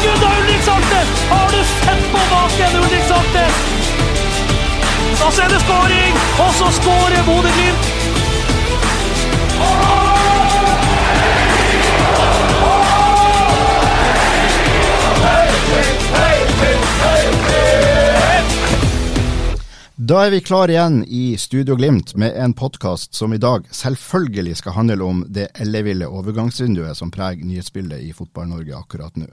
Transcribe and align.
Skudd 0.00 0.24
av 0.24 0.38
Ulrik 0.40 0.62
Saltnes! 0.62 1.08
Har 1.30 1.48
du 1.50 1.64
sett 1.64 2.12
på 2.12 2.18
baken, 2.30 2.76
Ulrik 2.82 3.04
Saltnes? 3.08 3.52
Så 5.18 5.42
er 5.42 5.48
det 5.48 5.60
skåring, 5.60 6.20
og 6.38 6.54
så 6.54 6.70
skårer 6.80 7.22
Bodø-Glimt! 7.26 7.84
Da 20.08 20.22
er 20.24 20.30
vi 20.32 20.38
klar 20.40 20.70
igjen 20.72 21.02
i 21.04 21.36
Studio 21.36 21.74
Glimt 21.76 22.14
med 22.16 22.32
en 22.40 22.54
podkast 22.56 23.14
som 23.14 23.32
i 23.36 23.38
dag 23.38 23.66
selvfølgelig 23.76 24.54
skal 24.56 24.72
handle 24.72 25.04
om 25.04 25.18
det 25.28 25.50
elleville 25.60 26.06
overgangsvinduet 26.08 26.96
som 26.96 27.10
preger 27.12 27.44
nyhetsbildet 27.44 28.06
i 28.06 28.14
Fotball-Norge 28.16 28.72
akkurat 28.78 29.18
nå. 29.20 29.26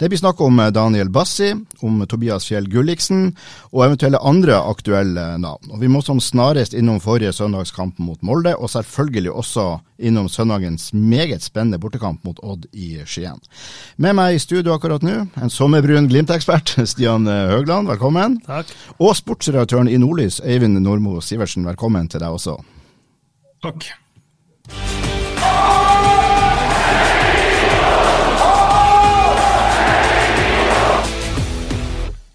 Det 0.00 0.08
blir 0.08 0.22
snakk 0.22 0.40
om 0.40 0.62
Daniel 0.72 1.10
Bassi, 1.12 1.50
om 1.84 2.00
Tobias 2.08 2.48
Fjell 2.48 2.70
Gulliksen 2.72 3.34
og 3.74 3.84
eventuelle 3.84 4.22
andre 4.24 4.62
aktuelle 4.62 5.26
navn. 5.42 5.74
Og 5.74 5.84
Vi 5.84 5.92
må 5.92 6.00
som 6.00 6.22
snarest 6.24 6.72
innom 6.72 7.04
forrige 7.04 7.34
søndagskamp 7.36 8.00
mot 8.00 8.22
Molde, 8.24 8.56
og 8.56 8.72
selvfølgelig 8.72 9.34
også 9.44 9.66
innom 9.98 10.28
søndagens 10.28 10.90
meget 10.92 11.42
spennende 11.42 11.78
bortekamp 11.78 12.24
mot 12.26 12.38
Odd 12.42 12.66
i 12.72 12.98
Skien. 13.06 13.40
Med 13.96 14.16
meg 14.18 14.36
i 14.36 14.42
studio 14.42 14.74
akkurat 14.74 15.04
nå, 15.06 15.16
en 15.40 15.52
sommerbrun 15.52 16.08
Glimt-ekspert, 16.10 16.76
Stian 16.90 17.26
Høgland, 17.26 17.88
velkommen. 17.90 18.40
Takk. 18.46 18.72
Og 18.98 19.16
sportsredaktøren 19.18 19.90
i 19.90 19.98
Nordlys, 20.00 20.40
Eivind 20.44 20.80
Nordmo 20.82 21.20
Sivertsen, 21.24 21.66
velkommen 21.68 22.10
til 22.10 22.24
deg 22.24 22.38
også. 22.38 22.58
Takk. 23.64 23.94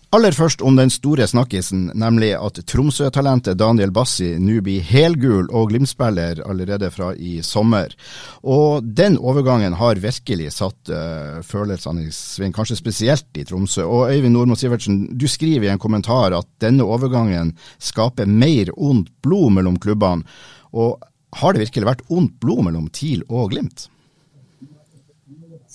Aller 0.09 0.33
først 0.33 0.63
om 0.65 0.73
den 0.73 0.89
store 0.89 1.27
snakkisen, 1.29 1.91
nemlig 1.93 2.31
at 2.33 2.55
Tromsø-talentet 2.65 3.59
Daniel 3.61 3.91
Bassi 3.93 4.31
nå 4.41 4.55
blir 4.65 4.81
helgul 4.81 5.52
og 5.53 5.69
Glimt-spiller 5.69 6.41
allerede 6.49 6.89
fra 6.89 7.11
i 7.13 7.43
sommer. 7.45 7.93
Og 8.41 8.81
den 8.81 9.19
overgangen 9.21 9.77
har 9.77 10.02
virkelig 10.02 10.49
satt 10.57 10.89
uh, 10.89 11.45
følelsene 11.45 12.07
i 12.07 12.15
sving, 12.15 12.55
kanskje 12.57 12.80
spesielt 12.81 13.37
i 13.37 13.45
Tromsø. 13.45 13.85
Og 13.85 14.09
Øyvind 14.09 14.33
Nordmo 14.33 14.57
Sivertsen, 14.57 15.03
du 15.13 15.30
skriver 15.30 15.69
i 15.69 15.73
en 15.75 15.85
kommentar 15.85 16.33
at 16.33 16.49
denne 16.57 16.89
overgangen 16.89 17.53
skaper 17.77 18.25
mer 18.25 18.73
ondt 18.81 19.13
blod 19.21 19.59
mellom 19.61 19.77
klubbene. 19.77 20.25
Og 20.73 20.97
har 21.37 21.53
det 21.53 21.67
virkelig 21.67 21.93
vært 21.93 22.07
ondt 22.09 22.39
blod 22.41 22.65
mellom 22.65 22.89
TIL 22.89 23.21
og 23.30 23.53
Glimt? 23.53 23.91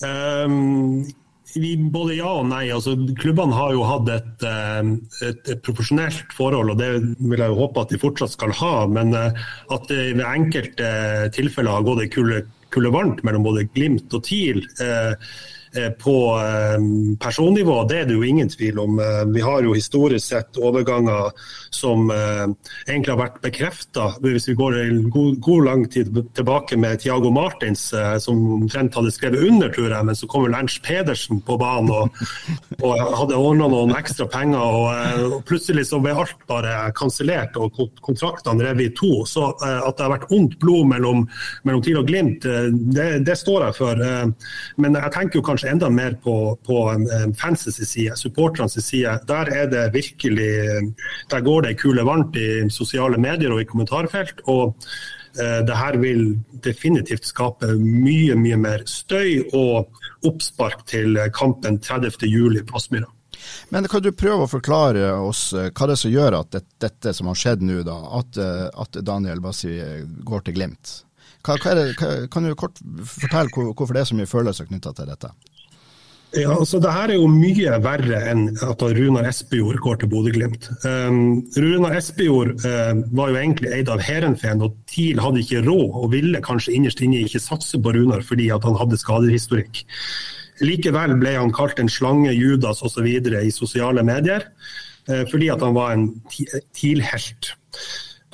Um, 0.03 1.05
både 1.95 2.17
ja 2.19 2.31
og 2.41 2.49
nei. 2.51 2.67
Altså, 2.75 2.97
klubbene 3.21 3.55
har 3.57 3.73
jo 3.75 3.85
hatt 3.87 4.11
et, 4.13 4.45
eh, 4.49 4.91
et, 5.29 5.41
et, 5.49 5.63
profesjonelt 5.65 6.35
forhold, 6.35 6.75
og 6.75 6.79
det 6.81 6.91
vil 7.19 7.39
jeg 7.39 7.53
jo 7.53 7.61
håpe 7.61 7.85
at 7.85 7.95
de 7.95 8.01
fortsatt 8.03 8.35
skal 8.35 8.55
ha. 8.61 8.75
Men 8.91 9.15
uh, 9.15 9.31
at 9.75 9.89
det 9.89 10.15
ved 10.17 10.25
enkelte 10.27 10.93
tilfeller 11.35 11.79
har 11.79 11.87
gått 11.87 12.05
ei 12.05 12.11
kule, 12.13 12.45
kule 12.75 12.93
varmt 12.95 13.23
mellom 13.27 13.47
både 13.47 13.69
Glimt 13.75 14.15
og 14.15 14.25
TIL. 14.27 14.65
Uh, 14.81 15.15
på 15.99 16.15
personnivå, 17.21 17.77
det 17.91 17.99
er 17.99 18.09
det 18.09 18.17
jo 18.17 18.27
ingen 18.27 18.49
tvil 18.51 18.79
om. 18.79 19.01
Vi 19.35 19.43
har 19.43 19.65
jo 19.67 19.75
historisk 19.75 20.27
sett 20.27 20.59
overganger 20.61 21.33
som 21.75 22.07
egentlig 22.11 23.11
har 23.11 23.19
vært 23.19 23.41
bekrefta. 23.43 24.07
Hvis 24.23 24.47
vi 24.51 24.57
går 24.59 24.79
en 24.83 25.01
god, 25.11 25.41
god, 25.43 25.65
lang 25.65 25.85
tid 25.91 26.13
tilbake 26.37 26.79
med 26.79 27.01
Tiago 27.03 27.33
Martins, 27.35 27.89
som 28.23 28.43
omtrent 28.61 28.95
hadde 28.95 29.13
skrevet 29.15 29.43
under, 29.49 29.73
tror 29.75 29.95
men 30.03 30.17
så 30.17 30.29
kom 30.31 30.47
vel 30.47 30.57
Ernst 30.57 30.83
Pedersen 30.85 31.41
på 31.45 31.57
banen 31.61 31.91
og, 31.93 32.23
og 32.81 33.03
hadde 33.21 33.39
ordna 33.39 33.69
noen 33.71 33.95
ekstra 33.99 34.27
penger. 34.31 34.63
Og, 34.63 35.31
og, 35.31 35.37
plutselig 35.49 35.87
så 35.91 36.01
ble 36.03 36.15
alt 36.15 36.47
bare 36.51 36.91
kansellert 36.97 37.57
og 37.61 37.77
kontraktene 38.05 38.65
revet 38.69 38.93
i 38.93 38.95
to. 38.97 39.13
Så 39.29 39.51
at 39.59 39.97
det 39.97 40.07
har 40.07 40.15
vært 40.17 40.31
ondt 40.35 40.59
blod 40.63 40.89
mellom, 40.93 41.25
mellom 41.67 41.85
TIL 41.85 42.01
og 42.01 42.09
Glimt, 42.09 42.47
det, 42.95 43.09
det 43.27 43.39
står 43.39 43.69
jeg 43.69 43.79
for. 43.79 44.05
Men 44.81 44.99
jeg 45.01 45.15
tenker 45.15 45.41
jo 45.41 45.47
kanskje 45.47 45.64
enda 45.71 45.91
mer 45.91 46.17
på, 46.23 46.37
på 46.67 46.79
fansens 47.39 47.81
side, 47.89 48.17
supporternes 48.17 48.79
side. 48.85 49.19
Der 49.29 49.51
er 49.51 49.67
det 49.71 49.89
virkelig 49.95 50.95
Der 51.31 51.41
går 51.41 51.63
det 51.63 51.75
ei 51.75 51.81
kule 51.81 52.05
varmt 52.05 52.37
i 52.37 52.69
sosiale 52.71 53.19
medier 53.19 53.53
og 53.53 53.61
i 53.61 53.69
kommentarfelt. 53.69 54.41
og 54.45 54.77
eh, 55.39 55.61
det 55.67 55.77
her 55.77 55.99
vil 55.99 56.39
definitivt 56.65 57.27
skape 57.27 57.75
mye 57.79 58.35
mye 58.35 58.57
mer 58.57 58.85
støy 58.87 59.51
og 59.53 59.91
oppspark 60.25 60.87
til 60.87 61.19
kampen 61.35 61.79
30.07 61.79 62.65
på 62.65 62.77
Aspmyra. 62.77 63.11
Men 63.69 63.89
kan 63.91 64.03
du 64.03 64.13
prøve 64.13 64.47
å 64.47 64.51
forklare 64.51 65.11
oss 65.21 65.51
hva 65.53 65.87
det 65.87 65.97
er 65.97 66.01
som 66.01 66.13
gjør 66.13 66.39
at 66.39 66.53
det, 66.55 66.63
dette 66.81 67.13
som 67.13 67.27
har 67.29 67.37
skjedd 67.37 67.65
nå, 67.67 67.83
da, 67.85 67.97
at, 68.21 68.39
at 68.39 69.03
Daniel 69.05 69.43
Bassi 69.45 69.75
går 70.25 70.47
til 70.47 70.57
Glimt? 70.57 71.03
Hva, 71.45 71.59
hva 71.61 71.75
det, 71.77 71.89
kan 72.33 72.47
du 72.47 72.55
kort 72.57 72.79
fortelle 73.05 73.53
hvorfor 73.53 73.93
det 73.93 74.05
er 74.05 74.09
så 74.09 74.17
mye 74.17 74.31
følelser 74.31 74.69
knytta 74.71 74.95
til 74.97 75.11
dette? 75.11 75.33
Ja, 76.35 76.51
altså 76.57 76.81
det 76.83 76.91
her 76.91 77.13
er 77.13 77.19
jo 77.19 77.27
mye 77.31 77.77
verre 77.85 78.19
enn 78.31 78.47
at 78.67 78.83
Runar 78.97 79.27
Espejord 79.29 79.79
går 79.85 80.01
til 80.01 80.11
Bodø-Glimt. 80.11 80.67
Um, 80.83 81.45
Runar 81.55 81.95
Espejord 81.99 82.57
uh, 82.65 82.91
var 83.15 83.31
jo 83.31 83.39
egentlig 83.39 83.71
eid 83.77 83.91
av 83.93 84.03
Heerenveen, 84.03 84.65
og 84.67 84.75
TIL 84.91 85.23
hadde 85.23 85.45
ikke 85.45 85.63
råd 85.67 85.99
og 86.01 86.09
ville 86.15 86.43
kanskje 86.45 86.75
innerst 86.75 87.03
inne 87.05 87.23
ikke 87.23 87.43
satse 87.43 87.79
på 87.79 87.95
Runar 87.95 88.25
fordi 88.27 88.49
han 88.51 88.81
hadde 88.81 88.99
skadehistorikk. 88.99 89.85
Likevel 90.65 91.15
ble 91.21 91.37
han 91.37 91.55
kalt 91.55 91.83
en 91.83 91.93
slange, 91.93 92.35
Judas 92.35 92.83
osv. 92.87 93.07
i 93.07 93.55
sosiale 93.55 94.03
medier, 94.07 94.49
uh, 95.11 95.23
fordi 95.31 95.53
han 95.55 95.79
var 95.79 95.95
en 95.95 96.09
TIL-helt. 96.75 97.55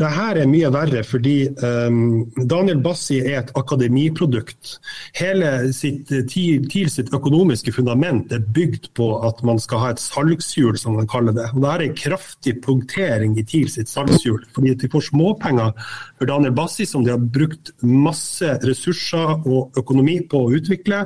Det 0.00 0.08
her 0.14 0.38
er 0.40 0.48
mye 0.48 0.70
verre 0.72 1.02
fordi 1.04 1.34
um, 1.60 2.22
Daniel 2.48 2.80
Bassi 2.80 3.18
er 3.20 3.42
et 3.42 3.50
akademiprodukt. 3.58 4.78
Hele 5.18 5.50
sitt, 5.76 6.08
TIL 6.30 6.88
sitt 6.92 7.12
økonomiske 7.12 7.74
fundament 7.76 8.32
er 8.32 8.40
bygd 8.40 8.90
på 8.96 9.10
at 9.28 9.42
man 9.46 9.60
skal 9.60 9.82
ha 9.84 9.90
et 9.92 10.00
salgshjul, 10.00 10.78
som 10.80 10.96
man 10.96 11.10
kaller 11.10 11.36
det. 11.36 11.50
Og 11.52 11.60
det 11.64 11.72
er 11.74 11.84
en 11.84 11.98
kraftig 11.98 12.56
punktering 12.64 13.36
i 13.36 13.44
TIL 13.44 13.68
sitt 13.72 13.92
salgshjul. 13.92 14.46
fordi 14.54 14.74
de 14.80 14.88
får 14.88 15.10
småpenger 15.10 15.76
for 16.16 16.30
Daniel 16.32 16.56
Bassi, 16.56 16.88
som 16.88 17.04
de 17.04 17.12
har 17.12 17.20
brukt 17.20 17.74
masse 17.84 18.56
ressurser 18.64 19.36
og 19.44 19.76
økonomi 19.76 20.20
på 20.24 20.46
å 20.46 20.52
utvikle. 20.56 21.04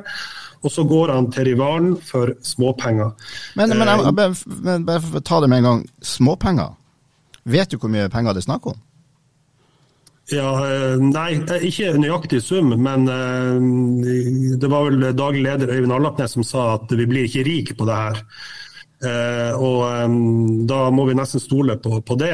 Og 0.63 0.71
så 0.71 0.87
går 0.87 1.13
han 1.13 1.29
til 1.33 1.51
rivalen 1.51 1.93
for 2.01 2.31
småpenger. 2.41 3.11
Men, 3.59 3.75
men, 3.77 3.91
men, 4.15 4.39
men 4.63 4.87
bare 4.87 5.03
for 5.03 5.19
å 5.19 5.25
ta 5.25 5.43
det 5.43 5.51
med 5.51 5.61
en 5.61 5.69
gang. 5.69 5.85
Småpenger? 6.01 6.73
Vet 7.45 7.69
du 7.69 7.77
hvor 7.77 7.91
mye 7.93 8.09
penger 8.09 8.33
det 8.33 8.41
er 8.41 8.47
snakk 8.47 8.71
om? 8.71 8.79
Ja, 10.33 10.49
Nei, 10.97 11.35
ikke 11.67 11.91
nøyaktig 12.01 12.39
sum, 12.41 12.71
men 12.81 13.05
det 13.05 14.69
var 14.71 14.87
vel 14.87 15.11
daglig 15.13 15.43
leder 15.45 15.73
Øyvind 15.75 15.93
Allapnes 15.93 16.33
som 16.33 16.45
sa 16.45 16.71
at 16.79 16.89
vi 16.89 17.05
blir 17.05 17.27
ikke 17.27 17.45
rike 17.45 17.75
på 17.77 17.85
det 17.85 17.97
her. 17.99 18.23
Og 19.61 20.65
Da 20.65 20.79
må 20.89 21.05
vi 21.05 21.13
nesten 21.17 21.43
stole 21.43 21.75
på, 21.77 21.99
på 22.01 22.17
det. 22.17 22.31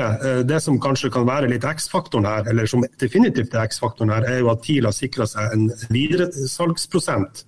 Det 0.48 0.62
som 0.64 0.80
kanskje 0.80 1.12
kan 1.12 1.28
være 1.28 1.50
litt 1.52 1.68
X-faktoren 1.68 2.30
her, 2.30 2.48
eller 2.48 2.70
som 2.70 2.86
definitivt 3.02 3.58
er 3.58 3.68
X-faktoren 3.68 4.14
her, 4.14 4.24
er 4.30 4.40
jo 4.40 4.54
at 4.54 4.64
TIL 4.64 4.88
har 4.88 4.96
sikra 4.96 5.28
seg 5.28 5.52
en 5.58 5.68
videresalgsprosent 5.92 7.44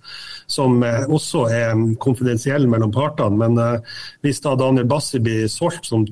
som 0.50 0.82
også 0.84 1.46
er 1.54 1.72
konfidensiell 2.04 2.68
mellom 2.68 2.92
partene. 2.92 3.40
Men 3.40 3.80
hvis 4.20 4.44
da 4.44 4.58
Daniel 4.60 4.90
Bassi 4.92 5.22
blir 5.24 5.48
solgt 5.48 5.88
som 5.88 6.04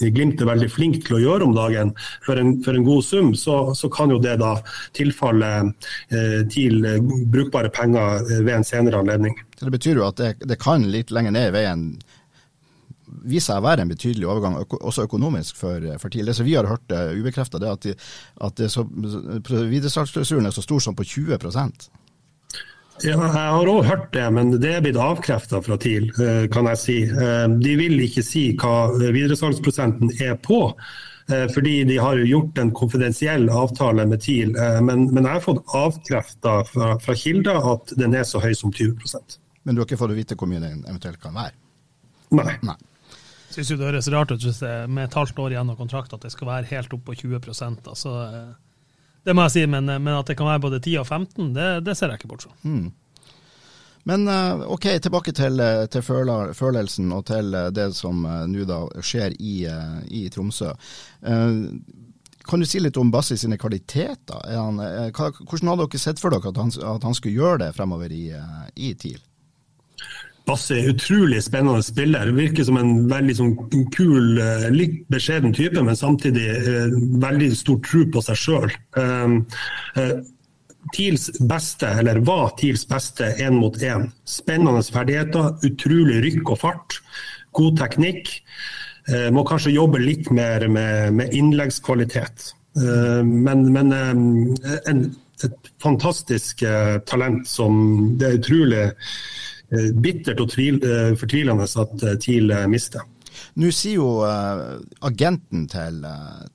Glimt 0.00 0.40
er 0.40 0.48
veldig 0.48 0.70
flink 0.72 1.00
til 1.06 1.18
å 1.18 1.22
gjøre 1.22 1.48
om 1.48 1.56
dagen 1.56 1.92
for 2.26 2.40
en, 2.40 2.56
for 2.64 2.76
en 2.76 2.86
god 2.86 3.04
sum, 3.06 3.32
så, 3.38 3.58
så, 3.76 3.90
kan 3.92 4.12
jo 4.12 4.20
det 4.22 4.38
da 4.40 4.54
tilfalle 4.96 5.50
eh, 5.60 6.40
til 6.50 6.86
brukbare 7.30 7.72
penger 7.74 8.24
ved 8.30 8.54
en 8.54 8.66
senere 8.66 9.02
anledning. 9.02 9.36
Så 9.58 9.68
Det 9.68 9.76
betyr 9.76 10.00
jo 10.00 10.06
at 10.08 10.20
det, 10.20 10.32
det 10.48 10.60
kan 10.62 10.86
litt 10.88 11.12
lenger 11.14 11.36
ned 11.36 11.50
i 11.50 11.56
veien 11.58 11.84
vise 13.26 13.50
seg 13.50 13.60
å 13.60 13.64
være 13.64 13.84
en 13.84 13.90
betydelig 13.90 14.28
overgang, 14.28 14.58
også 14.78 15.06
økonomisk 15.08 15.58
for, 15.58 15.84
for 16.00 16.12
tidlig. 16.12 16.36
Så 16.36 16.46
vi 16.46 16.56
har 16.56 16.68
hørt 16.68 16.94
uh, 16.94 17.10
ubekrefta, 17.16 17.60
er 17.60 17.74
at, 17.74 17.86
de, 17.86 17.94
at 18.46 19.50
videresalgsklausulen 19.50 20.48
er 20.48 20.54
så 20.54 20.64
stor 20.64 20.84
som 20.84 20.96
på 20.96 21.06
20 21.06 21.40
Ja, 23.00 23.16
jeg 23.16 23.52
har 23.54 23.68
òg 23.70 23.86
hørt 23.88 24.10
det, 24.12 24.26
men 24.36 24.50
det 24.60 24.74
er 24.76 24.82
blitt 24.84 24.98
avkrefta 25.00 25.62
fra 25.64 25.76
TIL, 25.80 26.10
eh, 26.20 26.44
kan 26.52 26.68
jeg 26.68 26.80
si. 26.80 26.96
Eh, 27.08 27.46
de 27.62 27.76
vil 27.78 27.96
ikke 28.04 28.24
si 28.24 28.42
hva 28.60 28.90
videresalgsprosenten 29.00 30.12
er 30.20 30.36
på. 30.44 30.60
Eh, 31.30 31.46
fordi 31.54 31.84
de 31.88 31.96
har 32.02 32.20
gjort 32.26 32.58
en 32.60 32.74
konfidensiell 32.76 33.48
avtale 33.48 34.04
med 34.10 34.20
TIL. 34.20 34.52
Men, 34.84 35.06
men 35.14 35.24
jeg 35.24 35.32
har 35.32 35.44
fått 35.44 35.64
avkrefta 35.64 36.58
fra, 36.68 36.92
fra 37.00 37.16
kilder 37.16 37.72
at 37.72 37.94
den 37.96 38.16
er 38.18 38.26
så 38.28 38.42
høy 38.42 38.52
som 38.58 38.72
20% 38.72 39.38
Men 39.64 39.76
du 39.76 39.80
har 39.80 39.86
ikke 39.86 40.00
fått 40.00 40.16
vite 40.16 40.36
hvor 40.36 40.50
mye 40.50 40.60
den 40.60 40.84
eventuelt 40.88 41.20
kan 41.22 41.36
være? 41.36 41.54
Nei. 42.36 42.56
Nei. 42.66 42.78
Syns 43.50 43.70
det 43.70 43.86
høres 43.86 44.08
rart 44.12 44.32
ut 44.34 44.44
med 44.88 45.04
et 45.06 45.14
halvt 45.14 45.38
år 45.38 45.54
igjen 45.54 45.70
av 45.72 45.78
kontrakt 45.78 46.12
at 46.14 46.26
det 46.26 46.34
skal 46.34 46.50
være 46.50 46.68
helt 46.74 46.92
opp 46.94 47.06
på 47.06 47.16
20 47.22 47.38
altså, 47.94 48.12
det 49.26 49.36
må 49.36 49.44
jeg 49.46 49.56
si, 49.56 49.66
men, 49.68 49.90
men, 49.90 50.14
at 50.16 50.30
det 50.30 50.38
kan 50.38 50.48
være 50.48 50.64
både 50.64 50.80
10 50.80 50.96
og 51.02 51.06
15, 51.06 51.52
det, 51.56 51.68
det 51.84 51.96
ser 51.98 52.12
jeg 52.12 52.22
ikke 52.22 52.32
bort 52.32 52.46
fra. 52.46 52.56
Mm. 52.64 52.90
Men 54.08 54.28
eh, 54.28 54.60
ok, 54.72 54.86
tilbake 55.02 55.32
til, 55.36 55.60
eh, 55.60 55.84
til 55.92 56.02
følelsen 56.56 57.12
og 57.12 57.26
til 57.28 57.54
eh, 57.54 57.68
det 57.74 57.90
som 57.96 58.24
nå 58.24 58.64
da 58.68 58.80
skjer 59.04 59.36
i, 59.36 59.56
i 60.08 60.28
Tromsø. 60.32 60.72
Kan 62.50 62.62
du 62.62 62.66
si 62.66 62.80
litt 62.80 62.96
om 62.98 63.10
Bassi 63.12 63.36
sine 63.38 63.58
kvaliteter? 63.60 64.40
Han, 64.56 64.80
hvordan 64.80 65.70
hadde 65.70 65.84
dere 65.84 66.00
sett 66.00 66.22
for 66.22 66.32
dere 66.32 66.50
at 66.50 66.58
han, 66.58 66.72
at 66.96 67.04
han 67.06 67.14
skulle 67.14 67.36
gjøre 67.36 67.66
det 67.66 67.74
fremover 67.76 68.10
i, 68.10 68.24
i 68.80 68.94
TIL? 68.98 69.20
Basse 70.50 70.74
er 70.74 70.88
utrolig 70.90 71.38
spennende 71.46 71.82
spiller. 71.86 72.32
Virker 72.34 72.66
som 72.66 72.78
en 72.80 73.06
veldig 73.10 73.36
sånn, 73.38 73.52
kul, 73.94 74.40
eh, 74.42 74.66
litt 74.74 75.04
beskjeden 75.12 75.54
type, 75.54 75.78
men 75.86 75.98
samtidig 75.98 76.46
eh, 76.56 76.96
veldig 77.22 77.50
stor 77.54 77.78
tro 77.86 78.02
på 78.10 78.22
seg 78.26 78.40
sjøl. 78.40 78.74
Um, 78.98 79.36
uh, 79.94 80.16
TILs 80.96 81.28
beste, 81.46 81.92
eller 82.00 82.22
var 82.26 82.56
TILs 82.58 82.82
beste 82.90 83.28
én 83.38 83.60
mot 83.60 83.76
én. 83.84 84.08
Spennende 84.26 84.82
ferdigheter, 84.82 85.52
utrolig 85.68 86.18
rykk 86.24 86.54
og 86.56 86.60
fart. 86.64 86.98
God 87.54 87.78
teknikk. 87.78 88.32
Eh, 89.10 89.28
må 89.34 89.44
kanskje 89.46 89.76
jobbe 89.76 90.02
litt 90.02 90.32
mer 90.34 90.66
med, 90.66 91.14
med 91.20 91.36
innleggskvalitet. 91.36 92.54
Uh, 92.80 93.22
men, 93.22 93.68
men 93.74 93.94
um, 93.94 94.26
en, 94.90 95.06
et 95.46 95.70
fantastisk 95.82 96.64
talent 97.06 97.46
som 97.48 97.78
det 98.18 98.28
er 98.28 98.42
utrolig 98.42 98.82
Eh, 98.84 99.49
bittert 99.70 100.40
og 100.42 100.50
tvil, 100.50 100.80
eh, 100.82 101.14
fortvilende 101.18 101.64
at 101.64 102.04
eh, 102.04 102.18
TIL 102.20 102.52
mister. 102.70 103.06
Nå 103.56 103.70
sier 103.72 103.96
jo 104.02 104.08
agenten 105.06 105.62
til, 105.70 106.02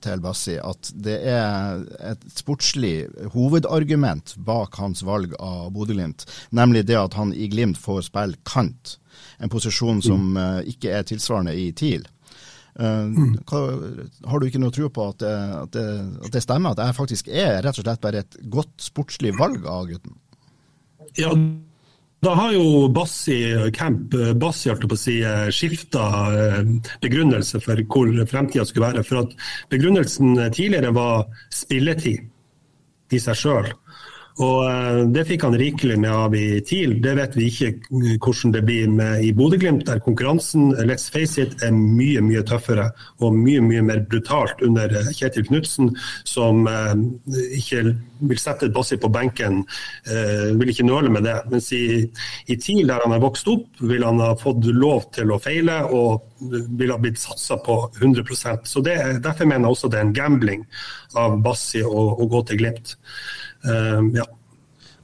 til, 0.04 0.20
Bassi 0.22 0.54
at 0.60 0.90
det 0.94 1.16
er 1.32 1.80
et 2.12 2.26
sportslig 2.30 3.08
hovedargument 3.32 4.34
bak 4.46 4.76
hans 4.78 5.02
valg 5.04 5.32
av 5.40 5.72
Bodø-Glimt, 5.74 6.26
nemlig 6.54 6.84
det 6.86 6.98
at 7.00 7.16
han 7.18 7.32
i 7.34 7.48
Glimt 7.50 7.80
får 7.80 8.06
spille 8.06 8.38
kant, 8.46 8.98
en 9.42 9.52
posisjon 9.52 10.04
som 10.04 10.36
uh, 10.36 10.60
ikke 10.68 10.92
er 10.94 11.08
tilsvarende 11.08 11.56
i 11.58 11.70
TIL. 11.76 12.06
Mm. 12.78 13.38
Hva, 13.48 13.60
har 14.28 14.38
du 14.38 14.46
ikke 14.46 14.60
noe 14.60 14.74
tro 14.76 14.90
på 14.92 15.08
at 15.10 15.22
det, 15.24 15.36
at, 15.62 15.72
det, 15.72 15.86
at 16.28 16.34
det, 16.36 16.44
stemmer, 16.44 16.76
at 16.76 16.82
det 16.84 16.96
faktisk 17.00 17.32
er 17.32 17.62
rett 17.64 17.80
og 17.80 17.88
slett 17.88 18.04
bare 18.04 18.20
et 18.22 18.36
godt 18.52 18.84
sportslig 18.84 19.32
valg 19.40 19.64
av 19.64 19.88
gutten? 19.90 20.20
Ja, 21.16 21.32
da 22.24 22.32
har 22.34 22.52
jo 22.54 22.86
Bassi 22.88 23.36
Camp 23.76 24.14
Bassi 24.40 24.70
holdt 24.70 24.86
på 24.88 24.96
å 24.96 25.00
si, 25.00 25.18
skifta 25.52 26.06
eh, 26.32 26.62
begrunnelse 27.04 27.60
for 27.62 27.82
hvor 27.92 28.08
fremtida 28.30 28.64
skulle 28.66 28.88
være. 28.88 29.04
For 29.06 29.24
at 29.24 29.34
Begrunnelsen 29.72 30.34
tidligere 30.48 30.94
var 30.96 31.26
spilletid 31.54 32.24
i 33.12 33.20
seg 33.22 33.38
sjøl. 33.38 33.68
Og 34.42 34.66
eh, 34.68 35.02
Det 35.14 35.24
fikk 35.28 35.46
han 35.46 35.56
rikelig 35.56 35.96
med 36.00 36.12
av 36.12 36.34
i 36.36 36.60
TIL. 36.66 36.98
Det 37.04 37.14
vet 37.16 37.36
vi 37.38 37.48
ikke 37.48 37.70
hvordan 38.20 38.52
det 38.52 38.62
blir 38.68 38.90
med 38.92 39.24
i 39.24 39.32
Bodø-Glimt, 39.36 39.86
der 39.88 40.02
konkurransen 40.04 40.74
let's 40.84 41.08
face 41.12 41.40
it, 41.40 41.56
er 41.64 41.72
mye 41.72 42.20
mye 42.24 42.44
tøffere 42.46 42.90
og 43.24 43.36
mye 43.36 43.62
mye 43.64 43.84
mer 43.86 44.04
brutalt 44.10 44.60
under 44.66 44.92
eh, 44.92 45.12
Kjetil 45.16 45.48
Knutsen, 45.48 45.94
som 46.28 46.66
eh, 46.68 46.92
ikke 47.56 47.82
vil 48.26 48.40
sette 48.40 48.70
Bassi 48.72 48.96
på 48.96 49.10
benken, 49.12 49.58
vil 50.56 50.70
ikke 50.72 50.86
nøle 50.88 51.10
med 51.12 51.26
det. 51.26 51.34
Mens 51.52 51.66
i, 51.76 52.00
i 52.48 52.56
TIL, 52.56 52.86
der 52.88 53.02
han 53.04 53.12
har 53.12 53.20
vokst 53.20 53.48
opp, 53.52 53.66
vil 53.84 54.06
han 54.06 54.22
ha 54.24 54.30
fått 54.40 54.64
lov 54.72 55.10
til 55.12 55.34
å 55.34 55.40
feile 55.42 55.82
og 55.92 56.24
vil 56.38 56.90
ha 56.92 56.98
blitt 57.00 57.18
satsa 57.18 57.56
på 57.56 57.76
100% 58.00 58.68
Så 58.68 58.80
det, 58.84 58.96
Derfor 59.24 59.48
mener 59.48 59.66
jeg 59.66 59.76
også 59.76 59.88
det 59.92 59.98
er 60.00 60.06
en 60.06 60.16
gambling 60.16 60.64
av 61.16 61.38
Bassi 61.44 61.82
å, 61.84 62.26
gå 62.28 62.42
til 62.48 62.60
Glimt. 62.60 62.96
Uh, 63.64 64.04
ja. 64.16 64.26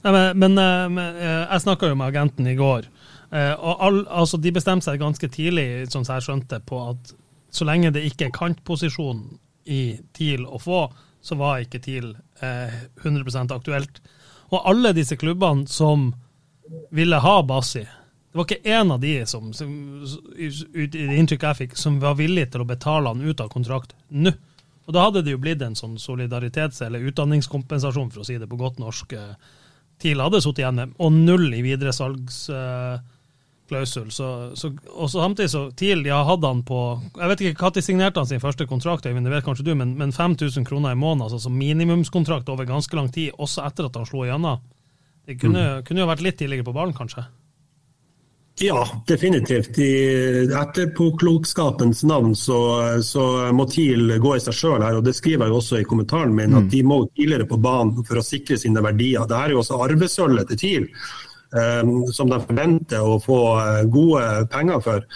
Nei, 0.03 0.11
men, 0.11 0.37
men, 0.37 0.59
men, 0.93 1.15
eh, 1.15 1.45
jeg 1.47 1.63
snakka 1.63 1.89
jo 1.89 1.95
med 1.95 2.11
agenten 2.11 2.47
i 2.51 2.57
går. 2.59 2.89
Uh, 3.31 3.53
og 3.55 3.85
all, 3.87 3.99
altså, 4.21 4.37
De 4.37 4.51
bestemte 4.53 4.85
seg 4.89 4.99
ganske 5.01 5.29
tidlig, 5.31 5.87
sånn 5.89 6.03
som 6.03 6.19
jeg 6.19 6.27
skjønte, 6.27 6.59
på 6.67 6.81
at 6.91 7.13
så 7.53 7.67
lenge 7.69 7.93
det 7.95 8.03
ikke 8.09 8.27
er 8.27 8.35
kantposisjon 8.35 9.23
i 9.71 9.95
TIL 10.13 10.43
å 10.43 10.59
få, 10.59 10.83
så 11.23 11.37
var 11.39 11.63
ikke 11.63 11.81
TIL 11.85 12.11
uh, 12.43 12.75
100% 13.05 13.55
aktuelt. 13.55 14.01
Og 14.51 14.59
alle 14.69 14.91
disse 14.97 15.15
klubbene 15.17 15.69
som 15.71 16.11
ville 16.93 17.19
ha 17.23 17.35
Bassi, 17.47 17.85
det 18.33 18.39
var 18.39 18.47
ikke 18.47 18.65
én 18.65 18.89
av 18.89 18.97
de 18.97 19.27
som, 19.29 19.53
som 19.53 19.69
i 20.41 20.49
det 20.89 21.13
inntrykket 21.21 21.51
jeg 21.51 21.57
fikk, 21.59 21.75
som 21.77 22.01
var 22.01 22.17
villig 22.17 22.47
til 22.49 22.63
å 22.63 22.65
betale 22.65 23.11
han 23.11 23.21
ut 23.21 23.37
av 23.43 23.51
kontrakt 23.53 23.93
nå. 24.09 24.31
Og 24.87 24.93
da 24.95 25.03
hadde 25.05 25.21
det 25.21 25.35
jo 25.35 25.41
blitt 25.43 25.61
en 25.61 25.77
sånn 25.77 26.01
solidaritets- 26.01 26.81
eller 26.81 27.05
utdanningskompensasjon, 27.11 28.09
for 28.09 28.21
å 28.23 28.25
si 28.25 28.39
det 28.41 28.49
på 28.49 28.57
godt 28.57 28.81
norsk. 28.81 29.13
Eh, 29.13 29.37
TIL 30.01 30.17
hadde 30.25 30.41
sittet 30.41 30.63
igjen 30.63 30.79
med, 30.81 30.97
og 30.97 31.13
null 31.13 31.53
i 31.53 31.61
videresalgsklausul. 31.61 34.09
Så, 34.17 34.27
så, 34.57 34.73
og 34.89 35.13
så 35.13 35.21
samtidig 35.21 35.53
så 35.53 35.69
TIL 35.77 36.01
de 36.01 36.09
har 36.15 36.25
hatt 36.25 36.49
han 36.49 36.65
på 36.65 36.79
Jeg 37.19 37.29
vet 37.29 37.41
ikke 37.45 37.69
når 37.69 37.85
signerte 37.85 38.19
han 38.19 38.29
sin 38.33 38.41
første 38.41 38.65
kontrakt, 38.65 39.05
Øyvind, 39.05 39.25
det 39.29 39.35
vet 39.35 39.45
kanskje 39.45 39.69
du, 39.69 39.77
men, 39.77 39.93
men 40.01 40.09
5000 40.09 40.65
kroner 40.65 40.97
i 40.97 40.99
måneden, 40.99 41.29
altså 41.29 41.37
som 41.45 41.53
minimumskontrakt 41.53 42.49
over 42.49 42.65
ganske 42.65 42.89
lang 42.97 43.13
tid, 43.13 43.29
også 43.37 43.61
etter 43.69 43.85
at 43.91 44.01
han 44.01 44.09
slo 44.09 44.25
igjennom. 44.25 44.57
Det 45.29 45.37
kunne, 45.37 45.77
mm. 45.77 45.85
kunne 45.85 46.01
jo 46.01 46.09
vært 46.09 46.25
litt 46.25 46.41
tidligere 46.41 46.65
på 46.65 46.73
ballen, 46.75 46.97
kanskje? 46.97 47.29
Ja, 48.59 49.03
definitivt. 49.07 49.77
I 49.77 49.93
etterpåklokskapens 50.61 52.03
navn 52.03 52.35
så, 52.35 52.59
så 53.03 53.23
må 53.51 53.65
TIL 53.65 54.19
gå 54.21 54.35
i 54.35 54.43
seg 54.43 54.53
sjøl 54.53 54.83
her. 54.85 54.99
og 54.99 55.07
Det 55.07 55.15
skriver 55.17 55.47
jeg 55.47 55.53
jo 55.53 55.61
også 55.61 55.79
i 55.81 55.87
kommentaren 55.89 56.35
min, 56.35 56.53
at 56.53 56.67
mm. 56.67 56.69
de 56.69 56.81
må 56.85 56.99
tidligere 57.17 57.49
på 57.49 57.57
banen 57.63 58.05
for 58.05 58.21
å 58.21 58.25
sikre 58.25 58.59
sine 58.61 58.83
verdier. 58.85 59.25
Dette 59.25 59.39
er 59.41 59.55
jo 59.55 59.63
også 59.63 59.79
arvesølvet 59.87 60.53
til 60.53 60.61
TIL, 60.61 60.85
um, 61.57 61.95
som 62.13 62.29
de 62.29 62.39
forventer 62.45 63.01
å 63.01 63.17
få 63.23 63.39
eh, 63.63 63.81
gode 63.89 64.27
penger 64.53 64.85
for. 64.85 65.09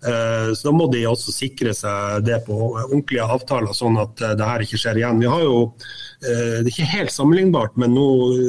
Uh, 0.00 0.54
så 0.56 0.70
Da 0.70 0.72
må 0.72 0.86
de 0.88 1.02
også 1.04 1.32
sikre 1.34 1.74
seg 1.76 2.24
det 2.24 2.38
på 2.46 2.54
ordentlige 2.70 3.26
avtaler, 3.26 3.74
sånn 3.76 3.98
at 4.00 4.22
uh, 4.24 4.32
det 4.38 4.46
her 4.48 4.64
ikke 4.64 4.80
skjer 4.80 5.02
igjen. 5.02 5.20
Vi 5.20 5.28
har 5.28 5.42
jo 5.44 5.58
Eh, 6.20 6.58
det 6.60 6.68
er 6.68 6.68
ikke 6.68 6.88
helt 6.92 7.12
sammenlignbart, 7.14 7.78
men 7.80 7.94
nå 7.96 8.06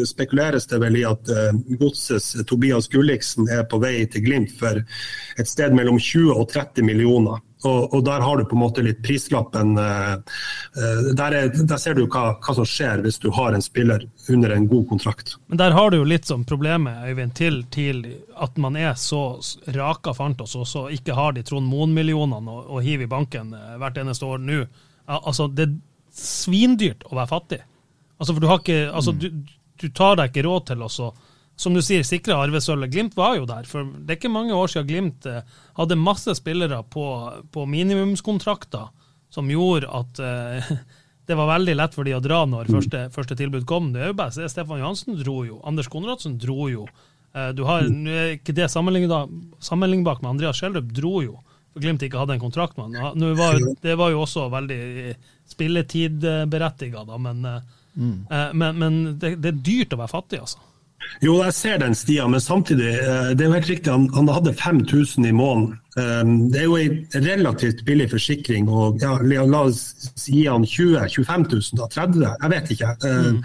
spekuleres 0.09 0.67
det 0.67 0.81
vel 0.83 0.97
i 0.99 1.05
at 1.07 1.29
eh, 1.31 1.53
Godsets 1.79 2.33
Tobias 2.47 2.89
Gulliksen 2.91 3.47
er 3.47 3.63
på 3.71 3.79
vei 3.79 4.01
til 4.11 4.25
Glimt 4.25 4.51
for 4.59 4.81
et 4.81 5.47
sted 5.47 5.71
mellom 5.77 5.99
20 5.99 6.33
og 6.35 6.49
30 6.51 6.83
millioner. 6.83 7.39
Og, 7.63 7.93
og 7.93 8.03
der 8.05 8.23
har 8.25 8.37
du 8.37 8.45
på 8.49 8.55
en 8.57 8.61
måte 8.63 8.83
litt 8.85 9.01
prislappen. 9.05 9.75
Eh, 9.77 10.37
der, 11.17 11.35
er, 11.37 11.51
der 11.53 11.81
ser 11.81 11.97
du 11.97 12.03
hva, 12.07 12.31
hva, 12.41 12.55
som 12.57 12.67
skjer 12.67 13.03
hvis 13.05 13.19
du 13.21 13.29
har 13.35 13.53
en 13.53 13.61
spiller 13.61 14.07
under 14.33 14.55
en 14.55 14.67
god 14.71 14.87
kontrakt. 14.89 15.35
Men 15.51 15.61
der 15.61 15.75
har 15.77 15.91
du 15.91 15.99
jo 15.99 16.07
litt 16.07 16.29
sånn 16.29 16.45
problemet 16.49 17.05
Øyvind, 17.05 17.35
til, 17.37 17.61
til 17.73 18.03
at 18.41 18.57
man 18.61 18.79
er 18.79 18.95
så 18.99 19.37
raka 19.75 20.15
fant 20.17 20.41
oss, 20.41 20.57
og 20.57 20.67
så 20.69 20.87
ikke 20.93 21.17
har 21.17 21.37
de 21.37 21.45
Trond 21.45 21.69
Moen-millionene 21.69 22.57
å, 22.57 22.65
å 22.77 22.83
hive 22.83 23.05
i 23.05 23.11
banken 23.11 23.53
hvert 23.53 24.01
eneste 24.01 24.25
år 24.25 24.41
nå. 24.41 24.63
Altså, 25.11 25.49
det 25.51 25.67
er 25.67 25.77
svindyrt 26.15 27.05
å 27.09 27.17
være 27.17 27.29
fattig. 27.29 27.61
Altså, 28.17 28.33
for 28.33 28.41
du, 28.41 28.49
har 28.49 28.61
ikke, 28.61 28.81
altså, 28.93 29.13
du, 29.17 29.29
du 29.81 29.89
tar 29.89 30.17
deg 30.19 30.31
ikke 30.31 30.47
råd 30.47 30.71
til 30.71 30.85
å 30.85 30.89
som 31.59 31.75
du 31.75 31.81
sier, 31.85 32.05
sikre 32.07 32.37
arvesølvet. 32.41 32.91
Glimt 32.93 33.17
var 33.17 33.35
jo 33.37 33.45
der. 33.49 33.67
for 33.69 33.85
Det 33.85 34.15
er 34.15 34.19
ikke 34.19 34.33
mange 34.33 34.55
år 34.57 34.71
siden 34.71 34.87
Glimt 34.89 35.27
eh, 35.29 35.43
hadde 35.77 35.99
masse 35.99 36.33
spillere 36.39 36.81
på, 36.83 37.05
på 37.53 37.65
minimumskontrakter 37.69 38.89
som 39.31 39.47
gjorde 39.51 39.87
at 39.87 40.19
uh, 40.19 40.71
det 41.27 41.37
var 41.39 41.51
veldig 41.53 41.77
lett 41.77 41.95
for 41.95 42.07
de 42.07 42.17
å 42.17 42.23
dra 42.23 42.41
når 42.49 42.71
første, 42.73 43.05
første 43.15 43.37
tilbud 43.39 43.67
kom. 43.69 43.93
Det 43.93 44.03
er 44.03 44.11
jo 44.11 44.17
bare, 44.19 44.49
Stefan 44.51 44.81
Johansen 44.81 45.19
dro 45.21 45.37
jo. 45.47 45.61
Anders 45.67 45.87
Konradsen 45.91 46.35
dro 46.41 46.67
jo. 46.71 46.87
Uh, 47.31 47.51
du 47.55 47.63
har, 47.67 47.85
er 47.87 48.35
ikke 48.35 48.55
det 48.57 48.67
sammenlignbart 48.73 50.19
med 50.23 50.33
Andreas 50.33 50.59
Schjelderup, 50.59 50.91
dro 50.97 51.21
jo. 51.23 51.37
For 51.71 51.83
Glimt 51.85 52.03
ikke 52.03 52.19
hadde 52.19 52.35
en 52.35 52.43
kontrakt 52.43 52.75
med 52.75 52.97
han. 52.99 53.23
Var, 53.37 53.61
det 53.79 53.93
var 53.95 54.11
jo 54.11 54.25
også 54.25 54.49
veldig 54.51 55.13
spilletidberettiga, 55.53 57.05
da, 57.07 57.19
men, 57.21 57.45
eh, 57.47 57.61
mm. 57.95 58.17
Men, 58.59 58.81
men 58.81 58.97
det, 59.21 59.37
det, 59.39 59.53
er 59.53 59.61
dyrt 59.63 59.95
å 59.95 60.01
være 60.01 60.11
fattig, 60.11 60.41
altså. 60.43 60.59
Jo, 61.21 61.37
jeg 61.45 61.53
ser 61.57 61.81
den 61.81 61.95
Stian, 61.97 62.31
men 62.33 62.43
samtidig, 62.43 62.93
eh, 62.97 63.31
det 63.35 63.45
er 63.45 63.49
jo 63.49 63.57
helt 63.57 63.71
riktig, 63.71 63.91
han, 63.93 64.07
han 64.15 64.29
hadde 64.31 64.55
5000 64.57 65.27
i 65.29 65.35
måneden. 65.35 65.77
Det 65.91 66.61
er 66.61 66.69
jo 66.69 66.77
en 66.79 67.25
relativt 67.25 67.81
billig 67.83 68.05
forsikring, 68.13 68.69
og 68.71 69.01
ja, 69.03 69.17
la 69.27 69.59
oss 69.65 69.81
gi 70.23 70.45
han 70.47 70.63
20 70.63 71.01
000-25 71.03 71.43
000, 71.51 71.81
da, 71.81 71.89
30 71.91 72.21
jeg 72.29 72.51
vet 72.53 72.71
ikke. 72.77 72.91
Mm. 73.03 73.41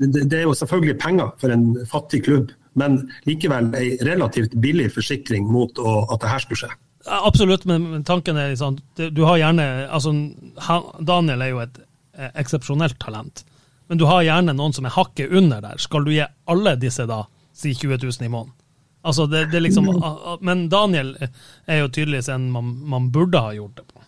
Det, 0.00 0.22
det, 0.22 0.38
er 0.38 0.46
jo 0.46 0.56
selvfølgelig 0.56 0.96
penger 1.02 1.34
for 1.42 1.52
en 1.52 1.66
fattig 1.90 2.22
klubb 2.24 2.54
men 2.78 3.00
likevel 3.26 3.72
ei 3.78 3.96
relativt 4.06 4.54
billig 4.62 4.90
forsikring 4.94 5.48
mot 5.50 5.78
å, 5.78 6.04
at 6.12 6.22
det 6.22 6.32
her 6.32 6.44
skulle 6.44 6.62
skje. 6.64 6.72
Absolutt, 7.10 7.64
men 7.64 8.04
tanken 8.04 8.36
er 8.36 8.50
liksom 8.52 8.76
Du 9.00 9.22
har 9.24 9.38
gjerne 9.40 9.64
altså, 9.88 10.12
Daniel 11.00 11.40
er 11.40 11.52
jo 11.54 11.62
et 11.62 11.78
eh, 11.80 12.28
eksepsjonelt 12.42 12.98
talent, 13.00 13.44
men 13.90 13.98
du 13.98 14.04
har 14.06 14.22
gjerne 14.22 14.54
noen 14.54 14.70
som 14.70 14.86
er 14.86 14.94
hakket 14.94 15.32
under 15.34 15.58
der. 15.64 15.80
Skal 15.82 16.04
du 16.06 16.12
gi 16.14 16.22
alle 16.22 16.76
disse 16.78 17.08
da 17.10 17.24
si 17.50 17.72
20 17.74 17.98
000 18.04 18.22
i 18.22 18.28
måneden? 18.30 18.54
Altså, 19.02 19.24
det, 19.26 19.48
det 19.50 19.64
liksom, 19.64 19.88
men 20.46 20.68
Daniel 20.70 21.16
er 21.18 21.80
jo 21.80 21.88
tydeligvis 21.88 22.28
en 22.30 22.50
man, 22.54 22.68
man 22.86 23.08
burde 23.10 23.40
ha 23.42 23.50
gjort 23.56 23.80
det 23.80 23.86
på. 23.88 24.04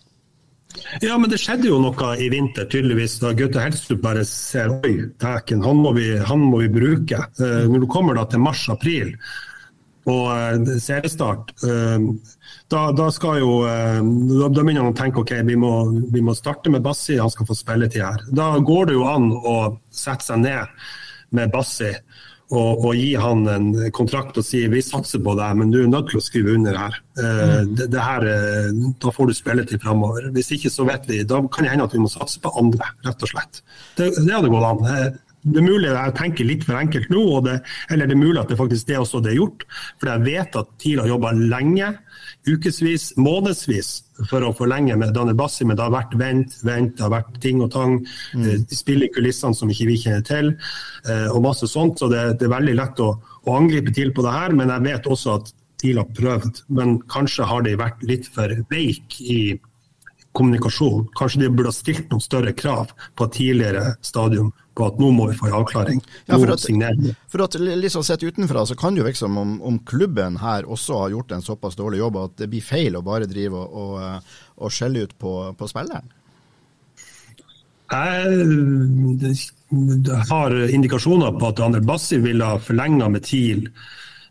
Ja, 1.02 1.16
men 1.18 1.32
det 1.32 1.40
skjedde 1.42 1.66
jo 1.66 1.80
noe 1.82 2.12
i 2.14 2.28
vinter, 2.30 2.68
tydeligvis, 2.70 3.18
da 3.24 3.32
Gaute 3.36 3.64
Helstrup 3.64 4.04
bare 4.04 4.22
ser 4.28 4.70
oi, 4.78 4.94
dæken, 5.20 5.64
han, 5.66 5.82
han, 6.30 6.44
må 6.46 6.62
vi 6.62 6.70
bruke. 6.72 7.18
Uh, 7.40 7.64
når 7.72 7.82
du 7.82 7.88
kommer 7.90 8.16
da 8.16 8.28
til 8.30 8.44
mars-april 8.44 9.16
og 10.10 10.24
uh, 10.32 10.72
seriestart, 10.82 11.52
uh, 11.62 12.08
da, 12.72 12.86
da, 12.96 13.06
skal 13.12 13.38
jo 13.42 13.50
da, 13.62 14.48
da 14.48 14.62
begynner 14.62 14.86
han 14.86 14.94
å 14.94 14.96
tenke 14.96 15.20
ok, 15.20 15.34
vi 15.44 15.58
må, 15.60 15.72
vi 16.12 16.22
må 16.24 16.32
starte 16.34 16.72
med 16.72 16.82
Bassi, 16.84 17.18
han 17.20 17.30
skal 17.32 17.44
få 17.48 17.56
spilletid 17.58 18.00
her. 18.00 18.22
Da 18.32 18.54
går 18.64 18.88
det 18.88 18.94
jo 18.96 19.08
an 19.10 19.28
å 19.36 19.56
sette 19.92 20.30
seg 20.30 20.40
ned 20.40 20.86
med 21.36 21.52
Bassi 21.52 21.90
og, 22.52 22.70
og, 22.70 22.88
gi 22.96 23.10
han 23.20 23.44
en 23.48 23.68
kontrakt 23.96 24.40
og 24.40 24.44
si 24.44 24.62
vi 24.72 24.80
satser 24.84 25.20
på 25.24 25.34
deg, 25.36 25.58
men 25.60 25.72
du 25.72 25.82
er 25.82 25.92
nødt 25.92 26.10
til 26.12 26.20
å 26.20 26.24
skrive 26.24 26.56
under 26.56 26.80
her. 26.80 26.96
Uh, 27.20 27.60
det, 27.68 27.90
det 27.92 28.06
her 28.06 28.26
da 29.04 29.12
får 29.12 29.28
du 29.28 29.36
spilletid 29.36 29.84
framover. 29.84 30.30
Hvis 30.32 30.54
ikke 30.56 30.72
så 30.72 30.88
vet 30.88 31.04
vi, 31.12 31.20
da 31.28 31.42
kan 31.52 31.68
det 31.68 31.74
hende 31.74 31.90
at 31.90 31.96
vi 31.96 32.00
må 32.00 32.08
satse 32.12 32.40
på 32.40 32.52
andre, 32.60 32.88
rett 33.04 33.28
og 33.28 33.34
slett. 33.34 33.60
Det, 34.00 34.14
det 34.16 34.32
hadde 34.32 34.52
gått 34.52 34.70
an. 34.70 35.20
Eh, 35.42 35.50
det 35.52 35.60
er 35.60 35.66
mulig 35.66 35.90
jeg 35.90 36.14
tenker 36.18 36.48
litt 36.48 36.64
for 36.66 36.78
enkelt 36.78 37.10
nå, 37.10 37.24
det, 37.46 37.58
eller 37.90 38.08
det 38.08 38.16
er 38.16 38.22
mulig 38.22 38.40
at 38.42 38.52
det 38.52 38.58
faktisk 38.60 38.88
det 38.88 38.98
også 39.00 39.22
det 39.22 39.32
er 39.32 39.40
gjort. 39.40 39.66
For 40.00 40.10
jeg 40.12 40.24
vet 40.26 40.58
at 40.62 40.72
TIL 40.82 41.02
har 41.02 41.10
jobba 41.10 41.32
lenge 41.36 41.92
ukevis, 42.46 43.12
månedsvis 43.20 43.90
for 44.30 44.44
å 44.44 44.52
forlenge 44.56 44.96
med 44.98 45.14
Daniel 45.14 45.38
Bassi, 45.38 45.66
men 45.66 45.78
det 45.78 45.84
har 45.84 45.94
vært 45.94 46.14
vent, 46.18 46.56
vent, 46.66 46.94
det 46.98 47.04
har 47.04 47.14
vært 47.14 47.40
ting 47.42 47.62
og 47.62 47.72
tang. 47.74 47.98
Mm. 48.34 48.44
spiller 48.44 48.78
spill 48.82 49.06
i 49.06 49.10
kulissene 49.14 49.56
som 49.56 49.70
ikke 49.72 49.88
vi 49.90 49.98
kjenner 50.04 50.24
til, 50.26 50.52
eh, 51.08 51.28
og 51.30 51.42
masse 51.46 51.68
sånt. 51.70 51.98
Så 51.98 52.10
det, 52.12 52.38
det 52.40 52.48
er 52.48 52.56
veldig 52.56 52.76
lett 52.78 53.02
å, 53.02 53.12
å, 53.42 53.56
angripe 53.56 53.94
til 53.94 54.14
på 54.14 54.24
det 54.26 54.34
her, 54.34 54.56
men 54.58 54.72
jeg 54.74 54.86
vet 54.88 55.10
også 55.10 55.36
at 55.40 55.52
TIL 55.82 55.98
har 55.98 56.10
prøvd. 56.14 56.64
Men 56.78 56.98
kanskje 57.10 57.48
har 57.50 57.66
de 57.66 57.76
vært 57.78 58.02
litt 58.06 58.28
for 58.30 58.54
veik 58.70 59.18
i 59.22 59.42
kommunikasjon. 60.32 61.08
Kanskje 61.18 61.44
de 61.44 61.52
burde 61.52 61.70
ha 61.72 61.76
stilt 61.76 62.10
noen 62.10 62.24
større 62.24 62.52
krav 62.56 62.92
på 63.16 63.28
et 63.28 63.34
tidligere 63.36 63.94
stadium 64.04 64.52
på 64.72 64.86
at 64.88 65.00
nå 65.00 65.10
må 65.12 65.26
vi 65.28 65.36
få 65.36 65.50
en 65.50 65.58
avklaring. 65.60 66.00
Ja, 66.24 66.38
for, 66.38 66.54
at, 66.54 66.64
for 67.28 67.44
at 67.44 67.58
liksom 67.60 68.04
Sett 68.06 68.24
utenfra 68.24 68.64
så 68.66 68.76
kan 68.78 68.94
det 68.94 69.02
jo 69.02 69.06
virke 69.06 69.20
som 69.20 69.36
om, 69.38 69.58
om, 69.60 69.78
klubben 69.88 70.38
her 70.40 70.64
også 70.64 71.02
har 71.02 71.12
gjort 71.12 71.36
en 71.36 71.44
såpass 71.44 71.76
dårlig 71.76 72.00
jobb 72.00 72.16
at 72.22 72.40
det 72.40 72.48
blir 72.52 72.64
feil 72.64 72.96
å 72.96 73.04
bare 73.04 73.28
drive 73.28 73.60
og, 73.60 73.68
og, 73.84 74.34
og 74.56 74.72
skjelle 74.72 75.04
ut 75.04 75.14
på, 75.20 75.36
på 75.58 75.68
spilleren? 75.70 76.08
Jeg 77.92 79.36
har 80.30 80.54
indikasjoner 80.72 81.34
på 81.36 81.52
at 81.52 81.60
Ander 81.60 81.84
Bassi 81.84 82.16
ville 82.24 82.46
ha 82.48 82.56
forlenga 82.62 83.10
med 83.12 83.26
TIL 83.28 83.66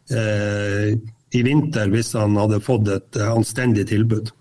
eh, 0.09 0.97
i 1.31 1.43
vinter 1.45 1.91
hvis 1.93 2.15
han 2.17 2.39
hadde 2.41 2.63
fått 2.65 2.89
et 2.89 3.21
anstendig 3.21 3.85
tilbud. 3.91 4.33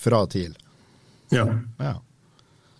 Fra 0.00 0.24
TIL? 0.30 0.54
Ja. 1.30 1.44
ja. 1.78 1.96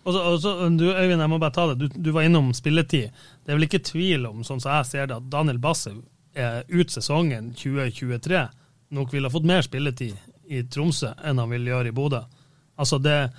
Og 0.03 0.13
så, 0.13 0.21
og 0.21 0.39
så, 0.41 0.53
du, 0.69 0.87
Øyvind, 0.89 1.21
jeg 1.21 1.29
må 1.29 1.37
bare 1.39 1.53
ta 1.55 1.67
det. 1.71 1.77
Du, 1.77 2.01
du, 2.01 2.09
var 2.15 2.25
innom 2.25 2.49
spilletid. 2.57 3.13
Det 3.45 3.53
er 3.53 3.59
vel 3.59 3.67
ikke 3.67 3.83
tvil 3.85 4.25
om, 4.29 4.41
sånn 4.47 4.61
som 4.63 4.73
jeg 4.79 4.89
ser 4.89 5.11
det, 5.11 5.19
at 5.21 5.29
Daniel 5.31 5.61
Basse 5.61 5.93
er 6.33 6.63
ut 6.71 6.91
sesongen 6.91 7.51
2023 7.59 8.45
nok 8.91 9.13
ville 9.13 9.27
ha 9.27 9.33
fått 9.33 9.47
mer 9.47 9.63
spilletid 9.63 10.17
i 10.51 10.63
Tromsø 10.67 11.13
enn 11.23 11.39
han 11.39 11.51
vil 11.53 11.69
gjøre 11.69 11.91
i 11.91 11.95
Bodø. 11.95 12.21
Altså 12.81 12.97
det, 12.99 13.31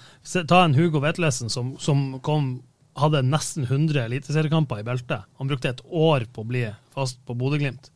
Ta 0.49 0.63
en 0.65 0.77
Hugo 0.77 1.03
Vetlesen 1.03 1.51
som, 1.53 1.75
som 1.83 2.21
kom, 2.25 2.55
hadde 2.97 3.25
nesten 3.27 3.67
100 3.67 4.07
eliteseriekamper 4.07 4.81
i 4.81 4.87
beltet. 4.87 5.27
Han 5.41 5.51
brukte 5.51 5.73
et 5.73 5.83
år 5.89 6.25
på 6.33 6.45
å 6.45 6.49
bli 6.49 6.65
fast 6.95 7.21
på 7.27 7.37
Bodø-Glimt. 7.37 7.92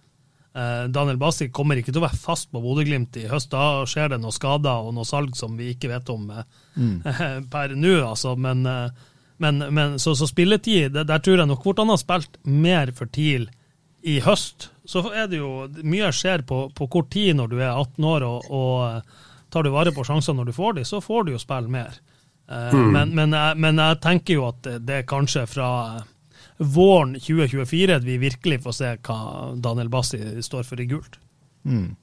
Eh, 0.57 0.85
Daniel 0.89 1.19
Bassi 1.21 1.51
kommer 1.53 1.77
ikke 1.77 1.93
til 1.93 2.01
å 2.01 2.07
være 2.07 2.17
fast 2.17 2.49
på 2.49 2.63
Bodø-Glimt 2.65 3.19
i 3.21 3.27
høst. 3.29 3.51
Da 3.53 3.85
skjer 3.89 4.15
det 4.15 4.21
noen 4.23 4.33
skader 4.33 4.87
og 4.87 4.95
noe 4.97 5.05
salg 5.05 5.37
som 5.37 5.59
vi 5.59 5.75
ikke 5.75 5.91
vet 5.91 6.09
om 6.13 6.31
eh, 6.33 6.47
mm. 6.81 6.95
per 7.53 7.75
nå, 7.77 7.99
altså. 8.07 8.33
Men, 8.41 8.65
eh, 8.71 9.05
men, 9.45 9.61
men 9.77 9.99
så, 10.01 10.15
så, 10.17 10.29
spilletid, 10.31 10.97
der 10.97 11.21
tror 11.21 11.43
jeg 11.43 11.51
nok 11.51 11.67
hvordan 11.67 11.91
han 11.91 11.99
har 11.99 12.01
spilt 12.01 12.41
mer 12.49 12.95
for 12.97 13.13
TIL 13.13 13.51
i 14.07 14.17
høst. 14.25 14.71
Så 14.89 15.03
er 15.11 15.29
det 15.29 15.43
jo 15.43 15.67
Mye 15.85 16.09
skjer 16.15 16.47
på, 16.49 16.67
på 16.73 16.89
kort 16.89 17.11
tid 17.13 17.37
når 17.37 17.53
du 17.53 17.59
er 17.61 17.75
18 17.75 18.11
år, 18.15 18.25
og, 18.25 18.49
og 18.49 19.53
tar 19.53 19.67
du 19.67 19.75
vare 19.75 19.93
på 19.93 20.07
sjansene 20.09 20.41
når 20.41 20.49
du 20.49 20.57
får 20.57 20.79
dem, 20.79 20.89
så 20.89 21.03
får 21.05 21.27
du 21.27 21.35
jo 21.35 21.43
spille 21.43 21.69
mer. 21.69 22.01
Mm. 22.47 22.93
Men, 22.95 23.11
men, 23.11 23.33
jeg, 23.35 23.59
men, 23.59 23.81
jeg, 23.83 23.99
tenker 24.05 24.39
jo 24.39 24.45
at 24.47 24.61
det, 24.63 24.79
det 24.87 25.01
er 25.03 25.09
kanskje 25.11 25.43
fra 25.51 25.69
våren 26.59 27.15
2024 27.21 27.97
at 27.97 28.05
vi 28.07 28.19
virkelig 28.23 28.63
får 28.65 28.77
se 28.79 28.91
hva 29.07 29.21
Daniel 29.61 29.91
Bassi 29.93 30.21
står 30.43 30.67
for 30.69 30.81
i 30.81 30.89
gult. 30.91 31.19
Mm. 31.67 31.95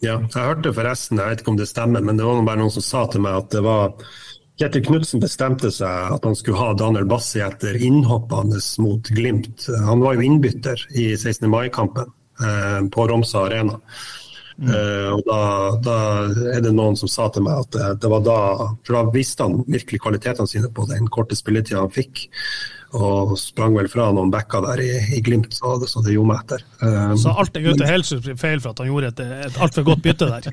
Ja, 0.00 0.20
jeg 0.22 0.44
hørte 0.46 0.72
forresten, 0.74 1.18
jeg 1.18 1.32
vet 1.32 1.40
ikke 1.42 1.52
om 1.52 1.58
det 1.58 1.68
stemmer, 1.68 2.04
men 2.04 2.18
det 2.20 2.26
var 2.26 2.44
bare 2.46 2.60
noen 2.60 2.74
som 2.74 2.84
sa 2.86 3.06
til 3.10 3.24
meg 3.24 3.40
at 3.40 3.50
det 3.56 3.64
var 3.66 3.96
Kjetil 4.58 4.82
Knutsen 4.88 5.22
bestemte 5.22 5.70
seg 5.70 6.14
at 6.14 6.24
han 6.26 6.34
skulle 6.38 6.58
ha 6.58 6.72
Daniel 6.74 7.06
Bassi 7.06 7.38
etter 7.42 7.76
innhoppet 7.78 8.40
hans 8.40 8.72
mot 8.82 9.10
Glimt. 9.14 9.68
Han 9.86 10.02
var 10.02 10.16
jo 10.16 10.24
innbytter 10.26 10.82
i 10.98 11.12
16. 11.14 11.46
mai-kampen 11.50 12.10
eh, 12.42 12.80
på 12.90 13.06
Romsa 13.10 13.44
Arena. 13.46 13.78
Mm. 14.58 14.72
Uh, 14.74 15.10
og 15.14 15.20
da, 15.28 15.42
da, 15.86 15.96
er 16.56 16.64
det 16.64 16.72
noen 16.74 16.96
som 16.98 17.10
sa 17.10 17.28
til 17.30 17.44
meg 17.46 17.60
at 17.62 17.76
det, 17.76 17.90
det 18.02 18.08
var 18.10 18.24
da 18.26 18.38
For 18.82 18.96
da 18.96 19.02
visste 19.14 19.46
han 19.46 19.60
virkelig 19.70 20.00
kvalitetene 20.02 20.50
sine 20.50 20.70
på 20.74 20.86
den 20.90 21.06
korte 21.14 21.38
spilletida 21.38 21.84
han 21.84 21.94
fikk 21.94 22.24
og 22.96 23.34
sprang 23.36 23.74
vel 23.76 23.88
fra 23.92 24.06
noen 24.16 24.30
backer 24.32 24.64
der 24.64 24.80
i, 24.80 24.90
i 25.18 25.20
Glimt, 25.20 25.52
så 25.52 25.74
det, 25.76 25.90
så 25.92 26.00
det 26.00 26.14
gjorde 26.14 26.30
meg 26.30 26.38
etter. 26.40 26.62
Um, 26.80 27.18
så 27.20 27.34
alt 27.36 27.58
er 27.60 27.66
Gaute 27.66 27.84
Helseth 27.84 28.32
feil 28.40 28.62
for 28.64 28.72
at 28.72 28.80
han 28.80 28.88
gjorde 28.88 29.10
et, 29.12 29.20
et 29.50 29.58
altfor 29.60 29.84
godt 29.90 30.02
bytte 30.06 30.30
der? 30.30 30.48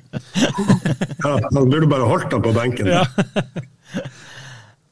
ja, 1.24 1.32
han 1.32 1.72
burde 1.72 1.88
bare 1.88 2.10
holdt 2.12 2.36
han 2.36 2.44
på 2.44 2.52
benken. 2.58 2.92
Ja. 2.92 3.06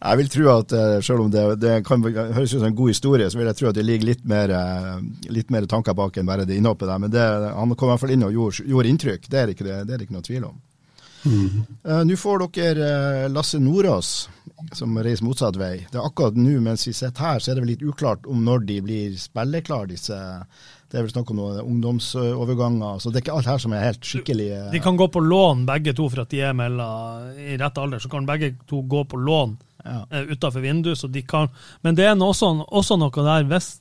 Jeg 0.03 0.19
vil 0.19 0.29
tro 0.31 0.47
at 0.51 0.73
eh, 0.75 0.97
selv 1.05 1.23
om 1.23 1.31
det, 1.31 1.43
det 1.63 1.77
kan 1.87 2.03
høres 2.03 2.51
ut 2.51 2.57
som 2.57 2.67
en 2.67 2.75
god 2.75 2.91
historie, 2.91 3.29
så 3.31 3.39
vil 3.39 3.47
jeg 3.47 3.59
tro 3.59 3.69
at 3.69 3.77
det 3.77 3.85
ligger 3.87 4.09
litt 4.09 4.25
mer, 4.27 4.51
eh, 4.51 4.99
litt 5.31 5.53
mer 5.53 5.67
tanker 5.69 5.95
bak 5.95 6.19
enn 6.19 6.27
bare 6.27 6.47
det 6.49 6.57
innhoppet 6.59 6.91
der. 6.91 6.99
Men 6.99 7.13
det, 7.13 7.23
han 7.55 7.75
kom 7.79 7.87
i 7.87 7.93
hvert 7.93 8.03
fall 8.03 8.15
inn 8.15 8.27
og 8.27 8.35
gjorde, 8.35 8.67
gjorde 8.67 8.91
inntrykk, 8.91 9.29
det 9.31 9.39
er, 9.39 9.53
ikke, 9.53 9.67
det, 9.69 9.79
det 9.87 9.95
er 9.95 10.05
ikke 10.05 10.17
noe 10.17 10.27
tvil 10.27 10.47
om. 10.49 10.61
Mm. 11.23 11.61
Uh, 11.87 12.01
nå 12.03 12.17
får 12.19 12.47
dere 12.57 12.87
uh, 13.23 13.29
Lasse 13.31 13.59
Nordås, 13.63 14.09
som 14.75 14.97
reiser 14.99 15.23
motsatt 15.23 15.55
vei. 15.59 15.77
Det 15.87 15.95
er 15.95 16.03
akkurat 16.03 16.35
nå 16.35 16.57
mens 16.65 16.83
vi 16.87 16.95
sitter 16.97 17.23
her, 17.23 17.39
så 17.39 17.51
er 17.51 17.55
det 17.55 17.63
vel 17.63 17.71
litt 17.77 17.85
uklart 17.87 18.27
om 18.27 18.43
når 18.43 18.67
de 18.67 18.79
blir 18.83 19.15
spilleklare, 19.19 19.93
disse 19.93 20.19
det 20.93 20.99
er 20.99 21.07
vel 21.07 21.13
snakk 21.15 21.31
om 21.33 21.39
noen 21.39 21.55
ungdomsoverganger. 21.65 22.99
så 23.01 23.09
Det 23.09 23.17
er 23.17 23.23
ikke 23.23 23.37
alt 23.39 23.47
her 23.49 23.61
som 23.63 23.73
er 23.73 23.87
helt 23.87 24.05
skikkelig 24.05 24.49
uh, 24.53 24.67
De 24.69 24.81
kan 24.83 24.97
gå 24.99 25.07
på 25.09 25.23
lån 25.25 25.63
begge 25.65 25.95
to 25.97 26.05
for 26.05 26.21
at 26.21 26.29
de 26.29 26.43
er 26.45 26.53
mellom, 26.53 27.31
i 27.33 27.55
rett 27.57 27.79
alder. 27.81 28.03
Så 28.03 28.11
kan 28.11 28.27
begge 28.29 28.51
to 28.69 28.83
gå 28.85 29.01
på 29.09 29.17
lån 29.17 29.55
ja. 29.81 30.03
utafor 30.29 30.61
vinduet. 30.61 30.99
Så 31.01 31.09
de 31.09 31.23
kan, 31.25 31.49
men 31.81 31.97
det 31.97 32.05
er 32.05 32.13
også, 32.21 32.51
også 32.69 32.99
noe 33.01 33.25
der 33.25 33.49
hvis 33.49 33.75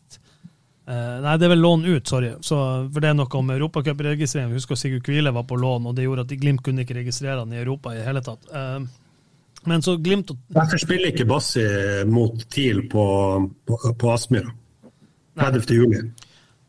Uh, 0.82 1.20
nei, 1.22 1.36
det 1.38 1.46
er 1.46 1.52
vel 1.52 1.60
lån 1.62 1.84
ut, 1.86 2.08
sorry. 2.10 2.32
Så, 2.42 2.56
for 2.90 2.98
det 2.98 3.12
er 3.12 3.14
noe 3.14 3.38
om 3.38 3.52
europacupregistrering. 3.54 4.50
Husker 4.56 4.74
Sigurd 4.74 5.04
Kvile 5.06 5.30
var 5.30 5.44
på 5.46 5.54
lån, 5.54 5.86
og 5.86 5.94
det 5.94 6.08
gjorde 6.08 6.24
at 6.26 6.32
de 6.32 6.40
Glimt 6.40 6.64
kunne 6.66 6.82
ikke 6.82 6.96
registrere 6.96 7.38
han 7.38 7.54
i 7.54 7.60
Europa 7.60 7.92
i 7.94 8.00
det 8.00 8.08
hele 8.08 8.22
tatt. 8.26 8.50
Uh, 8.50 8.82
men 9.70 9.84
så 9.86 9.94
Glimt 10.02 10.32
Derfor 10.50 10.82
spiller 10.82 11.12
ikke 11.12 11.28
Bassi 11.30 11.62
mot 12.10 12.42
TIL 12.50 12.82
på, 12.90 13.04
på, 13.62 13.78
på 13.94 14.10
Aspmyra 14.10 14.50
30. 15.38 16.02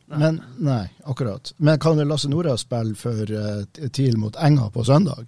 Men, 0.06 0.42
nei, 0.58 0.90
akkurat. 1.04 1.54
Men 1.58 1.80
kan 1.80 2.02
Lasse 2.08 2.30
Nora 2.30 2.58
spille 2.58 2.96
for 2.96 3.32
uh, 3.32 3.64
TIL 3.90 4.18
mot 4.18 4.36
Enga 4.36 4.70
på 4.70 4.84
søndag? 4.84 5.26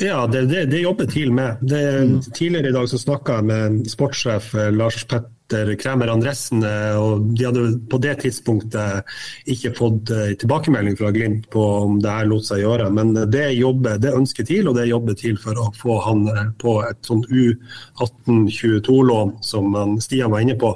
Ja, 0.00 0.26
det, 0.26 0.46
det, 0.48 0.64
det 0.72 0.80
jobber 0.80 1.06
TIL 1.06 1.32
med. 1.32 1.60
Det, 1.60 1.80
mm. 2.00 2.20
Tidligere 2.32 2.68
i 2.68 2.72
dag 2.72 2.88
så 2.88 2.98
snakka 2.98 3.40
jeg 3.40 3.48
med 3.50 3.90
sportssjef 3.92 4.54
Lars 4.72 5.04
Petter 5.04 5.28
etter 5.52 5.76
Kremer 5.76 6.08
Andressen. 6.08 6.64
Eh, 6.64 6.96
og 6.96 7.20
De 7.36 7.44
hadde 7.44 7.78
på 7.90 7.98
det 8.02 8.14
tidspunktet 8.22 9.04
ikke 9.50 9.72
fått 9.76 10.10
eh, 10.10 10.32
tilbakemelding 10.40 10.96
fra 10.98 11.10
Glimt 11.14 11.50
på 11.52 11.64
om 11.82 12.00
det 12.02 12.10
her 12.10 12.26
lot 12.30 12.46
seg 12.46 12.62
gjøre. 12.62 12.90
Men 12.94 13.14
det 13.14 13.52
jobber, 13.58 13.98
det 14.02 14.14
ønsker 14.16 14.44
TIL, 14.48 14.68
og 14.70 14.76
det 14.78 14.88
jobber 14.88 15.14
TIL 15.18 15.38
for 15.40 15.58
å 15.60 15.68
få 15.76 15.98
han 16.06 16.26
eh, 16.32 16.44
på 16.62 16.78
et 16.88 17.00
sånn 17.06 17.24
U18-22-lån 17.28 19.36
som 19.44 19.76
Stian 20.02 20.32
var 20.32 20.44
inne 20.44 20.56
på, 20.60 20.74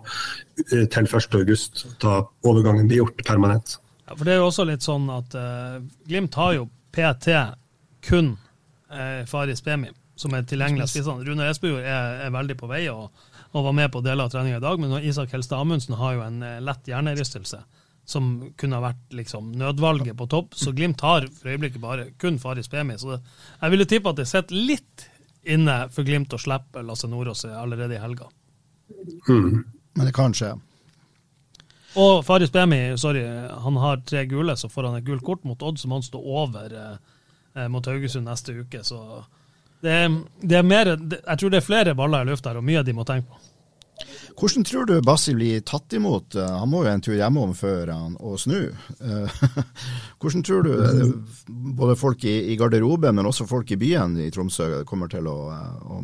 til 0.71 0.87
1.8, 0.87 1.97
da 2.03 2.21
overgangen 2.47 2.89
blir 2.89 3.05
gjort 3.05 3.27
permanent. 3.27 3.79
Ja, 4.07 4.15
for 4.15 4.25
Det 4.25 4.37
er 4.37 4.41
jo 4.41 4.51
også 4.51 4.69
litt 4.69 4.85
sånn 4.87 5.09
at 5.11 5.35
uh, 5.35 5.83
Glimt 6.07 6.37
har 6.39 6.53
jo 6.55 6.69
PT 6.95 7.35
kun 8.07 8.37
uh, 8.93 9.23
Faris 9.31 9.65
Bemi 9.65 9.93
som 10.17 10.35
er 10.35 10.47
tilgjengelig 10.49 10.87
av 10.87 10.91
spissene. 10.91 11.25
Rune 11.27 11.49
Espejord 11.51 11.85
er, 11.85 12.21
er, 12.25 12.31
veldig 12.35 12.57
på 12.59 12.69
vei. 12.71 12.87
og 12.93 13.11
og 13.57 13.65
var 13.65 13.73
med 13.73 13.93
på 13.93 14.03
deler 14.05 14.27
av 14.27 14.33
treninga 14.33 14.59
i 14.59 14.61
dag, 14.61 14.81
men 14.81 15.05
Isak 15.07 15.31
Helstad 15.33 15.63
Amundsen 15.63 15.97
har 15.97 16.17
jo 16.17 16.23
en 16.27 16.43
eh, 16.45 16.61
lett 16.61 16.89
hjernerystelse. 16.91 17.63
som 18.07 18.53
kunne 18.55 18.77
ha 18.79 18.83
vært 18.85 19.15
liksom 19.19 19.49
nødvalget 19.59 20.15
på 20.17 20.29
topp. 20.31 20.53
Så 20.55 20.71
Glimt 20.73 21.01
har 21.03 21.25
for 21.27 21.51
øyeblikket 21.51 21.81
bare 21.83 22.05
kun 22.23 22.37
Faris 22.39 22.69
Pemi. 22.69 22.95
Så 22.99 23.11
det, 23.11 23.17
jeg 23.61 23.71
ville 23.73 23.87
tippe 23.91 24.13
at 24.13 24.21
det 24.21 24.29
sitter 24.31 24.55
litt 24.55 25.07
inne 25.43 25.89
for 25.91 26.07
Glimt 26.07 26.37
å 26.37 26.39
slippe 26.39 26.85
Lasse 26.87 27.09
Nordås 27.11 27.43
allerede 27.51 27.97
i 27.97 27.99
helga. 27.99 28.29
Mm. 29.27 29.65
Men 29.99 30.07
det 30.07 30.15
kan 30.15 30.37
skje. 30.39 30.53
Og 31.99 32.23
Faris 32.29 32.53
Bemi, 32.55 32.95
sorry, 32.95 33.25
han 33.65 33.83
har 33.83 34.05
tre 34.07 34.23
gule, 34.31 34.55
så 34.57 34.71
får 34.71 34.91
han 34.91 35.01
et 35.01 35.09
gult 35.09 35.25
kort 35.27 35.43
mot 35.43 35.63
Odd, 35.63 35.81
som 35.83 35.97
han 35.97 36.07
står 36.07 36.31
over 36.45 36.79
eh, 36.79 37.16
mot 37.73 37.87
Haugesund 37.87 38.29
neste 38.29 38.53
uke. 38.53 38.83
Så 38.85 39.01
det, 39.81 39.97
det 40.41 40.59
er 40.59 40.65
mer, 40.67 40.97
det, 40.97 41.21
jeg 41.23 41.41
tror 41.41 41.53
det 41.53 41.61
er 41.61 41.67
flere 41.67 41.95
baller 41.99 42.25
i 42.27 42.31
lufta 42.31 42.53
her, 42.53 42.61
og 42.61 42.67
mye 42.67 42.85
de 42.87 42.97
må 42.97 43.07
tenke 43.09 43.31
på. 43.33 43.45
Hvordan 44.37 44.65
tror 44.65 44.85
du 44.85 45.01
Bassi 45.01 45.33
blir 45.35 45.63
tatt 45.65 45.93
imot? 45.97 46.35
Han 46.37 46.69
må 46.69 46.83
jo 46.85 46.91
en 46.91 47.01
tur 47.01 47.15
hjemom 47.17 47.55
før 47.57 47.93
han 47.95 48.19
å 48.21 48.35
snu. 48.37 48.69
Hvordan 50.21 50.45
tror 50.45 50.67
du 50.67 50.73
eh, 50.77 51.15
både 51.49 51.97
folk 51.97 52.25
i, 52.29 52.35
i 52.53 52.59
garderoben, 52.61 53.17
men 53.17 53.29
også 53.31 53.49
folk 53.49 53.73
i 53.73 53.81
byen 53.81 54.19
i 54.21 54.29
Tromsø 54.35 54.85
kommer 54.89 55.09
til 55.13 55.29
å, 55.31 55.39
å 55.89 56.03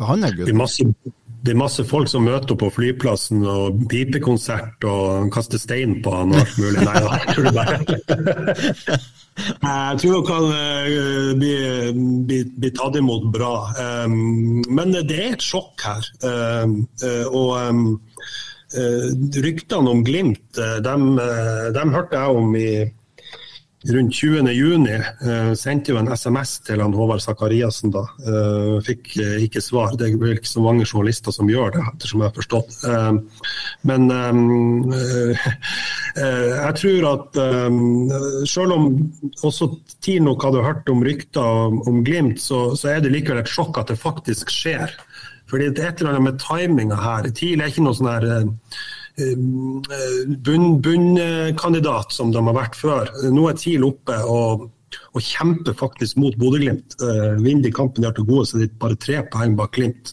behandle 0.00 0.32
gutten? 0.38 1.04
Det 1.44 1.52
er 1.52 1.58
masse 1.60 1.84
folk 1.86 2.08
som 2.10 2.24
møter 2.26 2.54
opp 2.54 2.62
på 2.64 2.72
flyplassen 2.78 3.44
og 3.46 3.84
pipekonsert 3.90 4.86
og 4.88 5.28
kaster 5.34 5.60
stein 5.62 6.00
på 6.02 6.14
han 6.14 6.34
og 6.34 6.42
alt 6.42 6.58
mulig. 6.62 6.86
Nei 6.86 7.02
da, 7.04 7.20
jeg 7.20 7.34
tror 7.34 7.46
det 7.46 7.54
bare 7.60 8.98
Jeg 9.36 9.98
tror 10.00 10.30
han 10.32 10.46
uh, 10.48 11.32
bli, 11.36 11.54
bli, 12.28 12.38
bli, 12.56 12.70
tatt 12.76 12.96
imot 12.96 13.28
bra. 13.34 13.52
Um, 14.06 14.62
men 14.72 14.94
det 14.96 15.18
er 15.18 15.34
et 15.34 15.44
sjokk 15.44 15.84
her. 15.84 16.08
Um, 16.24 16.78
uh, 17.04 17.26
og 17.28 17.50
um, 17.60 17.82
uh, 18.72 19.08
ryktene 19.44 19.92
om 19.92 20.00
Glimt, 20.06 20.46
dem, 20.56 21.10
dem, 21.76 21.92
hørte 21.92 22.22
jeg 22.22 22.40
om 22.40 22.56
i 22.56 22.70
rundt 23.92 24.14
20.6 24.14 24.88
uh, 25.26 25.52
sendte 25.54 25.92
jo 25.92 25.98
en 26.00 26.10
SMS 26.10 26.56
til 26.66 26.80
han 26.82 26.94
Håvard 26.96 27.22
Sakariassen 27.22 27.92
da. 27.94 28.02
Uh, 28.24 28.76
fikk 28.84 29.12
uh, 29.20 29.36
ikke 29.44 29.62
svar. 29.62 29.94
Det 29.98 30.08
er 30.10 30.34
ikke 30.34 30.50
så 30.50 30.62
mange 30.64 30.86
journalister 30.86 31.34
som 31.34 31.50
gjør 31.50 31.76
det, 31.76 31.84
ettersom 31.92 32.22
jeg 32.24 32.30
har 32.30 32.36
forstått. 32.36 32.76
Uh, 32.86 33.52
men 33.86 34.10
um, 34.10 34.92
jeg 36.16 36.74
tror 36.80 37.06
at 37.10 37.38
selv 38.48 38.72
om 38.72 38.86
også 39.44 39.68
TIL 40.04 40.24
nok 40.24 40.46
hadde 40.46 40.64
hørt 40.64 40.88
om 40.92 41.04
rykter 41.04 41.44
om, 41.66 41.82
om 41.88 42.02
Glimt, 42.06 42.40
så, 42.40 42.70
så, 42.78 42.94
er 42.94 43.04
det 43.04 43.12
likevel 43.12 43.42
et 43.42 43.52
sjokk 43.52 43.82
at 43.82 43.92
det 43.92 44.00
faktisk 44.00 44.50
skjer. 44.52 44.94
Fordi 45.50 45.68
det 45.70 45.82
er 45.82 45.92
et 45.92 46.00
eller 46.00 46.16
annet 46.16 46.26
med 46.30 46.40
timinga 46.42 46.98
her. 46.98 47.28
TIL 47.30 47.60
er 47.60 47.70
ikke 47.70 47.84
noe 47.84 47.98
sånn 47.98 48.10
her 48.10 48.26
bunnkandidat 50.44 52.12
som 52.12 52.32
de 52.32 52.42
har 52.46 52.56
vært 52.56 52.76
før. 52.76 53.12
Nå 53.32 53.48
er 53.48 53.56
TIL 53.60 53.84
oppe 53.86 54.16
og, 54.28 54.66
og 55.14 55.24
kjemper 55.24 55.76
faktisk 55.78 56.18
mot 56.20 56.36
Bodø-Glimt. 56.40 56.98
Uh, 57.00 57.36
Vinner 57.40 57.64
de 57.64 57.72
kampen 57.74 58.02
de 58.02 58.10
har 58.10 58.16
til 58.16 58.28
gode, 58.28 58.46
så 58.48 58.60
er 58.60 58.74
bare 58.80 58.98
tre 59.00 59.22
poeng 59.32 59.56
bak 59.58 59.72
Glimt. 59.78 60.12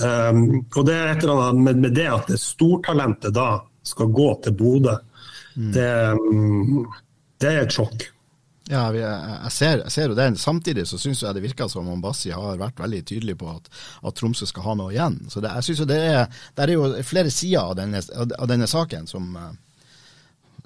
Um, 0.00 0.62
og 0.76 0.86
det 0.86 0.94
er 0.96 1.12
et 1.12 1.22
eller 1.26 1.42
annet 1.48 1.66
med, 1.66 1.82
med 1.88 1.92
det 1.98 2.08
at 2.08 2.30
det 2.30 2.38
stortalentet 2.40 3.34
da 3.36 3.50
skal 3.86 4.12
gå 4.14 4.30
til 4.44 4.54
Bodø, 4.54 4.94
mm. 5.56 5.70
det, 5.74 5.90
um, 6.14 6.86
det 7.42 7.50
er 7.50 7.64
et 7.64 7.74
sjokk. 7.74 8.10
Ja, 8.70 8.84
jeg 8.94 9.50
ser, 9.50 9.80
jeg 9.82 9.90
ser, 9.90 10.12
jo 10.12 10.16
det. 10.18 10.28
Samtidig 10.38 10.84
så 10.86 10.98
syns 11.00 11.24
jeg 11.24 11.34
det 11.34 11.42
virker 11.42 11.70
som 11.70 11.88
om 11.90 12.02
Bassi 12.02 12.30
har 12.30 12.60
vært 12.60 12.78
veldig 12.78 13.00
tydelig 13.08 13.34
på 13.40 13.48
at, 13.50 13.66
at 14.06 14.14
Tromsø 14.18 14.46
skal 14.46 14.68
ha 14.68 14.76
noe 14.78 14.94
igjen. 14.94 15.18
Så 15.32 15.42
det, 15.42 15.50
jeg 15.58 15.66
synes 15.66 15.82
jo 15.82 15.88
det 15.90 15.98
er, 16.12 16.44
det 16.54 16.64
er 16.66 16.74
jo 16.76 16.86
flere 17.06 17.32
sider 17.34 17.64
av 17.64 17.74
denne, 17.80 18.02
av 18.14 18.46
denne 18.50 18.70
saken 18.70 19.10
som, 19.10 19.26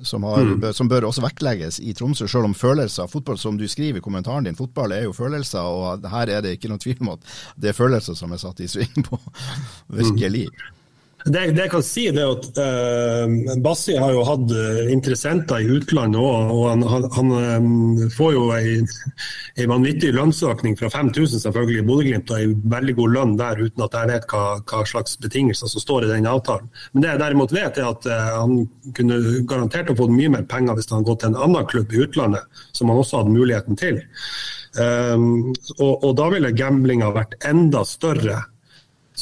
som, 0.02 0.28
har, 0.28 0.44
mm. 0.44 0.68
som, 0.76 0.92
bør 0.92 1.08
også 1.08 1.24
vektlegges 1.24 1.80
i 1.80 1.96
Tromsø, 1.96 2.28
selv 2.28 2.50
om 2.50 2.56
følelser 2.58 3.08
fotball, 3.08 3.40
som 3.40 3.56
du 3.56 3.64
skriver 3.72 4.02
i 4.02 4.04
kommentaren 4.04 4.44
din, 4.50 4.58
fotball 4.58 4.92
er 4.92 5.08
jo 5.08 5.16
følelser, 5.16 5.64
og 5.64 6.04
her 6.12 6.36
er 6.36 6.44
det 6.44 6.58
ikke 6.58 6.72
noen 6.72 6.84
tvil 6.84 7.00
om 7.06 7.14
at 7.16 7.34
det 7.56 7.72
er 7.72 7.80
følelser 7.80 8.20
som 8.20 8.36
er 8.36 8.42
satt 8.42 8.60
i 8.60 8.68
sving 8.68 9.06
på, 9.08 9.20
virkelig. 10.02 10.50
Mm. 10.52 10.83
Det, 11.24 11.40
det, 11.56 11.62
jeg 11.62 11.70
kan 11.72 11.84
si 11.84 12.02
er 12.10 12.18
at 12.20 12.58
eh, 12.60 13.54
Bassi 13.64 13.94
har 13.96 14.12
jo 14.12 14.26
hatt 14.28 14.50
eh, 14.52 14.90
interessenter 14.92 15.62
i 15.64 15.70
utlandet 15.78 16.20
òg. 16.20 16.50
Og 16.52 16.66
han, 16.68 16.84
han, 17.16 17.32
um, 17.64 18.02
får 18.12 18.34
jo 18.34 18.42
ei, 18.52 18.74
vanvittig 19.70 20.12
lønnsøkning 20.12 20.76
fra 20.76 20.90
5000 20.92 21.40
selvfølgelig 21.46 21.80
i 21.80 21.86
Bodø-Glimt 21.88 22.34
og 22.34 22.42
ei 22.42 22.52
veldig 22.76 22.96
god 23.00 23.16
lønn 23.16 23.34
der, 23.40 23.64
uten 23.64 23.86
at 23.86 23.96
jeg 23.96 24.12
vet 24.12 24.28
hva, 24.34 24.44
hva, 24.60 24.84
slags 24.90 25.16
betingelser 25.24 25.72
som 25.72 25.86
står 25.86 26.04
i 26.04 26.12
den 26.12 26.28
avtalen. 26.28 26.68
Men 26.92 27.06
det 27.06 27.14
jeg 27.14 27.24
derimot 27.24 27.56
vet, 27.56 27.80
er 27.80 27.88
at 27.94 28.10
eh, 28.12 28.30
han 28.42 28.58
kunne 28.98 29.20
garantert 29.48 29.94
ha 29.94 29.98
fått 30.04 30.12
mye 30.12 30.36
mer 30.36 30.48
penger 30.50 30.76
hvis 30.76 30.92
han 30.92 31.00
hadde 31.00 31.08
gått 31.08 31.24
til 31.24 31.32
en 31.32 31.42
annen 31.48 31.70
klubb 31.72 31.94
i 31.94 32.04
utlandet, 32.04 32.64
som 32.76 32.92
han 32.92 33.00
også 33.00 33.22
hadde 33.22 33.38
muligheten 33.38 33.80
til. 33.80 34.02
Um, 34.74 35.54
og, 35.78 36.02
og 36.02 36.16
da 36.18 36.32
ville 36.34 36.50
gamblinga 36.52 37.14
vært 37.14 37.38
enda 37.46 37.84
større 37.86 38.42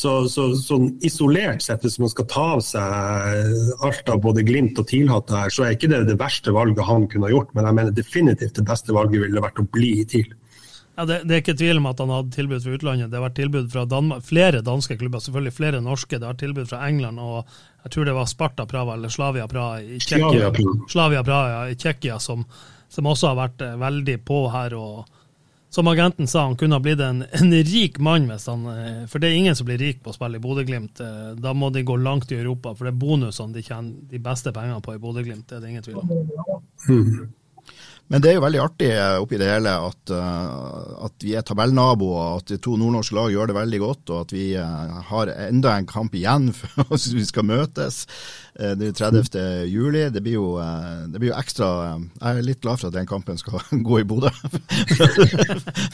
så, 0.03 0.13
så, 0.31 0.49
sånn 0.59 0.91
isolert 1.07 1.63
sett, 1.65 1.85
hvis 1.87 2.01
man 2.03 2.11
skal 2.11 2.29
ta 2.31 2.47
av 2.57 2.63
seg 2.67 3.81
alt 3.87 4.13
av 4.13 4.23
både 4.25 4.45
Glimt 4.47 4.79
og 4.83 4.89
TIL-hatt 4.91 5.31
her, 5.33 5.55
så 5.55 5.67
er 5.67 5.77
ikke 5.77 5.91
det 5.93 6.05
det 6.11 6.19
verste 6.21 6.55
valget 6.55 6.87
han 6.89 7.09
kunne 7.11 7.29
ha 7.29 7.35
gjort. 7.35 7.53
Men 7.57 7.69
jeg 7.69 7.79
mener 7.79 7.97
definitivt 7.97 8.59
det 8.59 8.67
beste 8.69 8.95
valget 8.97 9.25
ville 9.25 9.45
vært 9.45 9.63
å 9.63 9.69
bli 9.71 9.95
i 10.03 10.07
TIL. 10.09 10.33
Ja, 10.93 11.07
det, 11.09 11.23
det, 11.25 11.35
er 11.35 11.41
ikke 11.41 11.57
tvil 11.57 11.79
om 11.81 11.89
at 11.89 12.01
han 12.03 12.11
hadde 12.13 12.35
tilbud 12.35 12.65
fra 12.65 12.75
utlandet. 12.77 13.09
Det 13.09 13.17
har 13.17 13.25
vært 13.25 13.39
tilbud 13.39 13.71
fra 13.73 13.87
Danmark, 13.89 14.27
flere 14.29 14.61
danske 14.65 14.99
klubber, 15.01 15.23
selvfølgelig 15.25 15.55
flere 15.57 15.81
norske. 15.85 16.19
Det 16.19 16.27
har 16.27 16.35
vært 16.35 16.43
tilbud 16.45 16.69
fra 16.69 16.83
England 16.89 17.23
og 17.23 17.55
jeg 17.83 17.95
tror 17.95 18.07
det 18.07 18.15
var 18.15 18.29
Sparta 18.31 18.67
Praha 18.69 18.95
eller 18.95 19.11
Slavia 19.11 19.49
Praha 19.51 19.81
i 19.83 19.99
Tsjekkia, 19.99 20.53
Slavia 20.93 21.25
Praha, 21.27 21.65
i 21.73 21.79
Tsjekkia 21.81 22.19
som, 22.23 22.45
som, 22.93 23.09
også 23.11 23.33
har 23.33 23.41
vært 23.41 23.65
eh, 23.65 23.79
veldig 23.81 24.19
på 24.29 24.45
her. 24.53 24.77
og 24.79 25.19
som 25.75 25.89
agenten 25.89 26.27
sa, 26.27 26.43
han 26.43 26.57
kunne 26.57 26.77
ha 26.77 26.81
blitt 26.85 27.01
en, 27.01 27.25
en, 27.33 27.53
rik 27.65 27.99
mann 27.99 28.27
hvis 28.29 28.45
han 28.51 28.67
eh, 28.69 29.05
For 29.09 29.23
det 29.23 29.31
er 29.31 29.39
ingen 29.39 29.57
som 29.57 29.65
blir 29.65 29.81
rik 29.81 30.03
på 30.05 30.13
å 30.13 30.17
spille 30.17 30.37
i 30.37 30.43
Bodø-Glimt. 30.45 31.01
Eh, 31.01 31.31
da 31.41 31.55
må 31.57 31.71
de 31.73 31.81
gå 31.89 31.97
langt 31.97 32.33
i 32.33 32.37
Europa, 32.37 32.75
for 32.77 32.85
det 32.85 32.93
er 32.93 32.99
bonusene 33.01 33.57
de 33.57 33.63
tjener 33.65 34.11
de 34.11 34.21
beste 34.21 34.53
pengene 34.53 34.83
på 34.85 34.93
i 34.93 35.01
Bodø-Glimt. 35.01 35.47
Det 35.49 35.57
er 35.57 35.63
det 35.65 35.71
ingen 35.73 35.87
tvil 35.87 36.03
om. 36.03 36.13
Mm. 36.91 37.31
Men 38.13 38.21
det 38.21 38.29
er 38.29 38.35
jo 38.37 38.43
veldig 38.45 38.61
artig 38.61 38.89
eh, 38.93 39.15
oppi 39.23 39.39
det 39.41 39.49
hele 39.49 39.73
at, 39.87 40.11
uh, 40.13 41.07
at 41.07 41.25
vi 41.25 41.33
er 41.39 41.45
tabellnaboer, 41.49 42.43
at 42.43 42.53
to 42.61 42.75
nordnorske 42.77 43.17
lag 43.17 43.33
gjør 43.33 43.49
det 43.49 43.57
veldig 43.57 43.81
godt, 43.81 44.13
og 44.13 44.19
at 44.27 44.35
vi 44.37 44.51
uh, 44.61 44.99
har 45.09 45.33
enda 45.49 45.79
en 45.79 45.89
kamp 45.89 46.13
igjen 46.19 46.51
før 46.59 46.93
vi 46.93 47.25
skal 47.25 47.49
møtes. 47.49 48.03
Uh, 48.53 48.75
det 48.77 48.91
er 48.91 49.01
30. 49.01 49.41
juli. 49.73 50.05
Det 50.13 50.21
blir, 50.21 50.37
jo, 50.37 50.53
det 51.09 51.23
blir 51.23 51.33
jo 51.33 51.41
ekstra 51.41 51.73
Jeg 51.97 52.29
er 52.29 52.45
litt 52.45 52.61
glad 52.61 52.83
for 52.83 52.93
at 52.93 52.99
den 53.01 53.09
kampen 53.09 53.41
skal 53.41 53.65
gå 53.89 54.03
i 54.03 54.07
Bodø, 54.09 54.29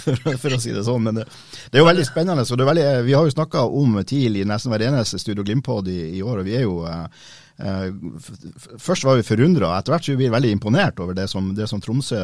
for, 0.02 0.18
for, 0.26 0.58
å 0.58 0.58
si 0.58 0.74
det 0.74 0.86
sånn. 0.90 1.06
Men 1.06 1.22
det, 1.22 1.30
det 1.70 1.78
er 1.78 1.86
jo 1.86 1.90
veldig 1.92 2.08
spennende. 2.10 2.48
så 2.48 2.58
veldig, 2.58 2.88
Vi 3.06 3.14
har 3.14 3.30
jo 3.30 3.36
snakka 3.38 3.68
om 3.70 4.00
TIL 4.02 4.42
i 4.42 4.48
nesten 4.48 4.74
hver 4.74 4.90
eneste 4.90 5.22
Studio 5.22 5.46
Glimt-pod 5.46 5.86
i, 5.86 6.00
i, 6.18 6.24
år, 6.26 6.42
og 6.42 6.50
vi 6.50 6.58
er 6.58 6.66
jo 6.66 6.80
Eh, 6.82 7.28
først 7.58 9.02
var 9.06 9.18
vi 9.18 9.26
forundra, 9.26 9.72
etter 9.74 9.90
hvert 9.90 10.06
så 10.06 10.14
blir 10.14 10.28
vi 10.28 10.34
veldig 10.34 10.50
imponert 10.54 11.00
over 11.02 11.16
det 11.18 11.26
som, 11.30 11.50
det 11.58 11.66
som, 11.70 11.80
Tromsø 11.82 12.20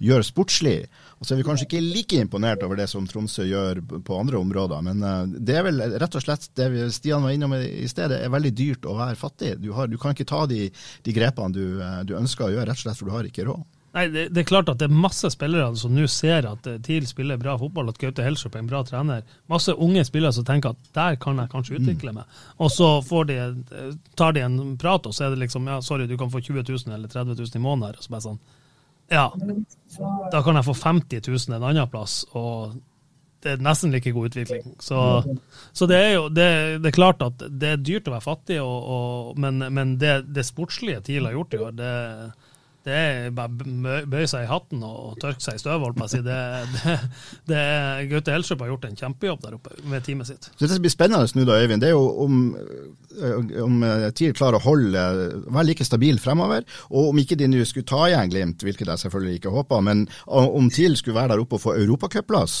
gjør 0.00 0.24
sportslig. 0.24 0.78
Og 1.20 1.26
så 1.26 1.34
er 1.34 1.40
vi 1.40 1.44
kanskje 1.44 1.66
ikke 1.66 1.82
like 1.84 2.20
imponert 2.24 2.64
over 2.64 2.80
det 2.80 2.88
som 2.88 3.08
Tromsø 3.08 3.44
gjør 3.44 3.82
på 4.06 4.16
andre 4.16 4.40
områder. 4.40 4.80
Men 4.86 5.04
eh, 5.04 5.36
det 5.36 5.58
er 5.58 5.66
vel 5.68 5.84
rett 6.00 6.16
og 6.16 6.24
slett 6.24 6.48
det 6.56 6.70
Stian 6.96 7.26
var 7.26 7.36
innom 7.36 7.56
i 7.58 7.88
sted, 7.90 8.08
det 8.12 8.22
er 8.24 8.32
veldig 8.32 8.54
dyrt 8.56 8.88
å 8.88 8.96
være 8.96 9.20
fattig. 9.20 9.58
Du, 9.60 9.72
har, 9.76 9.90
du 9.90 9.98
kan 10.00 10.16
ikke 10.16 10.28
ta 10.28 10.46
de, 10.48 10.70
de 11.04 11.16
grepene 11.16 11.56
du, 11.56 11.64
eh, 11.84 12.00
du 12.08 12.16
ønsker 12.16 12.48
å 12.48 12.54
gjøre, 12.54 12.70
rett 12.70 12.80
og 12.80 12.86
slett 12.86 13.02
for 13.02 13.10
du 13.10 13.16
har 13.18 13.28
ikke 13.28 13.48
råd. 13.50 13.68
Nei, 13.92 14.04
det, 14.08 14.28
det, 14.28 14.40
er 14.40 14.46
klart 14.46 14.68
at 14.70 14.78
det 14.78 14.86
er 14.86 14.94
masse 14.94 15.26
spillere 15.34 15.74
som 15.78 15.94
nå 15.94 16.04
ser 16.10 16.46
at 16.46 16.66
eh, 16.70 16.78
TIL 16.86 17.08
spiller 17.10 17.40
bra 17.40 17.56
fotball, 17.58 17.90
at 17.90 17.98
Gaute 17.98 18.22
Helstrup 18.22 18.54
er 18.54 18.62
en 18.62 18.68
bra 18.70 18.84
trener. 18.86 19.24
Masse 19.50 19.74
unge 19.74 20.04
spillere 20.06 20.30
som 20.36 20.46
tenker 20.46 20.76
at 20.76 20.92
der 20.94 21.16
kan 21.22 21.40
jeg 21.42 21.50
kanskje 21.50 21.80
utvikle 21.80 22.14
meg. 22.14 22.36
Og 22.62 22.70
så 22.70 22.90
de, 23.26 23.38
eh, 23.40 23.88
tar 24.14 24.36
de 24.36 24.44
en 24.46 24.60
prat, 24.78 25.08
og 25.10 25.16
så 25.16 25.26
er 25.26 25.34
det 25.34 25.42
liksom 25.42 25.66
ja, 25.66 25.80
sorry, 25.82 26.06
du 26.06 26.14
kan 26.20 26.30
få 26.30 26.42
20 26.42 26.62
000 26.68 26.94
eller 26.94 27.10
30 27.10 27.34
000 27.34 27.58
i 27.58 27.64
måneden. 27.64 27.98
Og 27.98 28.06
så 28.06 28.14
bare 28.14 28.26
sånn, 28.28 28.38
ja, 29.10 29.26
da 30.30 30.44
kan 30.46 30.60
jeg 30.60 30.68
få 30.68 30.76
50 30.78 31.26
000 31.26 31.58
en 31.58 31.66
annen 31.72 31.90
plass. 31.90 32.22
og 32.30 32.78
det 33.40 33.54
er 33.54 33.62
nesten 33.64 33.88
like 33.88 34.10
god 34.12 34.28
utvikling. 34.28 34.74
Så, 34.84 34.98
så 35.72 35.86
det 35.88 35.96
er 35.96 36.10
jo 36.12 36.26
det, 36.28 36.48
det, 36.84 36.90
er 36.90 36.92
klart 36.92 37.22
at 37.24 37.40
det 37.40 37.70
er 37.72 37.80
dyrt 37.80 38.10
å 38.10 38.12
være 38.12 38.26
fattig, 38.26 38.58
og, 38.60 38.90
og, 38.94 39.38
men, 39.40 39.64
men 39.72 39.94
det, 39.98 40.26
det 40.28 40.44
sportslige 40.44 41.00
TIL 41.06 41.24
har 41.24 41.38
gjort 41.38 41.56
i 41.56 41.62
år, 41.64 41.72
det 41.78 41.94
det 42.86 42.94
er 42.96 43.32
bare 43.36 44.04
bøye 44.08 44.28
seg 44.30 44.46
i 44.46 44.48
hatten 44.48 44.80
og 44.86 45.18
tørke 45.20 45.42
seg 45.44 45.58
i 45.58 45.60
støvet, 45.60 46.00
å. 46.00 46.22
Det, 46.24 46.38
det, 46.74 46.94
det, 47.50 47.64
Gaute 48.08 48.32
Helstrup 48.32 48.64
har 48.64 48.72
gjort 48.72 48.86
en 48.88 48.96
kjempejobb 48.96 49.44
der 49.44 49.58
oppe 49.58 49.76
med 49.92 50.06
teamet 50.06 50.30
sitt. 50.30 50.48
Så 50.54 50.64
Det 50.64 50.72
som 50.72 50.84
blir 50.86 50.94
spennende 50.94 51.28
nå, 51.36 51.44
da, 51.48 51.60
Øyvind, 51.60 51.84
det 51.84 51.90
er 51.90 51.94
jo 51.94 52.08
om, 52.24 52.40
om 53.66 53.86
TIL 54.16 54.34
klarer 54.38 54.56
å 54.56 54.64
holde, 54.64 55.04
være 55.46 55.68
like 55.68 55.84
stabil 55.84 56.20
fremover. 56.22 56.64
Og 56.88 57.12
om 57.12 57.20
ikke 57.20 57.38
de 57.40 57.50
nå 57.52 57.62
skulle 57.68 57.88
ta 57.88 58.06
igjen 58.08 58.32
Glimt, 58.32 58.64
hvilket 58.64 58.88
jeg 58.88 59.04
selvfølgelig 59.04 59.40
ikke 59.40 59.54
håper, 59.54 59.84
men 59.84 60.06
om 60.26 60.72
TIL 60.72 60.96
skulle 60.96 61.20
være 61.20 61.34
der 61.34 61.44
oppe 61.44 61.60
og 61.60 61.66
få 61.68 61.76
europacupplass 61.80 62.60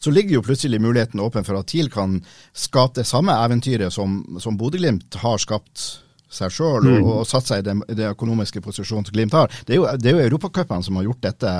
så 0.00 0.12
ligger 0.12 0.38
jo 0.38 0.44
plutselig 0.44 0.80
muligheten 0.80 1.20
åpen 1.20 1.44
for 1.44 1.58
at 1.58 1.68
TIL 1.68 1.90
kan 1.92 2.18
skape 2.56 3.00
det 3.00 3.06
samme 3.08 3.34
eventyret 3.44 3.92
som, 3.92 4.22
som 4.40 4.56
Bodø-Glimt 4.56 5.18
har 5.20 5.40
skapt 5.42 6.05
seg 6.28 6.52
sjøl 6.52 6.88
og, 6.90 7.04
og, 7.04 7.20
satt 7.28 7.50
seg 7.50 7.62
i 7.62 7.66
den, 7.68 7.84
den 7.88 8.10
økonomiske 8.10 8.62
posisjonen 8.64 9.06
som 9.06 9.14
Glimt 9.14 9.36
har. 9.36 9.52
Det 9.66 9.76
er 9.76 9.80
jo, 9.80 9.86
det 10.00 10.10
er 10.10 10.18
jo 10.18 10.26
europacupene 10.26 10.86
som 10.86 10.98
har 10.98 11.06
gjort 11.06 11.22
dette. 11.28 11.54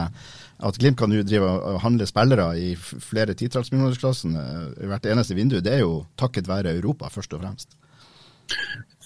At 0.66 0.78
Glimt 0.80 0.98
kan 0.98 1.12
drive 1.12 1.52
og 1.52 1.80
handle 1.84 2.08
spillere 2.08 2.48
i 2.58 2.72
flere 2.80 3.36
titalls 3.36 3.70
millionersklassen 3.72 4.36
i 4.36 4.90
hvert 4.90 5.06
eneste 5.12 5.36
vindu, 5.36 5.60
det 5.60 5.78
er 5.78 5.84
jo 5.84 6.06
takket 6.18 6.48
være 6.48 6.74
Europa, 6.78 7.12
først 7.12 7.36
og 7.36 7.44
fremst. 7.44 7.76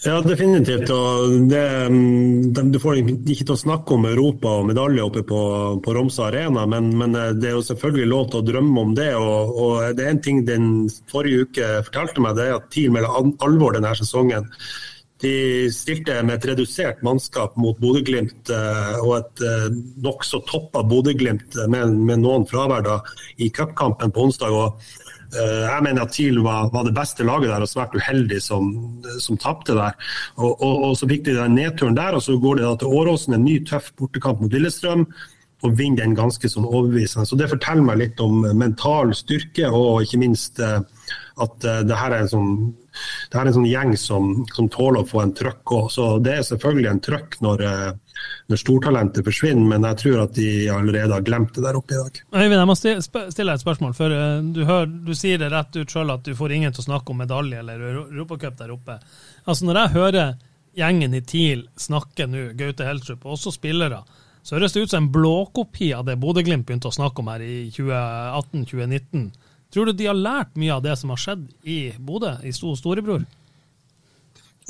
Ja, 0.04 0.20
definitivt. 0.20 0.86
det, 1.48 1.88
mm, 1.90 2.72
Du 2.72 2.78
får 2.80 3.02
ikke 3.02 3.44
til 3.44 3.52
å 3.52 3.56
snakke 3.60 3.94
om 3.94 4.06
Europa 4.08 4.54
og 4.60 4.68
medalje 4.70 5.04
oppe 5.04 5.22
på, 5.28 5.40
på 5.84 5.94
Romsa 5.96 6.30
Arena, 6.30 6.64
men, 6.66 6.88
men, 6.96 7.14
eh, 7.14 7.34
det 7.36 7.50
er 7.50 7.58
jo 7.58 7.66
selvfølgelig 7.68 8.08
lov 8.08 8.30
til 8.30 8.40
å 8.40 8.46
drømme 8.48 8.80
om 8.80 8.94
det. 8.96 9.10
og, 9.14 9.58
og 9.60 9.96
Det 9.96 10.06
er 10.06 10.14
en 10.14 10.22
ting 10.24 10.44
den 10.48 10.70
forrige 11.12 11.44
uke 11.44 11.68
fortalte 11.90 12.24
meg, 12.24 12.38
det 12.38 12.48
er 12.48 12.56
at 12.56 12.70
TIL 12.72 12.94
melder 12.94 13.34
alvor 13.44 13.76
denne 13.76 13.92
sesongen. 13.98 14.48
De 15.20 15.34
stilte 15.74 16.16
med 16.24 16.38
et 16.38 16.48
redusert 16.52 17.02
mannskap 17.04 17.56
mot 17.60 17.76
Bodø-Glimt 17.80 18.50
eh, 18.54 18.96
og 19.04 19.16
et 19.18 19.44
eh, 19.44 19.68
nokså 20.00 20.40
toppa 20.48 20.82
Bodø-Glimt 20.88 21.58
med, 21.68 21.96
med, 21.98 22.22
noen 22.24 22.46
fravær 22.48 22.86
da, 22.86 23.00
i 23.36 23.50
cupkampen 23.52 24.14
på 24.14 24.28
onsdag. 24.28 24.56
og 24.56 24.80
Eh, 25.30 25.62
jeg 25.62 25.82
mener 25.86 26.02
at 26.02 26.12
TIL 26.14 26.40
var, 26.42 26.70
var, 26.74 26.86
det 26.86 26.94
beste 26.96 27.24
laget 27.26 27.52
der 27.52 27.62
og 27.62 27.70
svært 27.70 27.94
uheldig 27.94 28.40
som, 28.42 28.70
som 29.22 29.38
tapte 29.38 29.76
der. 29.78 29.94
Og, 30.36 30.56
og, 30.56 30.74
og, 30.88 30.96
Så 30.98 31.08
fikk 31.10 31.28
de 31.28 31.36
den 31.38 31.54
nedturen 31.54 31.98
der, 31.98 32.16
og 32.18 32.22
så 32.22 32.38
går 32.38 32.58
de 32.58 32.66
da 32.66 32.72
til 32.80 32.96
Åråsen, 32.98 33.36
en 33.36 33.46
ny 33.46 33.60
tøff 33.66 33.92
bortekamp 33.98 34.42
mot 34.42 34.52
Lillestrøm. 34.52 35.06
Og 35.66 35.74
vinner 35.76 36.06
den 36.06 36.16
ganske 36.16 36.48
sånn 36.48 36.64
overbevisende. 36.64 37.26
Så 37.28 37.36
Det 37.36 37.50
forteller 37.50 37.84
meg 37.84 37.98
litt 38.00 38.20
om 38.24 38.40
mental 38.56 39.14
styrke, 39.14 39.68
og 39.68 40.06
ikke 40.06 40.22
minst 40.22 40.60
eh, 40.64 40.78
at 41.40 41.66
eh, 41.68 41.82
det 41.84 41.98
her 42.00 42.14
er 42.16 42.24
en 42.24 42.32
sånn, 42.32 42.54
er 43.34 43.50
en 43.50 43.58
sånn 43.58 43.68
gjeng 43.68 43.92
som, 44.00 44.30
som, 44.54 44.70
tåler 44.72 45.02
å 45.02 45.08
få 45.08 45.20
en 45.24 45.34
trøkk 45.36 45.74
òg. 45.76 45.90
Så 45.92 46.06
det 46.24 46.38
er 46.38 46.48
selvfølgelig 46.48 46.90
en 46.94 47.04
trøkk 47.04 47.40
når 47.44 47.66
når 48.50 48.60
stortalentet 48.60 49.26
forsvinner, 49.26 49.66
men 49.72 49.86
jeg 49.86 49.98
tror 50.02 50.22
at 50.24 50.34
de 50.36 50.50
allerede 50.72 51.14
har 51.14 51.24
glemt 51.26 51.54
det 51.56 51.64
der 51.64 51.78
oppe 51.78 51.94
i 51.94 52.00
dag. 52.00 52.20
Øyvind, 52.34 52.58
jeg 52.58 52.68
må 52.70 52.76
stille 52.76 53.48
deg 53.48 53.54
et 53.54 53.64
spørsmål. 53.64 53.94
for 53.96 54.14
eh, 54.14 54.38
Du, 54.54 54.64
hører, 54.66 54.90
du 54.90 55.12
sier 55.14 55.40
det 55.40 55.52
rett 55.52 55.76
ut 55.76 55.90
sjøl 55.90 56.14
at 56.14 56.24
du 56.26 56.34
får 56.36 56.56
ingen 56.56 56.74
til 56.74 56.84
å 56.84 56.88
snakke 56.90 57.14
om 57.14 57.22
medalje 57.22 57.60
eller 57.62 57.84
Europacup 58.02 58.58
der 58.58 58.74
oppe. 58.74 58.98
Altså 59.46 59.68
Når 59.68 59.80
jeg 59.80 59.94
hører 59.96 60.32
gjengen 60.76 61.14
i 61.14 61.22
TIL 61.26 61.68
snakke 61.78 62.26
nå, 62.30 62.50
Gaute 62.58 62.86
Helstrup, 62.86 63.24
og 63.26 63.38
også 63.38 63.54
spillere, 63.54 64.02
så 64.42 64.56
høres 64.56 64.72
det 64.74 64.84
ut 64.84 64.92
som 64.92 65.04
en 65.04 65.12
blåkopi 65.12 65.92
av 65.96 66.06
det 66.08 66.18
Bodø-Glimt 66.20 66.66
begynte 66.68 66.88
å 66.90 66.94
snakke 66.94 67.22
om 67.22 67.30
her 67.32 67.44
i 67.44 67.68
2018-2019. 67.74 69.28
Tror 69.70 69.86
du 69.86 69.92
de 69.94 70.08
har 70.08 70.18
lært 70.18 70.56
mye 70.58 70.74
av 70.74 70.82
det 70.82 70.96
som 70.98 71.12
har 71.12 71.20
skjedd 71.20 71.44
i 71.62 71.78
Bodø, 71.98 72.32
i 72.42 72.52
storebror? 72.54 73.26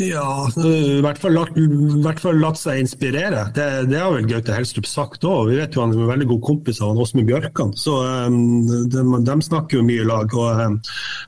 Ja, 0.00 0.48
i 0.64 1.00
hvert 1.04 1.18
fall 1.20 1.34
latt, 1.36 1.56
hvert 1.56 2.20
fall 2.22 2.38
latt 2.40 2.56
seg 2.56 2.80
inspirere. 2.80 3.42
Det, 3.56 3.66
det 3.90 3.98
har 4.00 4.14
vel 4.14 4.28
Gaute 4.30 4.54
Helstrup 4.56 4.88
sagt 4.88 5.26
òg. 5.28 5.50
Vi 5.50 5.58
vet 5.58 5.76
jo 5.76 5.82
han 5.84 5.92
er 5.92 6.00
en 6.00 6.12
veldig 6.14 6.28
god 6.30 6.40
kompis 6.46 6.80
av 6.84 6.96
Åsmund 7.00 7.28
Bjørkan. 7.28 7.74
Så 7.76 7.98
um, 8.00 8.38
de, 8.64 9.04
de, 9.26 9.36
snakker 9.44 9.80
jo 9.80 9.84
mye 9.84 10.04
i 10.04 10.08
lag. 10.08 10.32
og 10.32 10.62
um, 10.64 10.78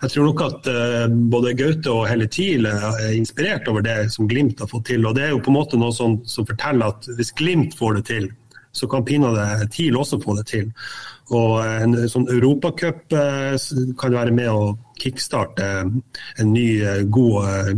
Jeg 0.05 0.15
tror 0.15 0.29
nok 0.31 0.45
at 0.47 0.71
uh, 0.73 1.05
både 1.35 1.57
Gaute 1.59 1.93
og 1.93 2.09
hele 2.09 2.29
TIL 2.33 2.69
er 2.71 3.13
inspirert 3.13 3.69
over 3.69 3.85
det 3.85 3.99
som 4.15 4.31
Glimt 4.31 4.63
har 4.65 4.71
fått 4.73 4.89
til. 4.89 5.05
og 5.05 5.19
Det 5.19 5.27
er 5.27 5.35
jo 5.35 5.43
på 5.45 5.53
en 5.53 5.59
måte 5.59 5.81
noe 5.81 5.93
som, 5.97 6.23
som 6.25 6.49
forteller 6.49 6.95
at 6.95 7.11
hvis 7.19 7.35
Glimt 7.37 7.77
får 7.77 8.01
det 8.01 8.07
til, 8.09 8.31
så 8.73 8.89
kan 8.89 9.05
pinadø 9.05 9.67
TIL 9.73 9.97
også 10.01 10.21
få 10.23 10.37
det 10.39 10.47
til. 10.51 10.71
Og 11.33 11.61
En 11.65 11.97
sånn 12.11 12.27
europacup 12.33 13.15
uh, 13.15 13.55
kan 14.01 14.17
være 14.17 14.35
med 14.35 14.51
å 14.53 14.73
kickstarte 15.03 15.69
en 15.83 16.53
ny, 16.53 16.67
eh, 16.83 17.03
god 17.11 17.49
eh, 17.49 17.71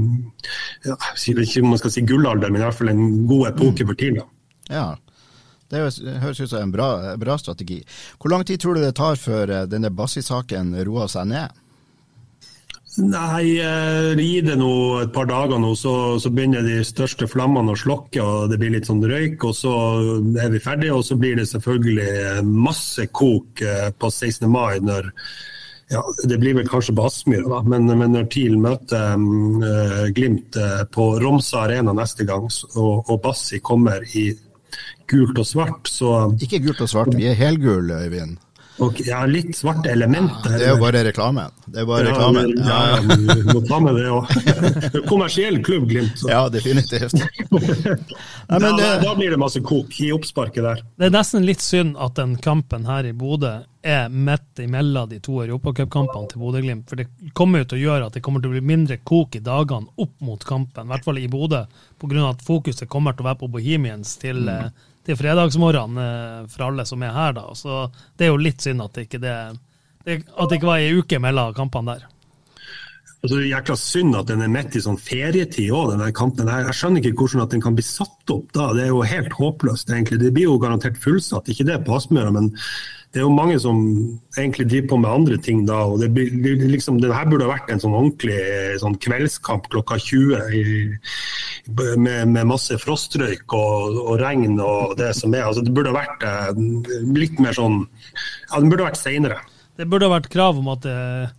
ja, 0.85 0.97
Ikke 1.31 1.63
om 1.63 1.71
man 1.73 1.81
skal 1.81 1.95
si 1.95 2.05
gullalder, 2.05 2.53
men 2.53 2.61
i 2.61 2.65
hvert 2.67 2.77
fall 2.77 2.93
en 2.93 3.05
god 3.31 3.55
epoke 3.55 3.87
for 3.89 3.97
TIL. 3.97 4.21
Ja. 4.69 4.91
Det 5.73 5.81
høres 5.81 6.41
ut 6.43 6.51
som 6.51 6.61
en 6.61 6.73
bra, 6.75 6.89
bra, 7.17 7.39
strategi. 7.41 7.81
Hvor 8.21 8.31
lang 8.31 8.45
tid 8.45 8.61
tror 8.61 8.77
du 8.77 8.83
det 8.85 8.93
tar 8.99 9.17
før 9.17 9.51
eh, 9.51 9.69
denne 9.71 9.93
Bassi-saken 9.95 10.75
roer 10.85 11.09
seg 11.11 11.31
ned? 11.33 11.64
Nei, 13.03 13.57
gi 14.21 14.43
det 14.47 14.55
nå 14.61 14.71
et 15.01 15.11
par 15.15 15.27
dager 15.27 15.59
nå, 15.59 15.73
så, 15.75 16.15
så, 16.23 16.31
begynner 16.31 16.63
de 16.63 16.77
største 16.87 17.27
flammene 17.27 17.75
å 17.75 17.79
slokke 17.79 18.23
og 18.23 18.53
det 18.53 18.59
blir 18.61 18.71
litt 18.77 18.87
sånn 18.87 19.03
røyk. 19.03 19.43
og 19.49 19.57
Så 19.59 19.73
er 20.39 20.53
vi 20.53 20.63
ferdige, 20.63 20.95
og 20.95 21.03
så 21.07 21.19
blir 21.19 21.35
det 21.41 21.49
selvfølgelig 21.51 22.45
masse 22.47 23.09
kok 23.11 23.65
på 23.99 24.13
16. 24.13 24.47
mai 24.51 24.79
når 24.85 25.11
ja, 25.93 26.01
Det 26.25 26.39
blir 26.41 26.55
vel 26.57 26.71
kanskje 26.71 26.95
på 26.97 27.05
Aspmyra, 27.05 27.61
men, 27.67 27.91
men, 27.91 28.15
når 28.15 28.31
TIL 28.33 28.55
møter 28.63 29.19
um, 29.19 29.61
Glimt 30.17 30.57
på 30.95 31.11
Romsa 31.21 31.67
Arena 31.67 31.93
neste 31.97 32.25
gang, 32.29 32.47
og, 32.79 33.11
og 33.11 33.21
Bassi 33.27 33.61
kommer 33.61 34.07
i 34.15 34.31
gult 35.11 35.39
og 35.39 35.47
svart, 35.47 35.91
så 35.91 36.15
Ikke 36.43 36.63
gult 36.65 36.81
og 36.87 36.91
svart, 36.91 37.15
vi 37.19 37.29
er 37.29 37.39
helgule, 37.39 38.01
Øyvind. 38.07 38.39
Og, 38.83 39.01
ja, 39.07 39.21
litt 39.27 39.55
svarte 39.57 39.91
elementer. 39.93 40.51
Ja, 40.51 40.59
det 40.59 40.67
er 40.67 40.73
jo 40.73 40.81
bare 40.83 41.03
reklamen. 41.07 41.53
Det 41.67 41.85
er 41.85 41.87
bare 41.87 42.09
ja, 42.09 42.15
reklamen. 42.15 42.55
Ja, 42.59 42.79
ja, 42.91 42.97
ja. 42.99 43.37
må 43.55 43.61
ta 43.69 43.79
med 43.83 43.99
det 44.01 44.07
òg. 44.11 44.33
Kommersiell 45.11 45.61
klubb, 45.65 45.87
Glimt. 45.91 46.17
Så. 46.19 46.31
Ja, 46.33 46.49
definitivt. 46.51 47.15
Nei, 47.55 48.59
det, 48.59 48.73
da, 48.81 48.89
da, 49.03 49.13
blir 49.15 49.31
det 49.31 49.39
masse 49.39 49.63
kok 49.63 49.95
i 50.03 50.11
oppsparket 50.15 50.67
der. 50.67 50.83
Det 50.99 51.07
er 51.07 51.15
nesten 51.15 51.47
litt 51.47 51.63
synd 51.63 51.95
at 52.03 52.17
den 52.19 52.35
kampen 52.43 52.89
her 52.91 53.07
i 53.07 53.13
Bodø 53.15 53.61
er 53.85 54.09
midt 54.09 54.63
imellom 54.65 55.11
de 55.11 55.21
to 55.23 55.37
europacupkampene 55.45 56.33
til 56.33 56.43
Bodø-Glimt. 56.43 56.89
For 56.91 56.99
det 56.99 57.35
kommer 57.37 57.63
jo 57.63 57.69
til 57.71 57.79
å 57.79 57.85
gjøre 57.85 58.09
at 58.09 58.17
det 58.17 58.25
kommer 58.27 58.43
til 58.43 58.51
å 58.51 58.57
bli 58.57 58.65
mindre 58.65 58.99
kok 59.07 59.37
i 59.39 59.45
dagene 59.45 59.93
opp 60.01 60.17
mot 60.25 60.49
kampen, 60.49 60.89
i 60.89 60.95
hvert 60.95 61.07
fall 61.07 61.21
i 61.21 61.29
Bodø, 61.31 61.63
pga. 62.01 62.27
at 62.33 62.43
fokuset 62.43 62.91
kommer 62.91 63.15
til 63.15 63.27
å 63.27 63.31
være 63.31 63.41
på 63.45 63.53
Bohemians 63.55 64.17
til 64.19 64.43
mm 64.49 64.53
eh, 64.57 64.91
til 65.05 65.19
fredagsmorgen 65.21 66.01
eh, 66.01 66.41
for 66.53 66.69
alle 66.69 66.87
som 66.89 67.03
er 67.05 67.15
her, 67.15 67.37
da. 67.37 67.47
Så 67.59 67.85
det 68.17 68.27
er 68.27 68.33
jo 68.33 68.41
litt 68.41 68.65
synd 68.65 68.85
at 68.85 68.97
det 68.97 69.07
ikke, 69.09 69.21
det, 69.23 69.37
at 70.05 70.19
det 70.49 70.59
ikke 70.59 70.71
var 70.71 70.83
ei 70.83 70.95
uke 70.97 71.21
mellom 71.23 71.55
kampene 71.57 71.95
der. 71.95 72.11
Altså, 73.25 73.39
det 73.41 73.47
jækla 73.49 73.75
synd 73.81 74.17
at 74.19 74.29
den 74.29 74.43
er 74.45 74.51
midt 74.53 74.75
i 74.77 74.83
sånn 74.85 74.99
ferietid 75.01 75.71
òg, 75.73 75.95
denne 75.95 76.11
kampen. 76.13 76.51
Jeg, 76.51 76.67
Jeg 76.69 76.77
skjønner 76.77 77.01
ikke 77.01 77.23
hvordan 77.23 77.45
at 77.47 77.55
den 77.55 77.63
kan 77.65 77.79
bli 77.79 77.85
satt 77.87 78.33
opp 78.35 78.51
da. 78.53 78.67
Det 78.77 78.83
er 78.85 78.91
jo 78.91 78.99
helt 79.09 79.39
håpløst, 79.39 79.89
egentlig. 79.89 80.19
Det 80.21 80.33
blir 80.37 80.51
jo 80.51 80.59
garantert 80.61 81.01
fullsatt, 81.01 81.49
ikke 81.49 81.65
det 81.71 81.79
på 81.87 81.97
Aspmøra, 81.97 82.35
men 82.35 82.51
det 83.15 83.23
er 83.23 83.25
jo 83.25 83.31
mange 83.33 83.57
som 83.63 83.79
egentlig 84.37 84.67
driver 84.69 84.91
på 84.91 84.99
med 84.99 85.11
andre 85.15 85.39
ting 85.39 85.63
da. 85.65 85.79
og 85.87 86.01
det, 86.03 86.11
blir, 86.13 86.35
liksom, 86.69 86.99
det 87.01 87.13
her 87.15 87.29
burde 87.31 87.47
vært 87.47 87.71
en 87.71 87.81
sånn 87.81 87.95
ordentlig 87.95 88.41
sånn 88.83 88.99
kveldskamp 89.01 89.71
klokka 89.71 90.01
20 90.03 90.51
i, 90.59 90.65
med, 91.71 92.27
med, 92.35 92.43
masse 92.51 92.77
frostrøyk 92.83 93.55
og, 93.55 94.01
og, 94.03 94.17
regn 94.21 94.59
og 94.59 94.97
det 94.99 95.13
som 95.17 95.33
er. 95.33 95.47
Altså, 95.47 95.63
det 95.65 95.73
burde 95.73 95.95
vært 95.95 96.27
eh, 96.27 96.51
litt 97.15 97.39
mer 97.41 97.57
sånn 97.57 97.85
Ja, 97.87 98.59
den 98.59 98.69
burde 98.69 98.91
vært 98.91 99.01
seinere. 99.01 99.41
Det 99.79 99.89
burde 99.89 100.11
vært 100.11 100.29
krav 100.35 100.59
om 100.59 100.75
at 100.75 100.85
eh, 100.91 101.31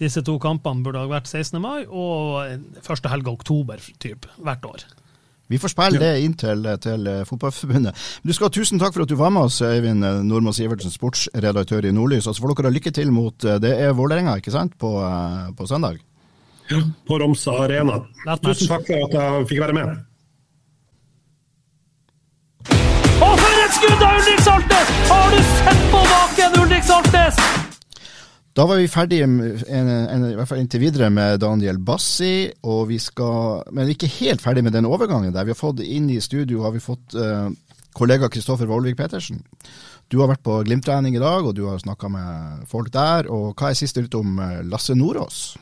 disse 0.00 0.22
to 0.24 0.38
kampene 0.42 0.84
burde 0.84 1.02
ha 1.02 1.10
vært 1.10 1.28
16. 1.28 1.60
mai 1.62 1.84
og 1.86 2.82
første 2.84 3.12
helga 3.12 3.32
oktober 3.34 3.82
typ, 4.02 4.26
hvert 4.40 4.64
år. 4.68 4.84
Vi 5.52 5.58
får 5.60 5.72
spille 5.74 5.98
det 6.00 6.12
inn 6.24 6.32
til, 6.38 6.64
til 6.80 7.08
eh, 7.10 7.24
Fotballforbundet. 7.28 7.98
Du 8.24 8.32
skal 8.32 8.48
ha 8.48 8.54
Tusen 8.54 8.80
takk 8.80 8.94
for 8.94 9.04
at 9.04 9.10
du 9.10 9.18
var 9.20 9.32
med 9.34 9.50
oss, 9.50 9.58
Øyvind 9.60 10.00
Nordmann 10.24 10.56
Sivertsen, 10.56 10.92
sportsredaktør 10.94 11.84
i 11.84 11.92
Nordlys. 11.92 12.26
Og 12.26 12.36
så 12.36 12.44
får 12.44 12.54
dere 12.62 12.72
lykke 12.72 12.92
til 12.94 13.12
mot 13.12 13.44
eh, 13.44 13.58
Det 13.60 13.74
er 13.84 13.92
Vålerenga, 13.98 14.38
ikke 14.40 14.54
sant, 14.54 14.78
på, 14.80 14.94
på 15.58 15.68
søndag? 15.68 16.00
Ja, 16.70 16.80
på 17.06 17.18
Romsa 17.20 17.58
Arena. 17.66 18.00
Tusen 18.40 18.70
takk 18.70 18.86
for 18.88 19.08
at 19.10 19.18
jeg 19.18 19.48
fikk 19.50 19.60
være 19.66 19.76
med. 19.76 19.92
Og 23.22 23.34
for 23.42 23.60
et 23.66 23.76
skudd 23.76 24.06
av 24.06 24.22
Ulrik 24.22 24.40
Saltnes! 24.46 24.94
Har 25.10 25.36
du 25.36 25.42
sett 25.50 25.84
på 25.92 26.06
baken, 26.14 26.58
Ulrik 26.62 26.88
Saltnes? 26.88 27.61
Da 28.52 28.66
var 28.68 28.76
vi 28.76 28.88
ferdige, 28.90 29.24
en, 29.24 29.88
en, 29.88 30.24
i 30.28 30.34
hvert 30.36 30.48
fall 30.50 30.60
inntil 30.60 30.82
videre, 30.82 31.08
med 31.10 31.40
Daniel 31.40 31.78
Bassi. 31.80 32.50
og 32.62 32.88
vi 32.90 32.98
skal, 33.00 33.62
Men 33.72 33.88
ikke 33.88 34.10
helt 34.20 34.42
ferdig 34.44 34.64
med 34.64 34.72
den 34.72 34.84
overgangen. 34.84 35.32
der. 35.32 35.44
Vi 35.44 35.54
har 35.54 35.60
fått 35.60 35.80
inn 35.80 36.10
i 36.10 36.20
studio 36.20 36.62
har 36.62 36.72
vi 36.72 36.80
fått 36.80 37.14
uh, 37.16 37.48
kollega 37.96 38.28
Kristoffer 38.28 38.66
Vollvik 38.66 38.96
Petersen. 38.96 39.42
Du 40.12 40.18
har 40.20 40.28
vært 40.28 40.44
på 40.44 40.58
Glimt-trening 40.64 41.16
i 41.16 41.22
dag, 41.22 41.46
og 41.46 41.54
du 41.56 41.64
har 41.64 41.78
snakka 41.80 42.08
med 42.12 42.66
folk 42.68 42.92
der. 42.92 43.30
og 43.32 43.56
Hva 43.56 43.70
er 43.70 43.78
siste 43.78 44.02
nytt 44.04 44.14
om 44.14 44.38
eh, 44.38 44.60
Lasse 44.68 44.92
Nordås? 44.92 45.56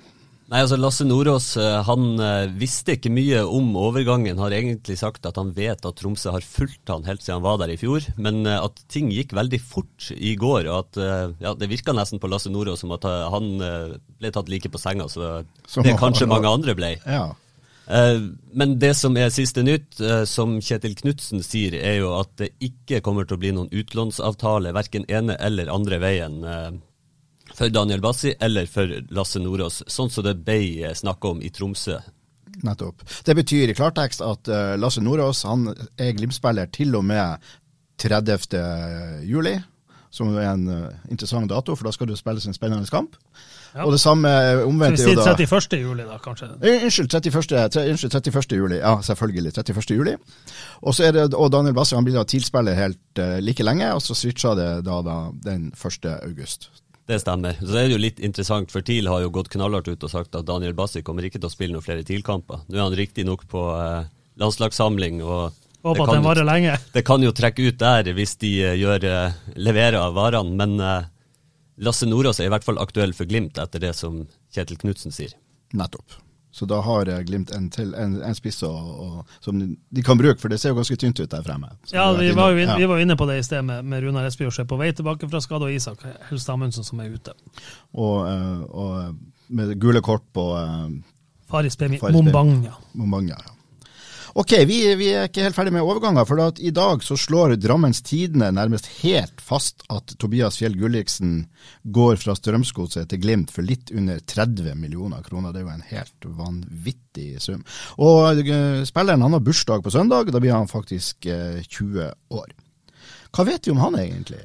Nei, 0.50 0.64
altså 0.64 0.74
Lasse 0.80 1.04
Nordås 1.06 1.52
eh, 1.62 1.76
han 1.86 2.18
eh, 2.18 2.50
visste 2.58 2.96
ikke 2.96 3.12
mye 3.14 3.44
om 3.46 3.68
overgangen. 3.78 4.38
Har 4.42 4.50
egentlig 4.50 4.96
sagt 4.98 5.28
at 5.28 5.38
han 5.38 5.52
vet 5.54 5.86
at 5.86 6.00
Tromsø 6.00 6.32
har 6.34 6.42
fulgt 6.42 6.90
han 6.90 7.06
helt 7.06 7.22
siden 7.22 7.38
han 7.38 7.44
var 7.44 7.60
der 7.60 7.70
i 7.70 7.78
fjor. 7.78 8.02
Men 8.18 8.42
eh, 8.42 8.58
at 8.58 8.82
ting 8.90 9.12
gikk 9.14 9.36
veldig 9.38 9.60
fort 9.62 10.08
i 10.16 10.34
går. 10.40 10.66
og 10.66 10.80
at 10.80 11.38
ja, 11.38 11.54
Det 11.54 11.70
virka 11.70 11.94
nesten 11.94 12.18
på 12.18 12.30
Lasse 12.32 12.50
Nordås 12.50 12.82
som 12.82 12.90
at 12.96 13.06
han 13.06 13.52
ble 13.60 14.34
tatt 14.34 14.50
like 14.50 14.72
på 14.72 14.80
senga 14.80 15.06
så 15.10 15.44
det 15.84 15.94
kanskje 16.00 16.26
mange 16.26 16.50
andre 16.50 16.74
ble. 16.74 16.96
Ja. 17.06 17.30
Men 17.86 18.76
det 18.82 18.92
som 18.98 19.16
er 19.18 19.32
siste 19.34 19.62
nytt, 19.66 19.98
som 20.30 20.58
Kjetil 20.62 20.94
Knutsen 20.98 21.42
sier, 21.42 21.74
er 21.78 22.00
jo 22.00 22.12
at 22.18 22.30
det 22.38 22.52
ikke 22.62 23.00
kommer 23.06 23.26
til 23.26 23.38
å 23.38 23.42
bli 23.42 23.50
noen 23.54 23.70
utlånsavtale, 23.74 24.74
verken 24.76 25.06
ene 25.10 25.38
eller 25.42 25.70
andre 25.74 25.98
veien 26.02 26.38
for 27.60 27.68
Daniel 27.68 28.00
Bassi 28.00 28.34
eller 28.40 28.66
for 28.66 28.88
Lasse 29.12 29.40
Nordås, 29.42 29.82
sånn 29.86 30.08
som 30.08 30.24
det 30.24 30.38
ble 30.46 30.94
snakka 30.96 31.34
om 31.34 31.42
i 31.44 31.50
Tromsø 31.52 31.98
Nettopp. 32.64 33.04
Det 33.24 33.34
betyr 33.36 33.70
i 33.70 33.74
klartekst 33.76 34.22
at 34.24 34.48
uh, 34.48 34.76
Lasse 34.80 35.02
Nordås 35.04 35.44
han 35.48 35.68
er 35.70 36.14
Glimt-spiller 36.16 36.70
til 36.72 36.96
og 36.96 37.04
med 37.08 37.52
30. 38.00 38.56
juli, 39.28 39.54
som 40.10 40.32
er 40.32 40.48
en 40.54 40.64
uh, 40.72 40.88
interessant 41.12 41.52
dato, 41.52 41.76
for 41.76 41.88
da 41.88 41.92
skal 41.94 42.08
det 42.08 42.18
spilles 42.18 42.48
en 42.48 42.56
spennende 42.56 42.88
kamp. 42.90 43.20
Ja. 43.74 43.84
Og 43.84 43.92
det 43.94 44.00
samme 44.02 44.28
omvendt 44.64 44.98
Så 44.98 45.12
vi 45.12 45.14
sier 45.20 45.36
31. 45.36 45.78
juli, 45.84 46.08
da, 46.08 46.16
kanskje? 46.24 46.48
Eh, 46.58 46.88
Unnskyld, 46.88 47.12
31. 47.12 47.60
unnskyld, 47.92 48.16
31. 48.16 48.56
juli. 48.56 48.80
Ja, 48.80 48.96
selvfølgelig. 49.04 49.52
31. 49.60 49.96
juli. 50.00 50.16
Og 50.80 50.96
så 50.96 51.06
er 51.06 51.12
det, 51.14 51.28
og 51.34 51.52
Daniel 51.52 51.76
Basse 51.76 51.96
han 51.96 52.08
blir 52.08 52.16
da 52.16 52.24
tilspiller 52.24 52.74
helt 52.74 53.20
uh, 53.20 53.36
like 53.44 53.62
lenge, 53.62 53.92
og 53.94 54.02
så 54.02 54.16
switcher 54.16 54.56
det 54.58 54.70
da, 54.88 55.02
da 55.06 55.18
den 55.44 55.70
1. 55.76 56.08
august. 56.24 56.72
Det 57.10 57.18
stemmer. 57.18 57.56
Så 57.58 57.72
det 57.72 57.80
er 57.80 57.90
jo 57.90 57.98
litt 57.98 58.20
interessant, 58.22 58.70
for 58.70 58.86
TIL 58.86 59.08
har 59.10 59.24
jo 59.24 59.32
gått 59.34 59.48
knallhardt 59.50 59.88
ut 59.90 60.04
og 60.06 60.12
sagt 60.12 60.36
at 60.38 60.46
Daniel 60.46 60.76
Bassi 60.78 61.02
kommer 61.02 61.26
ikke 61.26 61.40
til 61.40 61.48
å 61.48 61.50
spille 61.50 61.74
noen 61.74 61.82
flere 61.82 62.04
TIL-kamper. 62.06 62.62
Nå 62.68 62.78
er 62.78 62.84
han 62.84 62.94
riktignok 62.94 63.48
på 63.50 63.64
eh, 63.74 64.04
landslagssamling, 64.38 65.18
og 65.26 65.56
Håper 65.82 66.04
at 66.04 66.14
den 66.14 66.26
varer 66.28 66.46
lenge. 66.46 66.76
det 66.94 67.02
kan 67.08 67.24
jo 67.24 67.32
trekke 67.34 67.66
ut 67.66 67.80
der 67.80 68.12
hvis 68.14 68.36
de 68.42 68.52
eh, 68.62 68.78
gjør, 68.78 69.06
eh, 69.10 69.38
leverer 69.58 69.98
av 70.04 70.14
varene, 70.18 70.54
men 70.54 70.78
eh, 70.78 71.10
Lasse 71.82 72.06
Nordås 72.06 72.38
er 72.38 72.50
i 72.50 72.52
hvert 72.54 72.66
fall 72.66 72.78
aktuell 72.78 73.16
for 73.16 73.26
Glimt, 73.26 73.58
etter 73.58 73.82
det 73.82 73.94
som 73.98 74.22
Kjetil 74.54 74.78
Knutsen 74.78 75.14
sier. 75.16 75.34
Nettopp. 75.74 76.20
Så 76.50 76.66
da 76.66 76.80
har 76.80 77.08
eh, 77.08 77.20
Glimt 77.26 77.50
en, 77.54 77.68
til, 77.70 77.94
en, 77.94 78.16
en 78.26 78.34
spiss 78.34 78.58
som 78.60 79.60
de 79.60 80.02
kan 80.02 80.18
bruke, 80.18 80.40
for 80.40 80.50
det 80.50 80.58
ser 80.60 80.74
jo 80.74 80.80
ganske 80.80 80.96
tynt 80.98 81.20
ut 81.20 81.30
der 81.30 81.44
fremme. 81.46 81.70
Ja, 81.92 82.10
vi 82.16 82.32
var 82.34 82.50
jo 82.50 82.66
vi 82.76 82.88
var 82.90 82.98
inne 82.98 83.16
på 83.16 83.28
det 83.30 83.38
i 83.38 83.44
sted 83.46 83.62
med, 83.62 83.84
med 83.84 84.02
Runar 84.02 84.26
Espejord 84.26 84.66
på 84.68 84.80
vei 84.80 84.90
tilbake 84.92 85.28
fra 85.30 85.40
skade, 85.40 85.68
og 85.68 85.74
Isak 85.74 86.02
Helst 86.30 86.50
Amundsen 86.50 86.86
som 86.86 87.00
er 87.00 87.14
ute. 87.14 87.36
Og, 87.92 88.26
eh, 88.26 88.60
og 88.70 89.14
med 89.50 89.74
gule 89.82 90.02
kort 90.02 90.26
på 90.32 90.50
uh, 90.54 90.90
Faris 91.50 91.76
Pemi. 91.76 91.98
Mombanga. 92.12 92.76
Mombanga. 92.92 93.38
Ja. 93.38 93.59
Ok, 94.38 94.52
vi, 94.68 94.78
vi 94.94 95.08
er 95.16 95.26
ikke 95.26 95.42
helt 95.46 95.56
ferdig 95.56 95.72
med 95.74 95.82
overganger, 95.82 96.26
for 96.28 96.42
at 96.44 96.60
i 96.62 96.70
dag 96.74 97.02
så 97.02 97.16
slår 97.18 97.56
Drammens 97.58 98.02
Tidende 98.06 98.50
nærmest 98.54 98.86
helt 99.00 99.42
fast 99.42 99.82
at 99.90 100.14
Tobias 100.22 100.60
Fjell 100.60 100.76
Gulliksen 100.78 101.48
går 101.82 102.20
fra 102.22 102.36
Strømsgodset 102.38 103.10
til 103.10 103.22
Glimt 103.24 103.50
for 103.54 103.66
litt 103.66 103.90
under 103.90 104.22
30 104.22 104.78
millioner 104.78 105.24
kroner. 105.26 105.50
Det 105.50 105.62
er 105.62 105.66
jo 105.66 105.74
en 105.74 105.90
helt 105.90 106.30
vanvittig 106.38 107.28
sum. 107.42 107.64
Og 107.98 108.44
eh, 108.44 108.86
spilleren 108.86 109.26
han 109.26 109.36
har 109.36 109.44
bursdag 109.44 109.82
på 109.82 109.94
søndag, 109.94 110.30
da 110.30 110.42
blir 110.42 110.54
han 110.54 110.70
faktisk 110.70 111.26
eh, 111.26 111.60
20 111.66 112.10
år. 112.38 112.56
Hva 113.34 113.46
vet 113.46 113.66
vi 113.66 113.74
om 113.74 113.82
han 113.82 113.98
egentlig? 113.98 114.42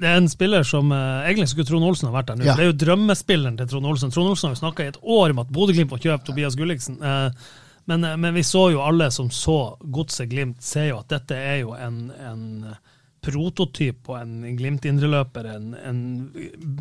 Det 0.00 0.08
er 0.08 0.16
en 0.16 0.30
spiller 0.32 0.64
som 0.64 0.92
eh, 0.96 1.26
egentlig 1.28 1.50
skulle 1.52 1.68
Trond 1.68 1.84
Olsen 1.84 2.08
ha 2.08 2.14
vært 2.14 2.30
der 2.30 2.40
nå. 2.40 2.46
Ja. 2.48 2.56
Det 2.56 2.64
er 2.64 2.70
jo 2.72 2.78
drømmespilleren 2.86 3.58
til 3.60 3.68
Trond 3.68 3.88
Olsen. 3.90 4.12
Trond 4.14 4.32
Olsen 4.32 4.48
har 4.48 4.56
jo 4.56 4.62
snakka 4.62 4.86
i 4.86 4.92
et 4.94 5.02
år 5.02 5.34
om 5.34 5.42
at 5.42 5.50
Bodø-Glimt 5.52 5.92
må 5.92 6.00
kjøpe 6.00 6.24
Tobias 6.24 6.56
Gulliksen. 6.56 6.96
Eh, 7.04 7.50
men, 7.90 8.06
eh, 8.06 8.16
men 8.16 8.36
vi 8.36 8.46
så 8.46 8.68
jo 8.74 8.84
alle 8.86 9.10
som 9.14 9.28
så 9.34 9.58
Godset 9.82 10.30
Glimt, 10.30 10.62
ser 10.62 10.92
jo 10.92 11.02
at 11.02 11.10
dette 11.12 11.36
er 11.36 11.60
jo 11.64 11.74
en, 11.76 12.06
en 12.14 12.74
prototyp 13.20 14.04
på 14.06 14.16
en 14.16 14.56
Glimt-indreløper. 14.56 15.48
En, 15.56 15.72
en, 15.74 16.02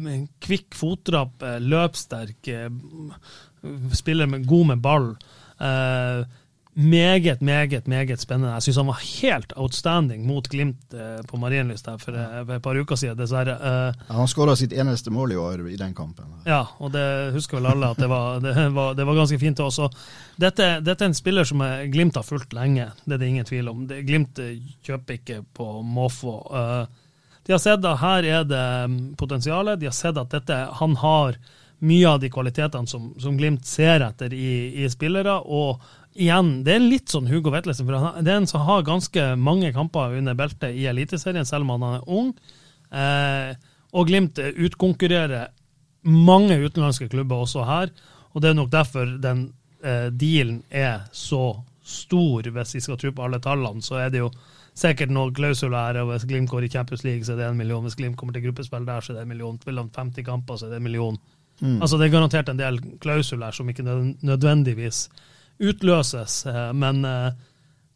en 0.07 0.27
kvikk 0.43 0.77
fotdrapp, 0.77 1.41
eh, 1.43 1.59
løpssterk, 1.63 2.51
eh, 2.53 2.69
spiller 3.95 4.29
med, 4.29 4.47
god 4.47 4.71
med 4.73 4.83
ball. 4.85 5.09
Eh, 5.59 6.21
meget, 6.79 7.41
meget 7.43 7.87
meget 7.91 8.21
spennende. 8.21 8.53
Jeg 8.53 8.63
syns 8.63 8.77
han 8.79 8.87
var 8.87 8.99
helt 9.03 9.53
outstanding 9.59 10.23
mot 10.27 10.47
Glimt 10.47 10.93
eh, 10.95 11.19
på 11.27 11.37
Marienlyst 11.37 11.89
her 11.91 11.97
for, 11.99 12.15
eh, 12.15 12.45
for 12.45 12.53
et 12.55 12.61
par 12.63 12.79
uker 12.79 12.95
siden, 12.95 13.17
dessverre. 13.19 13.57
Eh, 13.59 13.93
Ja, 14.07 14.13
han 14.15 14.27
skåra 14.31 14.55
sitt 14.55 14.71
eneste 14.73 15.11
mål 15.11 15.31
i 15.35 15.35
år 15.35 15.65
i 15.69 15.75
den 15.75 15.93
kampen. 15.95 16.25
ja, 16.45 16.61
og 16.79 16.91
det 16.95 17.33
husker 17.35 17.57
vel 17.59 17.65
alle 17.73 17.89
at 17.91 17.97
det 17.99 18.07
var, 18.09 18.39
det 18.39 18.55
var, 18.73 18.93
det 18.95 19.05
var 19.05 19.15
ganske 19.19 19.39
fint 19.39 19.59
også. 19.59 19.89
Dette, 20.39 20.79
dette 20.81 21.03
er 21.03 21.11
en 21.11 21.13
spiller 21.19 21.43
som 21.43 21.61
Glimt 21.91 22.15
har 22.15 22.23
fulgt 22.23 22.53
lenge, 22.53 22.91
det 23.05 23.13
er 23.13 23.17
det 23.17 23.27
ingen 23.27 23.45
tvil 23.45 23.67
om. 23.69 23.85
Glimt 23.87 24.39
kjøper 24.85 25.13
ikke 25.19 25.43
på 25.53 25.81
måfå. 25.83 26.37
De 27.45 27.51
har 27.53 27.59
sett 27.59 27.85
at 27.85 27.99
her 27.99 28.23
er 28.23 28.43
det 28.45 28.65
mm, 28.89 29.15
potensialet, 29.17 29.79
de 29.79 29.87
har 29.89 29.95
sett 29.97 30.17
at 30.17 30.29
dette, 30.31 30.67
han 30.79 30.95
har 31.01 31.35
mye 31.79 32.07
av 32.09 32.19
de 32.19 32.29
kvalitetene 32.29 32.87
som, 32.87 33.13
som 33.19 33.37
Glimt 33.39 33.65
ser 33.65 34.03
etter 34.03 34.33
i, 34.35 34.83
i 34.83 34.89
spillere. 34.91 35.37
og 35.39 35.79
igjen, 36.13 36.51
det 36.65 36.75
er 36.75 36.83
litt 36.83 37.11
sånn 37.11 37.29
Hugo 37.29 37.51
Vetlesen, 37.53 37.87
for 37.87 37.99
han, 37.99 38.23
det 38.25 38.33
er 38.33 38.41
en 38.41 38.49
som 38.49 38.65
har 38.67 38.87
ganske 38.87 39.25
mange 39.39 39.71
kamper 39.75 40.17
under 40.17 40.37
beltet 40.37 40.75
i 40.75 40.87
Eliteserien, 40.89 41.47
selv 41.47 41.67
om 41.67 41.75
han 41.77 41.99
er 41.99 42.09
ung. 42.09 42.33
Eh, 42.89 43.53
og 43.93 44.09
Glimt 44.09 44.39
utkonkurrerer 44.39 45.49
mange 46.09 46.59
utenlandske 46.61 47.09
klubber 47.11 47.43
også 47.43 47.65
her, 47.67 47.91
og 48.33 48.43
det 48.43 48.51
er 48.51 48.59
nok 48.59 48.71
derfor 48.73 49.17
den 49.21 49.49
eh, 49.83 50.07
dealen 50.13 50.61
er 50.69 51.07
så 51.11 51.59
stor, 51.89 52.45
hvis 52.53 52.75
vi 52.75 52.83
skal 52.85 52.99
tro 53.01 53.11
på 53.15 53.25
alle 53.25 53.39
tallene. 53.41 53.81
Så 53.81 53.97
er 53.97 54.11
det 54.13 54.21
jo 54.21 54.29
sikkert 54.77 55.11
noen 55.13 55.33
klausuler 55.35 55.89
her, 55.89 56.01
og 56.03 56.13
hvis 56.13 56.27
Glimt 56.29 56.51
går 56.51 56.67
i 56.67 56.71
Champions 56.71 57.03
League, 57.03 57.25
så 57.25 57.33
er 57.33 57.41
det 57.41 57.49
en 57.49 57.59
million. 57.59 57.83
Hvis 57.85 57.97
Glimt 57.99 58.17
kommer 58.17 58.35
til 58.35 58.45
gruppespill 58.45 58.85
der, 58.87 59.01
så 59.01 59.13
er 59.13 59.19
det 59.19 59.25
en 59.25 59.33
million. 59.33 59.57
Spiller 59.61 59.85
han 59.85 60.11
50 60.13 60.27
kamper, 60.27 60.59
så 60.59 60.67
er 60.67 60.75
det 60.75 60.79
en 60.79 60.87
million. 60.87 61.17
Mm. 61.59 61.81
Altså 61.81 61.97
Det 61.97 62.07
er 62.07 62.13
garantert 62.13 62.49
en 62.49 62.59
del 62.59 62.79
klausuler 63.03 63.51
som 63.51 63.69
ikke 63.69 63.83
nødvendigvis 63.83 65.09
utløses, 65.59 66.45
eh, 66.49 66.71
men 66.73 67.03
eh, 67.05 67.31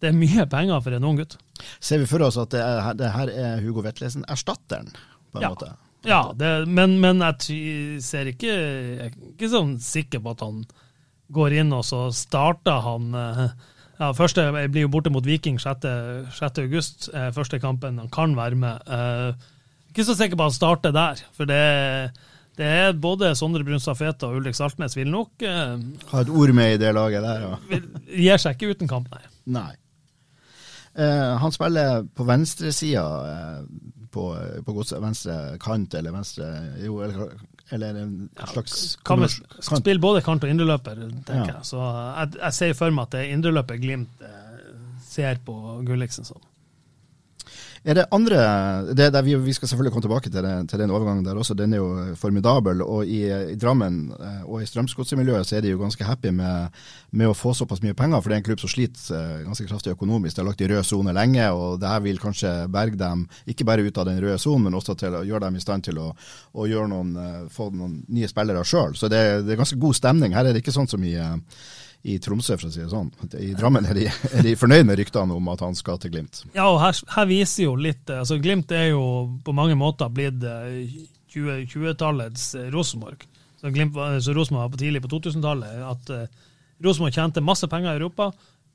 det 0.04 0.12
er 0.12 0.18
mye 0.20 0.46
penger 0.52 0.82
for 0.84 0.96
en 0.98 1.06
ung 1.08 1.18
gutt. 1.22 1.38
Ser 1.80 2.02
vi 2.02 2.08
for 2.10 2.24
oss 2.26 2.38
at 2.42 2.52
det, 2.52 2.60
er, 2.64 2.94
det 3.00 3.12
her 3.14 3.30
er 3.32 3.62
Hugo 3.64 3.84
Vetlesen 3.86 4.26
erstatteren, 4.28 4.90
på 5.32 5.40
en 5.40 5.46
Ja. 5.48 5.50
måte? 5.56 5.72
Ja, 6.04 6.22
det, 6.36 6.68
men, 6.68 6.98
men 7.00 7.22
jeg 7.24 8.02
ser 8.04 8.28
ikke 8.28 8.50
Jeg 8.52 9.06
er 9.06 9.14
ikke 9.30 9.48
sånn 9.48 9.78
sikker 9.80 10.20
på 10.20 10.34
at 10.36 10.42
han 10.44 10.58
går 11.32 11.56
inn, 11.62 11.72
og 11.72 11.86
så 11.88 12.10
starter 12.12 12.82
han 12.84 13.14
eh, 13.16 13.46
ja, 14.02 14.10
første 14.18 14.44
jeg 14.50 14.72
blir 14.74 14.84
jo 14.84 14.92
borte 14.92 15.14
mot 15.14 15.24
Viking 15.24 15.62
6. 15.64 15.88
6. 16.36 16.60
august, 16.66 17.08
eh, 17.16 17.30
første 17.32 17.60
kampen. 17.64 18.02
Han 18.04 18.12
kan 18.12 18.36
være 18.36 18.60
med. 18.60 18.84
Eh, 18.84 19.48
ikke 19.94 20.04
så 20.10 20.18
sikker 20.20 20.36
på 20.36 20.44
at 20.44 20.52
han 20.52 20.58
starter 20.60 20.92
der, 20.92 21.22
for 21.38 21.48
det, 21.48 22.12
det 22.58 22.66
er 22.70 22.92
både 23.02 23.32
Sondre 23.36 23.64
Brunstad 23.66 23.98
Feta 23.98 24.28
og 24.30 24.36
Ulrik 24.42 24.56
Saltnes 24.58 24.94
vil 24.98 25.10
nok 25.10 25.42
eh, 25.48 25.78
Ha 26.12 26.22
et 26.22 26.30
ord 26.30 26.52
med 26.54 26.76
i 26.76 26.82
det 26.82 26.92
laget 26.94 27.24
der, 27.26 27.48
ja. 27.48 27.56
vil, 27.72 27.88
gir 28.14 28.38
seg 28.44 28.56
ikke 28.60 28.76
uten 28.76 28.92
kamp, 28.92 29.08
nei. 29.14 29.24
Nei. 29.58 29.72
Eh, 30.94 31.32
han 31.42 31.52
spiller 31.56 32.04
på 32.14 32.26
venstresida 32.30 33.04
eh, 33.32 33.64
på, 34.14 34.28
på 34.66 34.76
godset. 34.76 35.00
Venstre 35.02 35.38
kant 35.64 35.96
eller 35.98 36.14
venstre 36.14 36.46
Jo, 36.84 37.00
eller, 37.02 37.32
eller 37.74 37.98
en 38.04 38.14
slags 38.52 38.98
Kan 39.06 39.24
vi 39.24 39.32
spille 39.34 39.98
både 40.04 40.22
kant 40.22 40.46
og 40.46 40.54
indreløper, 40.54 41.02
tenker 41.26 41.50
Ja. 41.50 41.56
jeg. 41.58 41.66
Så 41.66 41.82
jeg, 41.82 42.36
jeg 42.44 42.54
ser 42.60 42.74
for 42.78 42.94
meg 42.94 43.08
at 43.08 43.16
det 43.18 43.24
er 43.24 43.34
indreløper 43.40 43.82
Glimt 43.82 44.22
eh, 44.22 44.74
ser 45.10 45.42
på 45.46 45.58
Gulliksen 45.88 46.26
som. 46.30 46.38
Er 47.84 47.98
det 47.98 48.06
andre 48.16 48.40
det, 48.96 49.10
vi, 49.26 49.34
vi 49.44 49.54
skal 49.54 49.68
selvfølgelig 49.68 49.92
komme 49.92 50.06
tilbake 50.06 50.30
til, 50.32 50.44
det, 50.46 50.70
til 50.72 50.80
den 50.80 50.92
overgangen 50.92 51.26
der 51.26 51.36
også. 51.36 51.54
Den 51.54 51.74
er 51.74 51.82
jo 51.82 52.16
formidabel. 52.16 52.82
Og 52.82 53.06
i, 53.06 53.26
i 53.52 53.58
Drammen 53.60 54.14
eh, 54.16 54.46
og 54.48 54.62
i 54.64 54.68
Strømsgodset-miljøet 54.70 55.50
så 55.50 55.58
er 55.58 55.66
de 55.66 55.74
jo 55.74 55.82
ganske 55.82 56.08
happy 56.08 56.32
med, 56.32 56.72
med 57.12 57.28
å 57.28 57.36
få 57.36 57.52
såpass 57.54 57.84
mye 57.84 57.98
penger. 58.00 58.22
For 58.22 58.32
det 58.32 58.38
er 58.38 58.44
en 58.44 58.48
klubb 58.48 58.64
som 58.64 58.72
sliter 58.72 59.18
eh, 59.20 59.44
ganske 59.50 59.68
kraftig 59.68 59.98
økonomisk. 59.98 60.38
De 60.38 60.44
har 60.46 60.48
lagt 60.48 60.64
i 60.64 60.72
rød 60.72 60.88
sone 60.88 61.16
lenge, 61.18 61.50
og 61.52 61.82
det 61.84 61.92
her 61.92 62.06
vil 62.08 62.24
kanskje 62.24 62.56
berge 62.72 63.02
dem 63.04 63.28
ikke 63.52 63.68
bare 63.68 63.84
ut 63.84 64.00
av 64.00 64.08
den 64.08 64.24
røde 64.24 64.40
sonen, 64.40 64.70
men 64.70 64.80
også 64.80 64.96
til 65.04 65.20
å 65.20 65.26
gjøre 65.28 65.50
dem 65.50 65.60
i 65.60 65.68
stand 65.68 65.84
til 65.90 66.00
å, 66.00 66.14
å 66.56 66.72
noen, 66.88 67.16
eh, 67.20 67.40
få 67.52 67.68
noen 67.76 68.00
nye 68.16 68.32
spillere 68.32 68.64
sjøl. 68.64 68.96
Så 68.96 69.12
det, 69.12 69.44
det 69.44 69.58
er 69.58 69.60
ganske 69.66 69.82
god 69.84 70.00
stemning. 70.00 70.40
Her 70.40 70.48
er 70.48 70.56
det 70.56 70.64
ikke 70.64 70.76
sånn 70.76 70.88
som 70.88 71.04
i 71.04 71.18
i 72.04 72.18
Tromsø, 72.20 72.58
for 72.60 72.68
å 72.68 72.74
si 72.74 72.82
det 72.82 72.92
sånn. 72.92 73.10
I 73.40 73.54
Drammen 73.56 73.86
er 73.88 73.96
de, 73.96 74.08
er 74.12 74.44
de 74.44 74.56
fornøyd 74.60 74.88
med 74.90 75.00
ryktene 75.00 75.36
om 75.36 75.52
at 75.54 75.64
han 75.64 75.78
skal 75.78 76.02
til 76.04 76.12
Glimt. 76.12 76.42
Ja, 76.52 76.68
og 76.68 76.82
her, 76.84 76.98
her 77.16 77.30
viser 77.30 77.70
jo 77.70 77.78
litt 77.80 78.12
eh, 78.12 78.20
altså 78.24 78.40
Glimt 78.44 78.74
er 78.76 78.90
jo 78.92 79.04
på 79.46 79.56
mange 79.56 79.78
måter 79.80 80.12
blitt 80.12 80.44
eh, 80.44 80.98
20 81.34 81.70
20-tallets 81.72 82.50
20 82.58 82.74
Rosenborg. 82.76 83.24
Så, 83.60 83.72
Glimt 83.72 83.96
så 83.96 84.36
Rosenborg 84.36 84.68
var 84.68 84.74
på 84.74 84.82
tidlig 84.84 85.04
på 85.06 85.14
2000-tallet. 85.16 85.80
At 85.88 86.12
uh, 86.12 86.44
Rosenborg 86.84 87.16
tjente 87.16 87.42
masse 87.42 87.70
penger 87.72 87.94
i 87.94 88.02
Europa, 88.02 88.30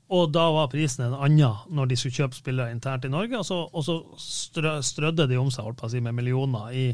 og 0.09 0.31
da 0.33 0.47
var 0.49 0.71
prisen 0.71 1.05
en 1.05 1.17
annen 1.21 1.75
når 1.75 1.91
de 1.91 1.97
skulle 1.99 2.17
kjøpe 2.17 2.39
spillere 2.39 2.73
internt 2.73 3.05
i 3.05 3.11
Norge. 3.13 3.37
Og 3.37 3.45
så, 3.45 3.61
og 3.69 3.85
så 3.85 3.99
strø, 4.17 4.79
strødde 4.85 5.29
de 5.29 5.37
om 5.37 5.51
seg 5.53 5.67
holdt 5.67 5.79
på 5.79 5.85
å 5.87 5.91
si, 5.93 6.01
med 6.01 6.17
millioner 6.17 6.73
i, 6.73 6.87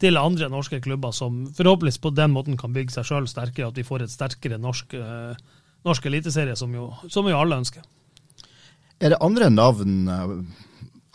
til 0.00 0.20
andre 0.20 0.50
norske 0.52 0.82
klubber, 0.84 1.14
som 1.16 1.46
forhåpentligvis 1.56 2.02
på 2.04 2.12
den 2.16 2.34
måten 2.36 2.60
kan 2.60 2.76
bygge 2.76 2.98
seg 2.98 3.08
sjøl 3.08 3.30
sterkere, 3.30 3.72
at 3.72 3.80
vi 3.80 3.86
får 3.88 4.04
et 4.04 4.12
sterkere 4.12 4.60
norsk, 4.60 4.94
eh, 5.00 5.56
norsk 5.86 6.06
eliteserie, 6.10 6.56
som 6.56 6.72
jo, 6.76 6.90
som 7.08 7.28
jo 7.30 7.38
alle 7.38 7.60
ønsker. 7.62 7.84
Er 9.00 9.14
det 9.14 9.20
andre 9.24 9.48
navn 9.48 9.94
eh, 10.12 10.32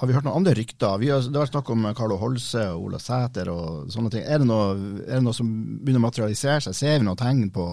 Har 0.01 0.10
vi 0.10 0.15
hørt 0.15 0.25
noen 0.25 0.39
andre 0.41 0.56
rykter? 0.58 0.97
Vi 0.99 1.08
har, 1.13 1.21
det 1.21 1.38
har 1.38 1.45
vært 1.45 1.54
snakk 1.54 1.69
om 1.71 1.86
Carlo 1.95 2.17
Holse 2.19 2.63
og 2.73 2.88
Ola 2.89 2.99
Sæter 2.99 3.47
og 3.54 3.91
sånne 3.93 4.10
ting. 4.12 4.25
Er 4.25 4.41
det, 4.41 4.47
noe, 4.49 4.73
er 5.06 5.19
det 5.19 5.23
noe 5.23 5.38
som 5.38 5.51
begynner 5.80 6.01
å 6.01 6.08
materialisere 6.08 6.58
seg? 6.65 6.75
Ser 6.75 6.97
vi 6.97 7.06
noen 7.08 7.19
tegn 7.21 7.45
på 7.56 7.67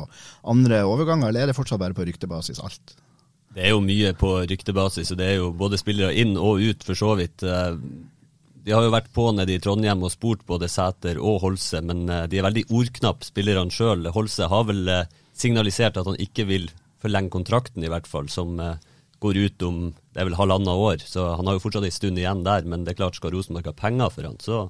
andre 0.52 0.82
overganger, 0.86 1.32
eller 1.32 1.42
er 1.46 1.50
det 1.50 1.56
fortsatt 1.58 1.80
bare 1.82 1.96
på 1.96 2.06
ryktebasis 2.06 2.60
alt? 2.62 2.94
Det 3.52 3.64
er 3.66 3.74
jo 3.74 3.80
mye 3.84 4.12
på 4.16 4.30
ryktebasis, 4.48 5.10
og 5.12 5.18
det 5.18 5.26
er 5.32 5.40
jo 5.40 5.50
både 5.56 5.80
spillere 5.80 6.14
inn 6.22 6.36
og 6.40 6.62
ut, 6.62 6.86
for 6.86 6.96
så 6.96 7.16
vidt. 7.18 7.42
Eh, 7.42 7.74
De 8.62 8.70
har 8.76 8.84
jo 8.86 8.92
vært 8.94 9.10
på 9.10 9.24
nede 9.34 9.56
i 9.56 9.58
Trondheim 9.58 10.04
og 10.06 10.12
spurt 10.14 10.44
både 10.46 10.68
Sæter 10.70 11.18
og 11.18 11.40
Holse, 11.42 11.80
men 11.82 12.04
eh, 12.06 12.28
de 12.30 12.38
er 12.38 12.46
veldig 12.46 12.68
ordknapp, 12.70 13.26
spillerne 13.26 13.74
sjøl. 13.74 14.06
Holse 14.14 14.46
har 14.46 14.68
vel 14.70 14.86
signalisert 15.34 15.96
at 15.98 16.06
han 16.06 16.20
ikke 16.22 16.46
vil 16.46 16.70
forlenge 17.02 17.32
kontrakten, 17.34 17.84
i 17.84 17.90
hvert 17.90 18.08
fall, 18.08 18.30
som 18.32 18.60
eh, 18.62 18.80
går 19.22 19.38
ut 19.38 19.66
om 19.66 19.82
det 20.12 20.22
er 20.22 20.28
vel 20.28 20.38
halvannet 20.38 20.86
år. 20.86 21.04
Så 21.06 21.26
han 21.36 21.48
har 21.48 21.58
jo 21.58 21.64
fortsatt 21.64 21.86
en 21.86 21.94
stund 21.94 22.20
igjen 22.20 22.42
der, 22.46 22.66
men 22.68 22.86
det 22.86 22.94
er 22.94 23.02
klart 23.02 23.18
skal 23.18 23.34
Rosenborg 23.34 23.70
ha 23.70 23.76
penger 23.76 24.10
for 24.14 24.28
han, 24.28 24.40
så 24.42 24.64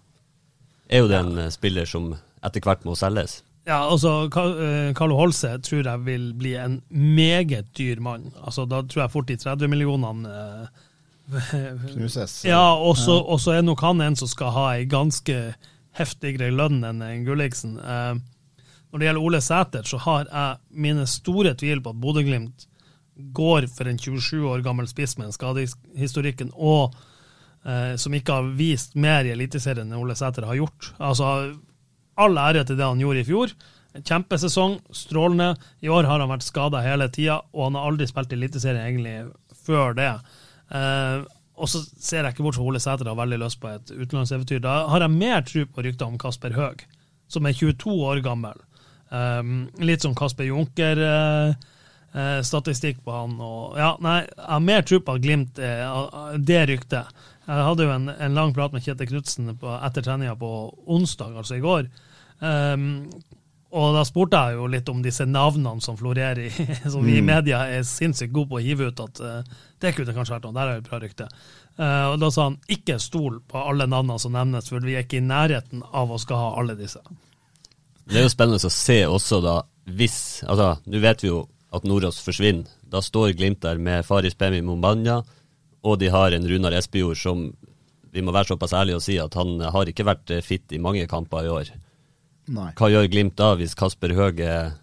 er 0.92 1.04
jo 1.04 1.08
det 1.10 1.22
en 1.22 1.40
ja. 1.40 1.48
spiller 1.54 1.88
som 1.88 2.12
etter 2.44 2.64
hvert 2.64 2.84
må 2.88 2.96
selges. 2.98 3.40
Ja, 3.64 3.84
altså, 3.86 4.26
eh, 4.26 4.90
Carlo 4.98 5.16
Holse 5.20 5.54
tror 5.62 5.86
jeg 5.86 6.04
vil 6.06 6.32
bli 6.34 6.56
en 6.58 6.80
meget 6.90 7.70
dyr 7.78 8.00
mann. 8.02 8.32
Altså, 8.42 8.66
Da 8.66 8.82
tror 8.82 9.04
jeg 9.04 9.12
fort 9.12 9.28
de 9.28 9.36
30 9.36 9.70
millionene 9.70 10.32
eh, 10.34 10.80
Knuses. 11.94 12.42
Ja, 12.44 12.74
og 12.74 12.96
så 12.98 13.54
er 13.54 13.62
nok 13.62 13.80
han 13.80 14.02
en 14.02 14.18
som 14.18 14.28
skal 14.28 14.50
ha 14.52 14.66
ei 14.74 14.84
ganske 14.90 15.54
heftigere 15.96 16.50
lønn 16.50 16.82
enn 16.84 17.24
Gulliksen. 17.24 17.78
Eh, 17.78 18.14
når 18.92 19.00
det 19.00 19.06
gjelder 19.08 19.24
Ole 19.24 19.40
Sæter, 19.40 19.88
så 19.88 19.98
har 20.04 20.28
jeg 20.28 20.80
mine 20.84 21.06
store 21.08 21.54
tvil 21.56 21.80
på 21.80 21.94
at 21.94 22.00
Bodø-Glimt 22.00 22.66
går 23.32 23.66
for 23.72 23.88
en 23.88 23.98
27 23.98 24.44
år 24.48 24.64
gammel 24.64 24.88
spiss 24.88 25.16
med 25.18 25.30
en 25.30 25.36
skadehistorikken, 25.36 26.52
og 26.52 26.94
eh, 27.64 27.94
som 28.00 28.14
ikke 28.16 28.36
har 28.36 28.50
vist 28.58 28.96
mer 28.96 29.24
i 29.24 29.32
Eliteserien 29.32 29.88
enn 29.88 30.00
Ole 30.00 30.16
Sæter 30.18 30.44
har 30.48 30.60
gjort. 30.60 30.92
Altså, 31.00 31.54
all 32.20 32.40
ære 32.40 32.66
til 32.68 32.76
det 32.76 32.88
han 32.88 33.00
gjorde 33.00 33.22
i 33.22 33.28
fjor. 33.28 33.54
En 33.96 34.04
Kjempesesong, 34.08 34.78
strålende. 34.96 35.54
I 35.84 35.92
år 35.92 36.08
har 36.08 36.20
han 36.20 36.32
vært 36.32 36.44
skada 36.44 36.80
hele 36.84 37.08
tida, 37.12 37.40
og 37.52 37.68
han 37.68 37.78
har 37.78 37.88
aldri 37.88 38.08
spilt 38.08 38.32
i 38.32 38.40
Eliteserien 38.40 38.84
egentlig 38.84 39.16
før 39.64 39.96
det. 39.96 40.10
Eh, 40.72 41.22
og 41.62 41.68
så 41.68 41.82
ser 41.84 42.24
jeg 42.24 42.34
ikke 42.34 42.44
bort 42.44 42.56
fra 42.58 42.66
Ole 42.66 42.80
Sæter 42.80 43.08
har 43.08 43.16
veldig 43.16 43.38
lyst 43.44 43.60
på 43.62 43.70
et 43.70 43.92
utenlandseventyr. 43.92 44.60
Da 44.64 44.82
har 44.90 45.04
jeg 45.04 45.16
mer 45.16 45.44
tro 45.46 45.64
på 45.68 45.84
ryktet 45.84 46.04
om 46.04 46.20
Kasper 46.20 46.56
Høeg, 46.56 46.84
som 47.30 47.48
er 47.48 47.56
22 47.56 47.96
år 48.08 48.22
gammel. 48.24 48.56
Um, 49.12 49.66
litt 49.84 50.04
som 50.04 50.16
Kasper 50.16 50.48
Junker. 50.48 51.04
eh, 51.04 51.54
eh, 52.14 52.40
statistikk 52.42 53.02
på 53.04 53.12
han. 53.14 53.36
Og, 53.40 53.76
ja, 53.80 53.92
nei, 54.04 54.22
jeg 54.28 54.48
har 54.48 54.64
mer 54.64 54.86
tro 54.86 55.00
på 55.00 55.16
at 55.16 55.24
Glimt 55.24 55.60
er 55.62 55.84
er 55.84 56.38
det 56.38 56.62
ryktet. 56.70 57.20
Jeg 57.42 57.66
hadde 57.66 57.86
jo 57.88 57.92
en, 57.92 58.08
en 58.08 58.38
lang 58.38 58.54
prat 58.54 58.72
med 58.72 58.84
Kjetil 58.84 59.10
Knutsen 59.10 59.50
etter 59.50 60.04
treninga 60.04 60.36
på 60.38 60.50
onsdag, 60.86 61.34
altså 61.36 61.58
i 61.58 61.64
går. 61.64 61.88
Um, 62.38 63.08
og 63.72 63.94
da 63.96 64.02
spurte 64.04 64.36
jeg 64.36 64.58
jo 64.58 64.68
litt 64.68 64.88
om 64.92 65.00
disse 65.02 65.24
navnene 65.24 65.80
som 65.82 65.96
florerer, 65.96 66.44
i, 66.44 66.66
som 66.92 67.04
vi 67.06 67.16
i 67.18 67.24
media 67.24 67.64
er 67.72 67.86
sinnssykt 67.88 68.34
gode 68.34 68.52
på 68.52 68.60
å 68.60 68.62
hive 68.62 68.90
ut. 68.92 69.02
At 69.02 69.22
uh, 69.24 69.58
det 69.82 69.94
kunne 69.96 70.14
kanskje 70.14 70.36
vært 70.36 70.46
noe, 70.46 70.56
der 70.58 70.70
er 70.70 70.78
jo 70.78 70.84
et 70.84 70.90
bra 70.90 71.02
rykte. 71.02 71.28
Uh, 71.80 72.12
og 72.12 72.20
da 72.22 72.30
sa 72.30 72.46
han 72.50 72.60
ikke 72.70 73.00
stol 73.02 73.40
på 73.48 73.66
alle 73.72 73.88
navnene 73.90 74.20
som 74.22 74.36
nevnes, 74.36 74.70
for 74.70 74.84
vi 74.84 74.94
er 74.94 75.06
ikke 75.06 75.22
i 75.22 75.26
nærheten 75.26 75.82
av 75.90 76.12
å 76.12 76.20
skal 76.20 76.44
ha 76.44 76.54
alle 76.60 76.78
disse. 76.78 77.02
Det 78.08 78.18
er 78.18 78.26
jo 78.26 78.32
spennende 78.32 78.58
å 78.66 78.72
se 78.72 78.98
også 79.06 79.40
da, 79.44 79.56
hvis 79.86 80.42
Altså, 80.46 80.72
nå 80.90 81.00
vet 81.02 81.22
vi 81.24 81.28
jo 81.30 81.44
at 81.72 81.84
Nordås 81.88 82.18
forsvinner. 82.20 82.66
Da 82.92 83.00
står 83.00 83.32
Glimt 83.38 83.62
der 83.64 83.78
med 83.80 84.04
Faris 84.04 84.34
Pemi 84.36 84.60
Mombanya, 84.60 85.22
og 85.82 85.98
de 86.02 86.10
har 86.12 86.34
en 86.36 86.44
Runar 86.46 86.74
Espejord 86.76 87.16
som 87.18 87.46
vi 88.12 88.20
må 88.20 88.34
være 88.34 88.50
såpass 88.52 88.74
ærlige 88.76 88.98
og 88.98 89.02
si 89.02 89.16
at 89.18 89.34
han 89.38 89.54
har 89.72 89.88
ikke 89.88 90.04
vært 90.04 90.30
eh, 90.34 90.42
fit 90.44 90.74
i 90.76 90.78
mange 90.82 91.06
kamper 91.08 91.46
i 91.46 91.52
år. 91.54 91.70
Nei. 92.52 92.68
Hva 92.76 92.90
gjør 92.92 93.08
Glimt 93.08 93.38
da, 93.40 93.54
hvis 93.56 93.74
Kasper 93.78 94.12
Høeg 94.18 94.40
er- 94.44 94.74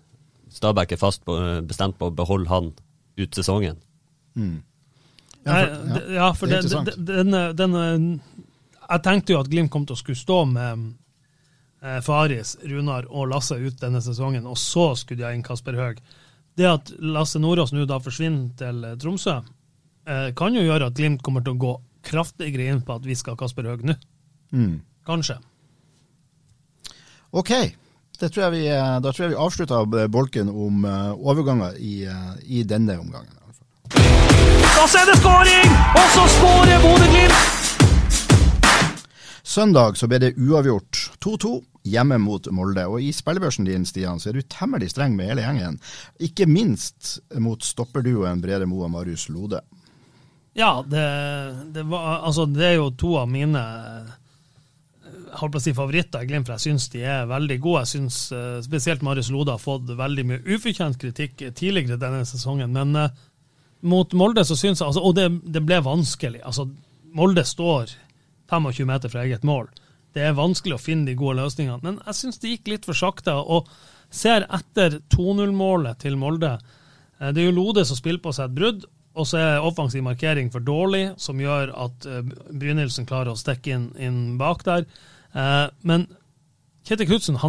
Stabæk 0.50 0.96
er 0.96 0.98
fast 0.98 1.22
på, 1.28 1.36
bestemt 1.70 2.00
på 2.00 2.08
å 2.10 2.16
beholde 2.16 2.50
han 2.50 2.72
ut 3.22 3.36
sesongen? 3.38 3.78
Ja, 5.46 5.54
for- 5.54 5.54
ja, 5.54 6.02
ja, 6.16 6.32
for 6.34 6.48
det 6.48 6.58
er 6.58 6.62
den, 6.64 6.72
interessant. 6.72 7.06
den, 7.06 7.32
den, 7.32 7.72
den, 7.78 8.22
Jeg 8.90 9.04
tenkte 9.06 9.34
jo 9.36 9.40
at 9.44 9.50
Glimt 9.52 9.70
kom 9.72 9.86
til 9.86 9.94
å 9.94 10.00
skulle 10.02 10.18
stå 10.18 10.40
med 10.50 10.72
eh, 10.74 10.90
Faris, 12.04 12.58
Runar 12.68 13.06
og 13.08 13.30
Lasse 13.32 13.56
ut 13.56 13.78
denne 13.80 14.02
sesongen, 14.04 14.48
og 14.50 14.58
så 14.60 14.92
skulle 15.00 15.22
de 15.22 15.28
ha 15.28 15.32
inn 15.36 15.46
Kasper 15.46 15.78
Høeg. 15.80 16.02
Det 16.60 16.68
at 16.68 16.92
Lasse 17.00 17.40
Nordås 17.40 17.72
nå 17.72 17.86
da 17.88 18.02
forsvinner 18.04 18.50
til 18.60 18.84
eh, 18.84 18.98
Tromsø, 19.00 19.38
eh, 20.08 20.30
kan 20.36 20.56
jo 20.56 20.66
gjøre 20.66 20.90
at 20.90 20.98
Glimt 20.98 21.24
kommer 21.24 21.46
til 21.46 21.56
å 21.56 21.62
gå 21.62 21.76
kraftigere 22.10 22.68
inn 22.72 22.82
på 22.84 22.98
at 23.00 23.06
vi 23.08 23.16
skal 23.16 23.38
ha 23.38 23.40
Kasper 23.40 23.70
Høeg 23.70 23.86
nå. 23.88 23.96
Mm. 24.52 24.82
Kanskje. 25.08 25.38
Ok, 27.32 27.52
det 28.20 28.32
tror 28.34 28.48
jeg 28.48 28.56
vi, 28.58 28.64
eh, 28.74 28.98
da 29.00 29.14
tror 29.14 29.28
jeg 29.28 29.36
vi 29.36 29.44
avslutter 29.46 30.08
bolken 30.12 30.50
om 30.52 30.84
eh, 30.86 31.12
overganger 31.16 31.78
i, 31.80 32.04
eh, 32.10 32.34
i 32.60 32.64
denne 32.68 32.98
omgangen. 33.00 33.32
i 33.32 33.40
hvert 33.46 33.56
fall. 33.56 33.70
Og 34.84 35.00
er 35.00 35.08
det 35.12 35.18
skåring! 35.22 35.80
Og 35.96 36.12
så 36.18 36.28
skårer 36.36 36.84
Bodø-Glimt! 36.84 37.56
Søndag 39.50 39.96
så 39.98 40.06
ble 40.12 40.20
det 40.22 40.36
uavgjort 40.38 41.08
2-2 41.24 41.56
hjemme 41.88 42.20
mot 42.22 42.48
Molde. 42.52 42.86
Og 42.90 43.04
i 43.04 43.12
spillebørsen 43.16 43.68
din, 43.68 43.88
Stian, 43.88 44.20
så 44.20 44.32
er 44.32 44.40
du 44.40 44.48
temmelig 44.48 44.92
streng 44.94 45.16
med 45.18 45.32
hele 45.32 45.46
gjengen. 45.46 45.80
Ikke 46.20 46.48
minst 46.50 47.20
mot 47.40 47.64
stopperduoen 47.64 48.42
Brede 48.44 48.68
Moe 48.70 48.88
og 48.88 48.94
Marius 48.96 49.30
Lode. 49.32 49.62
Ja, 50.58 50.80
det, 50.86 51.04
det, 51.74 51.86
var, 51.88 52.24
altså, 52.28 52.46
det 52.50 52.66
er 52.66 52.80
jo 52.80 52.90
to 52.98 53.14
av 53.22 53.30
mine 53.32 53.62
jeg 55.30 55.38
holdt 55.38 55.54
på 55.54 55.60
å 55.60 55.62
si 55.62 55.72
favoritter 55.78 56.24
i 56.26 56.30
Glimt, 56.30 56.48
for 56.48 56.58
jeg 56.58 56.72
syns 56.72 56.88
de 56.90 57.04
er 57.06 57.28
veldig 57.30 57.58
gode. 57.62 57.84
Jeg 57.84 57.92
syns 57.92 58.16
eh, 58.34 58.60
spesielt 58.66 59.04
Marius 59.06 59.30
Lode 59.34 59.54
har 59.54 59.62
fått 59.62 59.92
veldig 59.98 60.26
mye 60.26 60.56
ufortjent 60.56 60.98
kritikk 61.02 61.44
tidligere 61.58 62.00
denne 62.02 62.24
sesongen. 62.26 62.74
Men 62.74 62.98
eh, 62.98 63.20
mot 63.86 64.16
Molde 64.18 64.46
så 64.48 64.58
syns 64.58 64.82
jeg 64.82 64.88
altså, 64.88 65.04
Og 65.06 65.14
det, 65.20 65.28
det 65.46 65.62
ble 65.66 65.78
vanskelig. 65.86 66.42
Altså, 66.42 66.66
Molde 67.14 67.46
står 67.46 67.94
25 68.50 68.90
meter 68.90 69.14
fra 69.14 69.28
eget 69.28 69.46
mål. 69.46 69.70
Det 70.20 70.26
er 70.28 70.36
vanskelig 70.36 70.76
å 70.76 70.82
finne 70.84 71.08
de 71.08 71.16
gode 71.16 71.38
løsningene. 71.40 71.80
Men 71.86 72.00
jeg 72.04 72.18
syns 72.18 72.42
det 72.44 72.50
gikk 72.52 72.68
litt 72.74 72.88
for 72.88 72.98
sakte. 72.98 73.32
Og 73.40 73.70
ser 74.12 74.44
etter 74.52 74.98
2-0-målet 75.14 76.02
til 76.04 76.18
Molde. 76.20 76.58
Eh, 77.20 77.32
Det 77.32 77.42
er 77.44 77.48
jo 77.48 77.56
Lode 77.56 77.86
som 77.88 77.96
spiller 77.96 78.20
på 78.20 78.34
seg 78.36 78.50
et 78.50 78.58
brudd, 78.58 78.84
og 79.16 79.28
så 79.28 79.40
er 79.40 79.66
offensiv 79.66 80.04
markering 80.04 80.52
for 80.52 80.60
dårlig, 80.60 81.14
som 81.18 81.40
gjør 81.40 81.72
at 81.86 82.06
eh, 82.10 82.22
Brynildsen 82.52 83.08
klarer 83.08 83.32
å 83.32 83.40
stikke 83.40 83.72
inn, 83.76 83.88
inn 83.98 84.38
bak 84.42 84.64
der. 84.68 84.86
Eh, 85.34 85.68
Men 85.88 86.08
Kjetil 86.88 87.08
Knutsen 87.08 87.40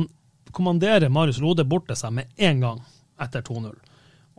kommanderer 0.52 1.08
Marius 1.10 1.40
Lode 1.42 1.64
bort 1.64 1.88
til 1.88 1.96
seg 1.98 2.12
med 2.12 2.30
en 2.36 2.60
gang 2.60 2.82
etter 3.20 3.42
2-0. 3.42 3.72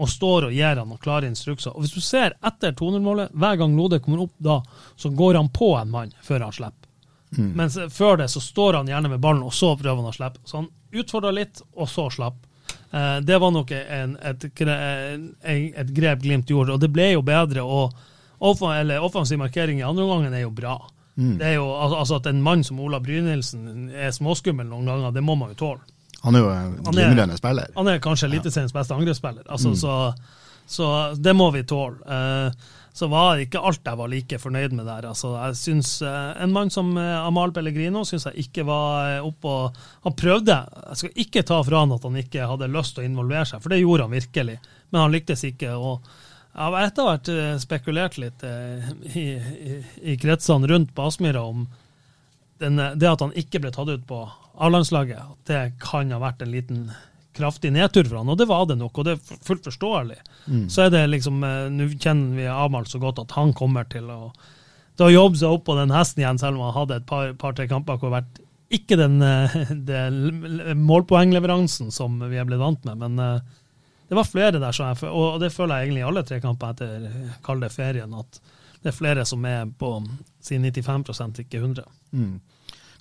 Og 0.02 0.10
står 0.10 0.48
og 0.48 0.54
gir 0.56 0.80
han 0.80 0.88
noen 0.88 1.02
klare 1.02 1.28
instrukser. 1.28 1.76
Og 1.76 1.84
Hvis 1.84 1.94
du 1.98 2.02
ser 2.02 2.38
etter 2.42 2.72
2-0-målet, 2.74 3.34
hver 3.34 3.60
gang 3.60 3.76
Lode 3.78 4.00
kommer 4.00 4.24
opp 4.24 4.34
da, 4.40 4.62
så 4.96 5.10
går 5.10 5.36
han 5.42 5.50
på 5.54 5.74
en 5.78 5.92
mann 5.92 6.14
før 6.24 6.48
han 6.48 6.56
slipper. 6.56 6.81
Mens 7.38 7.78
før 7.96 8.18
det 8.20 8.30
så 8.32 8.42
står 8.44 8.82
han 8.82 8.88
gjerne 8.92 9.10
med 9.10 9.22
ballen, 9.24 9.44
og 9.44 9.54
så 9.56 9.76
prøver 9.80 10.02
han 10.02 10.12
å 10.12 10.16
slippe. 10.16 10.42
Så 10.46 10.58
han 10.58 10.70
utfordra 10.92 11.32
litt, 11.32 11.62
og 11.76 11.88
så 11.90 12.10
slapp. 12.12 12.42
Eh, 12.92 13.18
det 13.24 13.38
var 13.40 13.52
nok 13.56 13.72
en, 13.72 14.18
et, 14.20 14.48
et 14.52 15.94
grep 15.96 16.24
Glimt 16.26 16.50
gjorde, 16.52 16.76
og 16.76 16.82
det 16.84 16.92
ble 16.92 17.14
jo 17.14 17.22
bedre. 17.22 17.64
og 17.64 17.94
Offensiv 18.42 19.38
markering 19.38 19.80
i 19.80 19.86
andre 19.86 20.04
omgang 20.04 20.34
er 20.34 20.44
jo 20.44 20.52
bra. 20.52 20.80
Det 21.16 21.46
er 21.46 21.54
jo, 21.60 21.68
altså 21.76 22.16
At 22.16 22.26
en 22.26 22.42
mann 22.42 22.64
som 22.64 22.80
Ola 22.80 23.00
Brynildsen 23.04 23.90
er 23.94 24.12
småskummel 24.16 24.66
noen 24.66 24.88
ganger, 24.88 25.12
det 25.12 25.24
må 25.24 25.36
man 25.38 25.52
jo 25.54 25.60
tåle. 25.60 25.82
Han 26.24 26.36
er 26.38 26.40
jo 26.44 26.50
en 26.54 26.76
glimrende 26.86 27.38
spiller. 27.38 27.72
Han 27.76 27.90
er 27.90 28.00
kanskje 28.02 28.30
Eliteseriens 28.30 28.74
beste 28.74 28.96
angrepsspiller, 28.96 29.44
altså, 29.50 29.74
så, 29.76 29.96
så 30.70 30.90
det 31.18 31.34
må 31.36 31.50
vi 31.52 31.64
tåle. 31.68 31.98
Eh, 32.06 32.72
så 32.94 33.08
var 33.08 33.40
ikke 33.40 33.62
alt 33.64 33.86
jeg 33.88 34.00
var 34.00 34.10
like 34.12 34.40
fornøyd 34.42 34.74
med 34.76 34.86
der. 34.90 35.08
Altså, 35.08 35.32
jeg 35.38 35.60
synes 35.60 35.94
eh, 36.04 36.44
En 36.44 36.52
mann 36.52 36.72
som 36.74 36.90
Amahl 36.98 37.30
Amal 37.30 37.54
Pellegrino 37.56 38.04
syns 38.08 38.28
jeg 38.28 38.48
ikke 38.48 38.66
var 38.68 39.14
eh, 39.14 39.24
oppe 39.24 39.48
og 39.48 39.78
Han 40.04 40.18
prøvde. 40.18 40.58
Jeg 40.90 41.00
skal 41.00 41.24
ikke 41.24 41.46
ta 41.48 41.62
fra 41.64 41.86
han 41.86 41.96
at 41.96 42.04
han 42.08 42.20
ikke 42.20 42.50
hadde 42.52 42.72
lyst 42.74 42.98
til 42.98 43.06
å 43.06 43.08
involvere 43.08 43.48
seg, 43.48 43.64
for 43.64 43.72
det 43.72 43.80
gjorde 43.80 44.10
han 44.10 44.18
virkelig. 44.18 44.58
Men 44.92 45.06
han 45.06 45.16
lyktes 45.16 45.46
ikke. 45.48 45.72
og 45.78 46.12
jeg 46.52 46.68
har 46.68 46.84
etter 46.84 47.08
hvert 47.08 47.30
eh, 47.32 47.54
spekulert 47.64 48.18
litt 48.20 48.44
eh, 48.44 48.90
i, 49.16 49.26
i, 49.40 49.78
i 50.12 50.18
kretsene 50.20 50.68
rundt 50.68 50.92
på 50.96 51.06
Aspmyra 51.08 51.46
om 51.48 51.64
den, 52.60 52.76
det 53.00 53.08
at 53.08 53.24
han 53.24 53.32
ikke 53.40 53.62
ble 53.64 53.72
tatt 53.74 53.90
ut 53.90 54.04
på 54.08 54.20
A-landslaget, 54.62 55.18
at 55.18 55.48
det 55.50 55.62
kan 55.82 56.12
ha 56.14 56.20
vært 56.22 56.44
en 56.44 56.52
liten 56.52 56.84
kraftig 57.38 57.72
nedtur 57.74 58.08
for 58.08 58.20
han, 58.20 58.30
og 58.32 58.38
det 58.40 58.48
var 58.50 58.66
det 58.70 58.78
nok, 58.80 58.98
og 58.98 59.08
det 59.08 59.16
er 59.16 59.44
fullt 59.48 59.68
forståelig. 59.70 60.18
Så 60.72 60.86
er 60.86 60.94
det 60.94 61.04
liksom, 61.12 61.44
eh, 61.48 61.70
nå 61.72 61.88
kjenner 61.96 62.36
vi 62.38 62.48
Amal 62.52 62.88
så 62.90 63.00
godt 63.00 63.22
at 63.24 63.36
han 63.38 63.54
kommer 63.58 63.88
til 63.90 64.10
å, 64.12 64.34
da 65.00 65.10
jobbe 65.10 65.40
seg 65.40 65.56
opp 65.56 65.66
på 65.70 65.78
den 65.80 65.94
hesten 65.96 66.24
igjen, 66.24 66.42
selv 66.42 66.60
om 66.60 66.68
han 66.68 66.78
hadde 66.82 67.00
et 67.00 67.08
par-tre 67.08 67.38
par, 67.40 67.70
kamper 67.72 68.02
hvor 68.02 68.14
vært 68.14 68.42
ikke 68.72 68.98
den, 69.00 69.22
eh, 69.22 69.58
den 69.94 70.84
målpoengleveransen 70.84 71.92
som 71.92 72.20
vi 72.28 72.40
er 72.40 72.48
blitt 72.48 72.62
vant 72.62 72.84
med, 72.88 73.00
men 73.04 73.20
eh, 73.20 73.60
det 74.12 74.18
var 74.20 74.28
flere 74.28 74.60
der, 74.60 74.76
så 74.76 74.90
jeg, 74.90 75.08
og 75.08 75.40
det 75.40 75.54
føler 75.56 75.78
jeg 75.78 75.88
egentlig 75.88 76.02
i 76.04 76.10
alle 76.10 76.26
tre 76.28 76.42
kamper 76.44 76.74
etter 76.74 77.06
kalde 77.46 77.70
ferien, 77.72 78.12
at 78.12 78.42
det 78.82 78.92
er 78.92 78.98
flere 78.98 79.24
som 79.30 79.46
er 79.48 79.70
på 79.80 79.94
sin 80.44 80.66
95% 80.68 81.46
ikke 81.46 81.62
100 81.62 81.86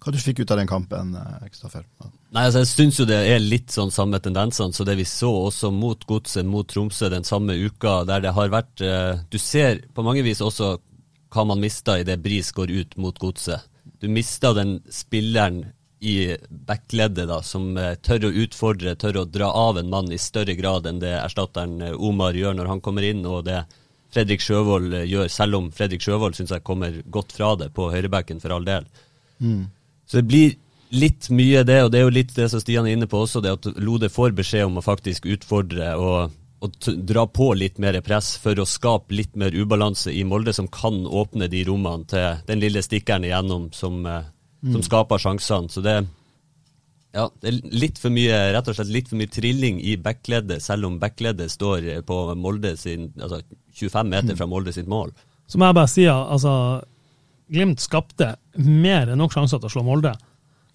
Hva 0.01 0.12
du 0.14 0.18
fikk 0.20 0.40
ut 0.40 0.51
av 0.51 0.57
den 0.57 0.68
kampen, 0.68 1.14
eh, 1.14 1.48
Kristoffer? 1.51 1.84
Nei, 2.32 2.44
altså 2.46 2.62
Jeg 2.62 2.70
syns 2.70 3.01
jo 3.01 3.07
det 3.09 3.18
er 3.28 3.42
litt 3.42 3.72
sånn 3.74 3.92
samme 3.92 4.20
tendensene 4.22 4.72
så 4.72 4.84
det 4.88 4.96
vi 4.96 5.05
så 5.05 5.28
også 5.51 5.68
mot 5.74 6.07
Godset, 6.09 6.46
mot 6.46 6.68
Tromsø 6.68 7.11
den 7.12 7.26
samme 7.26 7.57
uka, 7.59 8.05
der 8.09 8.22
det 8.24 8.32
har 8.32 8.53
vært 8.53 8.80
eh, 8.80 9.20
Du 9.28 9.36
ser 9.38 9.82
på 9.92 10.05
mange 10.07 10.24
vis 10.24 10.40
også 10.40 10.78
hva 11.30 11.44
man 11.46 11.61
mista 11.61 11.98
idet 12.01 12.22
Bris 12.24 12.48
går 12.53 12.70
ut 12.70 12.96
mot 12.96 13.18
Godset. 13.18 13.61
Du 14.01 14.09
mista 14.09 14.55
den 14.57 14.80
spilleren 14.90 15.66
i 16.01 16.32
backleddet, 16.48 17.28
da, 17.28 17.42
som 17.44 17.76
eh, 17.76 17.92
tør 18.01 18.30
å 18.30 18.32
utfordre, 18.44 18.96
tør 18.96 19.20
å 19.20 19.26
dra 19.28 19.51
av 19.53 19.78
en 19.78 19.90
mann 19.92 20.09
i 20.11 20.18
større 20.18 20.57
grad 20.57 20.88
enn 20.88 21.03
det 21.03 21.12
erstatteren 21.18 21.92
Omar 21.92 22.34
gjør 22.34 22.57
når 22.57 22.72
han 22.72 22.80
kommer 22.80 23.05
inn, 23.05 23.20
og 23.28 23.44
det 23.51 23.61
Fredrik 24.11 24.40
Sjøvold 24.42 24.96
gjør, 25.07 25.28
selv 25.28 25.61
om 25.61 25.68
Fredrik 25.70 26.03
Sjøvold 26.03 26.38
syns 26.38 26.57
jeg 26.57 26.64
kommer 26.66 26.96
godt 27.05 27.36
fra 27.36 27.53
det 27.61 27.68
på 27.76 27.90
høyrebacken, 27.92 28.40
for 28.40 28.57
all 28.57 28.64
del. 28.66 28.88
Så 30.11 30.18
det 30.18 30.26
blir 30.26 30.54
litt 30.90 31.28
mye 31.30 31.62
det, 31.62 31.78
og 31.84 31.92
det 31.92 32.00
er 32.00 32.08
jo 32.08 32.14
litt 32.16 32.34
det 32.34 32.48
som 32.50 32.58
Stian 32.58 32.88
er 32.88 32.96
inne 32.96 33.06
på 33.11 33.22
også, 33.22 33.42
det 33.44 33.54
at 33.54 33.68
Lode 33.78 34.11
får 34.11 34.34
beskjed 34.34 34.66
om 34.66 34.80
å 34.80 34.82
faktisk 34.82 35.28
utfordre 35.30 35.92
og, 36.02 36.32
og 36.66 36.88
dra 37.06 37.28
på 37.30 37.52
litt 37.54 37.78
mer 37.78 38.00
press 38.02 38.32
for 38.42 38.58
å 38.58 38.66
skape 38.66 39.14
litt 39.14 39.38
mer 39.38 39.54
ubalanse 39.54 40.11
i 40.11 40.24
Molde, 40.26 40.54
som 40.56 40.66
kan 40.66 41.04
åpne 41.06 41.46
de 41.52 41.62
rommene 41.68 42.11
til 42.11 42.42
den 42.50 42.62
lille 42.64 42.82
stikkeren 42.82 43.28
igjennom 43.28 43.70
som, 43.76 44.02
eh, 44.02 44.26
som 44.66 44.82
skaper 44.82 45.22
sjansene. 45.22 45.70
Så 45.70 45.84
det, 45.86 45.96
ja, 47.14 47.28
det 47.38 47.52
er 47.52 47.62
litt 47.70 48.02
for 48.02 48.11
mye, 48.14 48.42
rett 48.56 48.74
og 48.74 48.80
slett 48.80 48.90
litt 48.90 49.14
for 49.14 49.20
mye 49.20 49.30
trilling 49.30 49.78
i 49.78 49.94
backleddet, 49.94 50.58
selv 50.66 50.90
om 50.90 50.98
backleddet 50.98 51.54
står 51.54 51.86
på 52.06 52.22
Molde 52.34 52.74
sin, 52.82 53.12
altså 53.14 53.44
25 53.78 54.11
meter 54.11 54.42
fra 54.42 54.50
Molde 54.50 54.74
sitt 54.74 54.90
mål. 54.90 55.14
Så 55.50 55.58
må 55.58 55.70
jeg 55.70 55.78
bare 55.78 55.90
si 55.90 56.11
altså, 56.11 56.52
Glimt 57.51 57.82
skapte 57.82 58.34
mer 58.59 59.11
enn 59.11 59.18
nok 59.20 59.34
sjanser 59.34 59.61
til 59.61 59.70
å 59.70 59.72
slå 59.72 59.84
Molde. 59.86 60.12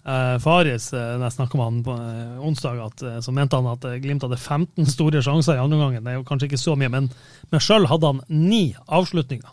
Eh, 0.06 0.34
Faris, 0.42 0.90
når 0.92 1.24
jeg 1.24 1.34
snakka 1.34 1.58
med 1.58 1.66
han 1.66 1.78
på 1.86 1.94
eh, 1.98 2.42
onsdag, 2.46 2.82
at, 2.84 3.02
eh, 3.02 3.16
så 3.24 3.32
mente 3.34 3.58
han 3.58 3.70
at 3.72 3.86
Glimt 4.02 4.26
hadde 4.26 4.38
15 4.38 4.86
store 4.92 5.22
sjanser 5.24 5.56
i 5.56 5.62
andre 5.62 5.80
omgang. 5.80 6.04
Det 6.04 6.12
er 6.12 6.20
jo 6.20 6.26
kanskje 6.28 6.50
ikke 6.50 6.62
så 6.62 6.76
mye, 6.78 6.92
men, 6.92 7.08
men 7.50 7.64
sjøl 7.64 7.88
hadde 7.90 8.12
han 8.12 8.22
ni 8.30 8.68
avslutninger 8.86 9.50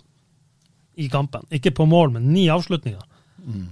i 1.02 1.10
kampen. 1.10 1.48
Ikke 1.50 1.74
på 1.74 1.88
mål, 1.90 2.14
men 2.18 2.30
ni 2.36 2.46
avslutninger. 2.54 3.02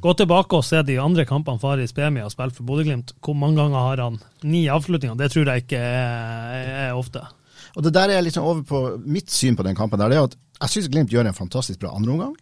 Gå 0.04 0.14
tilbake 0.20 0.58
og 0.58 0.66
se 0.68 0.82
de 0.84 0.98
andre 1.00 1.24
kampene 1.28 1.62
Faris 1.62 1.94
Bemi 1.96 2.20
har 2.20 2.32
spilt 2.34 2.58
for 2.58 2.68
Bodø-Glimt. 2.68 3.14
Hvor 3.24 3.38
mange 3.40 3.62
ganger 3.62 3.86
har 3.86 4.02
han 4.04 4.18
ni 4.44 4.66
avslutninger? 4.68 5.16
Det 5.16 5.30
tror 5.32 5.48
jeg 5.48 5.64
ikke 5.64 5.80
er, 5.80 6.72
er 6.90 6.98
ofte. 6.98 7.24
Og 7.78 7.86
det 7.86 7.94
der 7.96 8.12
er 8.12 8.26
liksom 8.26 8.44
over 8.44 8.66
på 8.68 8.82
mitt 9.06 9.32
syn 9.32 9.56
på 9.56 9.64
den 9.64 9.78
kampen. 9.78 10.00
der, 10.00 10.10
det 10.10 10.18
er 10.18 10.28
at 10.28 10.36
Jeg 10.62 10.70
syns 10.70 10.90
Glimt 10.90 11.14
gjør 11.14 11.30
en 11.30 11.38
fantastisk 11.38 11.80
bra 11.80 11.94
andreomgang. 11.96 12.36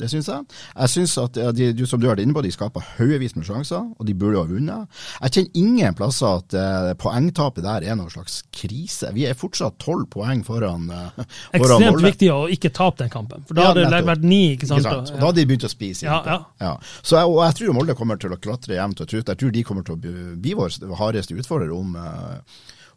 Det 0.00 0.08
syns 0.08 0.28
jeg. 0.32 0.44
Jeg 0.72 0.88
syns 0.94 1.14
at 1.20 1.36
de, 1.58 1.66
du, 1.76 1.82
som 1.86 2.00
du 2.00 2.06
vært 2.08 2.22
inne 2.24 2.32
på, 2.36 2.42
de 2.46 2.50
skaper 2.54 2.84
haugevis 2.96 3.34
med 3.36 3.44
sjanser, 3.46 3.82
og 3.98 4.06
de 4.08 4.14
burde 4.16 4.38
jo 4.38 4.44
ha 4.46 4.48
vunnet. 4.48 5.02
Jeg 5.20 5.34
kjenner 5.36 5.60
ingen 5.62 5.98
plasser 5.98 6.38
at 6.40 6.56
uh, 6.56 6.90
poengtapet 7.00 7.66
der 7.66 7.84
er 7.90 7.98
noen 8.00 8.10
slags 8.14 8.40
krise. 8.56 9.10
Vi 9.16 9.26
er 9.28 9.36
fortsatt 9.38 9.76
tolv 9.84 10.06
poeng 10.12 10.40
foran, 10.46 10.88
foran 10.88 11.28
Ekstremt 11.60 11.86
Molde. 11.90 12.06
viktig 12.08 12.32
å 12.32 12.40
ikke 12.56 12.72
tape 12.80 13.02
den 13.04 13.12
kampen, 13.12 13.44
for 13.44 13.54
da 13.60 13.68
Ja, 13.68 13.74
hadde 13.74 13.86
det 13.92 14.02
vært 14.08 14.24
ni. 14.26 14.40
ikke 14.56 14.70
sant? 14.72 14.80
Ikke 14.80 14.96
sant? 14.96 15.12
Og 15.14 15.20
da 15.20 15.28
hadde 15.30 15.42
de 15.44 15.48
begynt 15.52 15.68
å 15.68 15.72
spise. 15.72 16.08
Ja, 16.08 16.18
ja. 16.26 16.38
ja. 16.64 16.72
Så 17.04 17.20
jeg, 17.20 17.28
og 17.28 17.42
jeg 17.44 17.58
tror 17.60 17.76
Molde 17.76 17.94
kommer 17.98 18.16
til 18.20 18.32
å 18.32 18.40
klatre 18.40 18.80
jevnt 18.80 19.04
og 19.04 19.08
trutt. 19.12 19.28
Jeg 19.34 19.40
tror 19.44 19.52
de 19.54 19.64
kommer 19.68 19.84
til 19.86 19.98
å 19.98 20.00
bli- 20.00 20.56
vår 20.56 20.80
hardeste 20.98 21.36
utfordrer 21.36 21.70
om, 21.76 21.92
uh, 22.00 22.40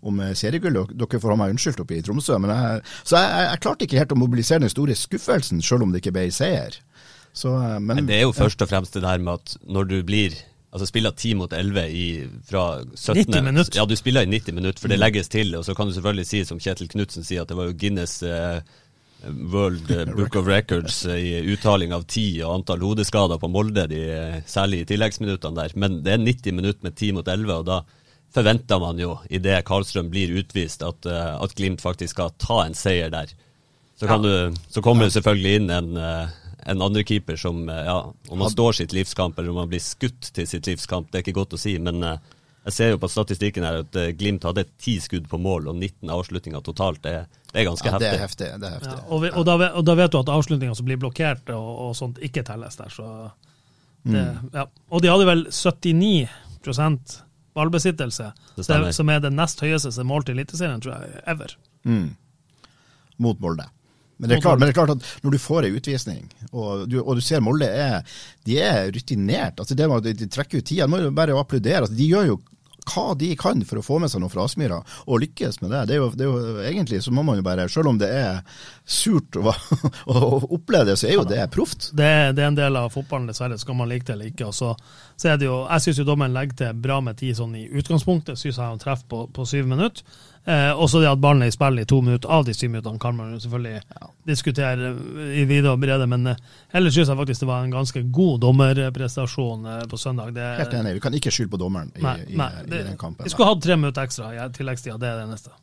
om 0.03 0.19
seriegull. 0.35 0.81
Dere 0.91 1.19
får 1.21 1.31
ha 1.31 1.37
meg 1.39 1.53
unnskyldt 1.53 1.79
oppe 1.83 1.95
i 1.99 2.01
Tromsø. 2.03 2.35
Men 2.43 2.51
jeg, 2.55 2.81
så 3.07 3.19
jeg, 3.21 3.45
jeg 3.49 3.61
klarte 3.63 3.87
ikke 3.87 4.01
helt 4.01 4.15
å 4.15 4.19
mobilisere 4.19 4.63
den 4.65 4.71
store 4.73 4.95
skuffelsen, 4.99 5.61
selv 5.63 5.85
om 5.85 5.93
det 5.93 6.01
ikke 6.03 6.15
ble 6.17 6.25
seier. 6.35 6.75
Så, 7.33 7.53
eh, 7.57 7.79
men, 7.81 8.05
det 8.07 8.19
er 8.19 8.27
jo 8.27 8.33
først 8.35 8.61
og 8.61 8.69
fremst 8.69 8.93
det 8.93 9.03
der 9.03 9.21
med 9.21 9.41
at 9.41 9.55
når 9.65 9.89
du 9.89 10.01
blir 10.05 10.37
Altså 10.73 10.87
spiller 10.89 11.11
10 11.13 11.35
mot 11.37 11.51
11 11.53 11.81
i, 11.93 12.05
fra 12.49 12.81
17. 12.95 13.27
90 13.29 13.43
minutter. 13.45 13.77
Ja, 13.77 13.85
du 13.85 13.93
spiller 13.95 14.25
i 14.25 14.29
90 14.31 14.55
minutter, 14.57 14.81
for 14.81 14.89
det 14.89 14.97
legges 14.97 15.29
til. 15.29 15.53
Og 15.53 15.65
så 15.67 15.75
kan 15.77 15.85
du 15.85 15.93
selvfølgelig 15.93 16.25
si, 16.25 16.41
som 16.49 16.57
Kjetil 16.57 16.89
Knutsen 16.89 17.25
sier, 17.27 17.43
at 17.43 17.51
det 17.51 17.57
var 17.59 17.67
jo 17.67 17.75
Guinness 17.77 18.15
eh, 18.25 18.57
World 19.53 19.91
eh, 19.93 20.09
Book 20.17 20.33
of 20.35 20.49
Records 20.49 21.03
eh, 21.05 21.19
i 21.21 21.53
uttaling 21.53 21.93
av 21.93 22.07
tid 22.09 22.41
og 22.41 22.55
antall 22.55 22.81
hodeskader 22.81 23.37
på 23.37 23.51
Molde, 23.53 23.85
de, 23.91 24.01
særlig 24.49 24.81
i 24.81 24.87
tilleggsminuttene 24.89 25.61
der. 25.61 25.77
Men 25.77 26.01
det 26.01 26.15
er 26.15 26.25
90 26.25 26.57
minutter 26.57 26.89
med 26.89 26.97
10 26.97 27.13
mot 27.19 27.29
11, 27.29 27.53
og 27.53 27.69
da 27.69 27.83
forventer 28.33 28.81
man 28.81 29.05
jo, 29.05 29.13
idet 29.29 29.61
Karlstrøm 29.69 30.09
blir 30.09 30.33
utvist, 30.41 30.81
at, 30.81 31.05
at 31.05 31.53
Glimt 31.53 31.85
faktisk 31.85 32.17
skal 32.17 32.33
ta 32.41 32.63
en 32.65 32.73
seier 32.73 33.13
der. 33.13 33.29
Så, 33.93 34.09
kan 34.09 34.25
du, 34.25 34.57
så 34.73 34.81
kommer 34.81 35.05
det 35.05 35.13
selvfølgelig 35.13 35.59
inn 35.59 35.69
en, 35.69 35.91
eh, 36.65 36.75
andre 36.77 37.03
keeper 37.03 37.35
som 37.39 37.67
eh, 37.69 37.83
ja, 37.85 37.97
Om 38.29 38.41
han 38.41 38.49
står 38.53 38.73
sitt 38.81 38.93
livskamp, 38.93 39.37
eller 39.39 39.49
om 39.53 39.57
han 39.63 39.69
blir 39.69 39.79
skutt 39.83 40.31
til 40.33 40.47
sitt 40.47 40.67
livskamp, 40.67 41.11
det 41.11 41.19
er 41.19 41.25
ikke 41.27 41.37
godt 41.41 41.53
å 41.53 41.59
si. 41.61 41.75
Men 41.79 42.03
eh, 42.03 42.17
jeg 42.65 42.73
ser 42.77 42.89
jo 42.93 42.99
på 43.03 43.09
statistikken 43.11 43.63
her 43.67 43.81
at 43.83 43.95
eh, 43.99 44.11
Glimt 44.15 44.43
hadde 44.47 44.63
ti 44.79 44.97
skudd 45.03 45.25
på 45.29 45.37
mål 45.41 45.67
og 45.73 45.75
19 45.81 46.09
avslutninger 46.15 46.61
totalt. 46.63 47.01
Det, 47.03 47.15
det 47.51 47.59
er 47.61 47.67
ganske 47.67 47.89
ja, 47.91 47.99
det 47.99 48.07
er 48.13 48.21
heftig. 48.23 48.47
heftig. 48.47 48.61
Det 48.61 48.69
er 48.69 48.77
heftig. 48.77 48.93
Ja, 48.97 49.07
og, 49.09 49.21
vi, 49.25 49.31
og, 49.35 49.45
da, 49.49 49.57
vet- 49.59 49.75
og 49.81 49.85
da 49.89 49.95
vet 49.99 50.11
du 50.15 50.19
at 50.21 50.31
avslutninger 50.37 50.77
som 50.79 50.87
blir 50.87 51.01
blokkert 51.01 51.51
og, 51.55 51.69
og 51.89 51.95
sånt, 51.99 52.21
ikke 52.23 52.45
telles 52.47 52.79
der. 52.79 52.89
Så 52.93 53.09
det, 53.11 53.29
Mm. 54.03 54.49
ja. 54.51 54.65
Og 54.91 54.99
de 54.99 55.07
hadde 55.07 55.23
vel 55.29 55.45
79 55.47 57.21
ballbesittelse, 57.55 58.31
Det 58.57 58.65
som 58.95 59.09
er 59.13 59.19
det 59.23 59.29
nest 59.31 59.61
høyeste 59.63 59.91
som 59.93 60.03
er 60.03 60.09
målt 60.09 60.27
i 60.27 60.33
Eliteserien, 60.33 60.81
tror 60.83 60.97
jeg, 60.99 61.21
ever. 61.27 61.53
Mm. 61.85 62.09
mot 63.23 63.39
Molde. 63.39 63.63
Men 64.17 64.29
det, 64.29 64.41
klart, 64.43 64.59
men 64.59 64.67
det 64.67 64.73
er 64.73 64.77
klart 64.77 64.93
at 64.93 65.05
når 65.25 65.35
du 65.35 65.41
får 65.41 65.67
ei 65.67 65.73
utvisning, 65.75 66.25
og 66.51 66.85
du, 66.87 66.99
og 67.01 67.17
du 67.17 67.21
ser 67.25 67.41
Molde 67.43 67.67
er, 67.67 68.17
de 68.47 68.59
er 68.61 68.91
rutinert 68.93 69.59
altså 69.59 69.75
det 69.75 69.89
de, 70.05 70.13
de 70.21 70.29
trekker 70.31 70.61
ut 70.61 70.67
tida, 70.69 70.87
må 70.87 71.01
jo 71.01 71.13
bare 71.15 71.35
applaudere. 71.39 71.87
Altså 71.87 71.97
de 71.97 72.09
gjør 72.11 72.29
jo 72.29 72.41
hva 72.89 73.13
de 73.15 73.29
kan 73.39 73.61
for 73.67 73.79
å 73.79 73.85
få 73.85 73.99
med 74.03 74.11
seg 74.11 74.21
noe 74.23 74.31
fra 74.31 74.45
Aspmyra, 74.47 74.79
og 75.07 75.21
lykkes 75.23 75.61
med 75.61 75.71
det. 75.73 75.83
Det 75.89 75.95
er, 75.95 76.01
jo, 76.01 76.09
det 76.17 76.25
er 76.25 76.31
jo 76.31 76.65
egentlig 76.67 76.99
så 77.05 77.13
må 77.15 77.23
man 77.25 77.39
jo 77.39 77.45
bare, 77.45 77.67
selv 77.71 77.93
om 77.93 77.99
det 78.01 78.09
er 78.11 78.41
surt 78.83 79.37
å, 79.39 79.53
å 80.11 80.23
oppleve 80.43 80.91
det, 80.91 80.97
så 80.99 81.09
er 81.09 81.17
jo 81.17 81.25
det 81.29 81.45
proft. 81.53 81.91
Det, 81.95 82.11
det 82.35 82.43
er 82.43 82.51
en 82.51 82.59
del 82.59 82.79
av 82.79 82.91
fotballen, 82.93 83.29
dessverre. 83.31 83.59
Skal 83.61 83.79
man 83.79 83.91
like 83.91 84.07
det 84.07 84.17
eller 84.17 84.31
ikke. 84.31 84.51
Så, 84.55 84.73
så 85.15 85.37
det 85.39 85.47
jo, 85.47 85.63
Jeg 85.69 85.87
syns 85.87 86.03
dommeren 86.07 86.35
legger 86.35 86.59
til 86.59 86.83
bra 86.83 86.99
med 87.03 87.19
tid 87.21 87.39
sånn 87.39 87.55
i 87.59 87.65
utgangspunktet. 87.71 88.39
Syns 88.39 88.59
jeg 88.59 88.65
han 88.65 88.81
treffer 88.81 89.09
på, 89.09 89.25
på 89.33 89.47
syv 89.47 89.69
minutter. 89.71 90.03
Eh, 90.45 90.75
også 90.75 90.99
det 90.99 91.07
at 91.07 91.21
Barnley 91.23 91.47
er 91.47 91.79
i 91.79 91.85
to 91.87 92.01
minutter 92.01 92.29
av 92.29 92.43
de 92.43 92.53
syv 92.53 92.69
minuttene, 92.69 92.99
kan 92.99 93.15
man 93.15 93.31
jo 93.31 93.39
selvfølgelig 93.39 93.79
diskutere 94.27 94.89
i 95.39 95.45
videre 95.47 95.77
brede. 95.77 96.07
Men 96.07 96.27
eh, 96.27 96.35
ellers 96.73 96.93
syns 96.93 97.07
jeg 97.07 97.17
faktisk 97.17 97.45
det 97.45 97.47
var 97.47 97.63
en 97.63 97.71
ganske 97.71 98.03
god 98.11 98.41
dommerprestasjon 98.43 99.65
eh, 99.65 99.85
på 99.87 99.97
søndag. 99.97 100.33
Det, 100.35 100.43
Helt 100.59 100.73
enig. 100.73 100.93
Vi 100.99 100.99
kan 100.99 101.15
ikke 101.15 101.31
skylde 101.31 101.55
på 101.55 101.61
dommeren 101.63 101.93
i, 101.95 102.03
Nei, 102.03 102.17
i, 102.27 102.35
nei, 102.35 102.51
i, 102.59 102.69
det, 102.69 102.83
den 102.89 102.99
kampen. 102.99 103.23
vi 103.23 103.31
skulle 103.31 103.53
hatt 103.53 103.63
tre 103.63 103.79
minutter 103.79 104.03
ekstra 104.03 104.33
i 104.35 104.49
tilleggstida, 104.51 104.99
det 104.99 105.13
er 105.13 105.23
det 105.23 105.31
neste. 105.31 105.55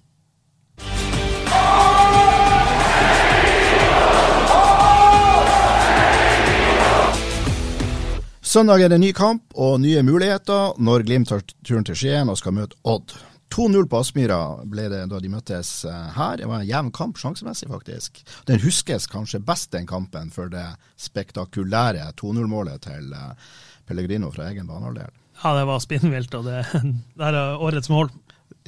Søndag 8.50 8.80
er 8.82 8.88
det 8.90 8.98
ny 8.98 9.12
kamp 9.14 9.52
og 9.54 9.76
nye 9.84 10.00
muligheter 10.02 10.72
når 10.82 11.04
Glimt 11.06 11.28
tar 11.30 11.44
turen 11.62 11.84
til 11.86 11.94
Skien 11.94 12.32
og 12.32 12.40
skal 12.40 12.56
møte 12.56 12.80
Odd. 12.88 13.12
2-0 13.50 13.88
på 13.90 13.98
Aspmyra 13.98 14.40
ble 14.70 14.86
det 14.92 15.00
da 15.10 15.18
de 15.18 15.30
møttes 15.32 15.72
eh, 15.88 16.10
her. 16.14 16.38
Det 16.38 16.46
var 16.46 16.62
en 16.62 16.68
jevn 16.68 16.90
kamp 16.94 17.18
sjansemessig, 17.18 17.68
faktisk. 17.70 18.22
Den 18.46 18.62
huskes 18.62 19.08
kanskje 19.10 19.42
best, 19.42 19.72
den 19.74 19.88
kampen, 19.90 20.30
for 20.34 20.52
det 20.52 20.66
spektakulære 21.00 22.12
2-0-målet 22.20 22.86
til 22.86 23.10
eh, 23.16 23.48
Pellegrino 23.90 24.30
fra 24.34 24.50
egen 24.50 24.70
banehalvdel. 24.70 25.10
Ja, 25.42 25.54
det 25.56 25.64
var 25.66 25.82
spinnvilt, 25.82 26.34
og 26.38 26.46
det, 26.46 26.62
det 27.18 27.30
er 27.32 27.40
årets 27.58 27.90
mål. 27.90 28.12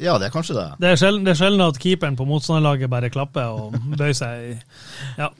Ja, 0.00 0.16
det 0.18 0.28
er 0.28 0.34
kanskje 0.34 0.56
det. 0.56 0.66
Det 0.82 0.90
er 0.90 0.98
sjelden, 0.98 1.26
det 1.26 1.34
er 1.34 1.40
sjelden 1.42 1.64
at 1.66 1.78
keeperen 1.78 2.18
på 2.18 2.26
motstanderlaget 2.26 2.90
bare 2.90 3.12
klapper 3.12 3.54
og 3.54 3.78
bøyer 4.00 4.16
seg. 4.16 4.64
Ja. 5.20 5.30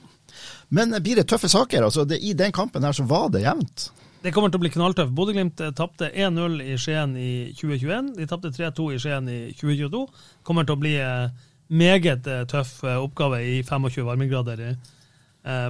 Men 0.73 0.95
blir 1.03 1.19
det 1.19 1.27
tøffe 1.29 1.51
saker? 1.51 1.83
Altså, 1.83 2.07
det, 2.07 2.21
I 2.23 2.31
den 2.37 2.53
kampen 2.55 2.85
her 2.85 2.95
så 2.95 3.05
var 3.09 3.27
det 3.33 3.43
jevnt. 3.43 3.89
Det 4.23 4.31
kommer 4.31 4.51
til 4.51 4.61
å 4.61 4.63
bli 4.63 4.71
knalltøft. 4.71 5.11
Bodø-Glimt 5.15 5.59
eh, 5.59 5.73
tapte 5.75 6.07
1-0 6.07 6.61
i 6.63 6.77
Skien 6.79 7.17
i 7.19 7.31
2021. 7.59 8.13
De 8.19 8.27
tapte 8.29 8.53
3-2 8.55 8.87
i 8.95 9.01
Skien 9.03 9.27
i 9.27 9.39
2022. 9.51 10.05
Kommer 10.47 10.67
til 10.67 10.77
å 10.77 10.81
bli 10.81 10.93
eh, 11.03 11.27
meget 11.75 12.29
eh, 12.31 12.45
tøff 12.47 12.77
oppgave 12.93 13.43
i 13.43 13.59
25 13.63 14.07
varmegrader 14.07 14.65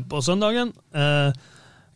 på 0.06 0.20
søndagen. 0.22 0.70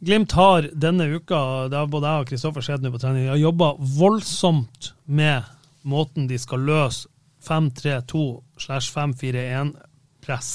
Glimt 0.01 0.31
har 0.33 0.65
denne 0.73 1.05
uka, 1.13 1.67
det 1.69 1.77
har 1.77 1.89
både 1.93 2.09
jeg 2.09 2.23
og 2.23 2.31
Kristoffer 2.31 2.65
sett 2.65 2.81
nå 2.81 2.89
på 2.89 3.01
trening, 3.03 3.27
har 3.29 3.37
jobba 3.37 3.67
voldsomt 3.99 4.95
med 5.05 5.45
måten 5.85 6.25
de 6.25 6.39
skal 6.41 6.65
løse 6.65 7.05
5-3-2 7.45 8.23
slash 8.57 8.89
5-4-1-press. 8.93 10.49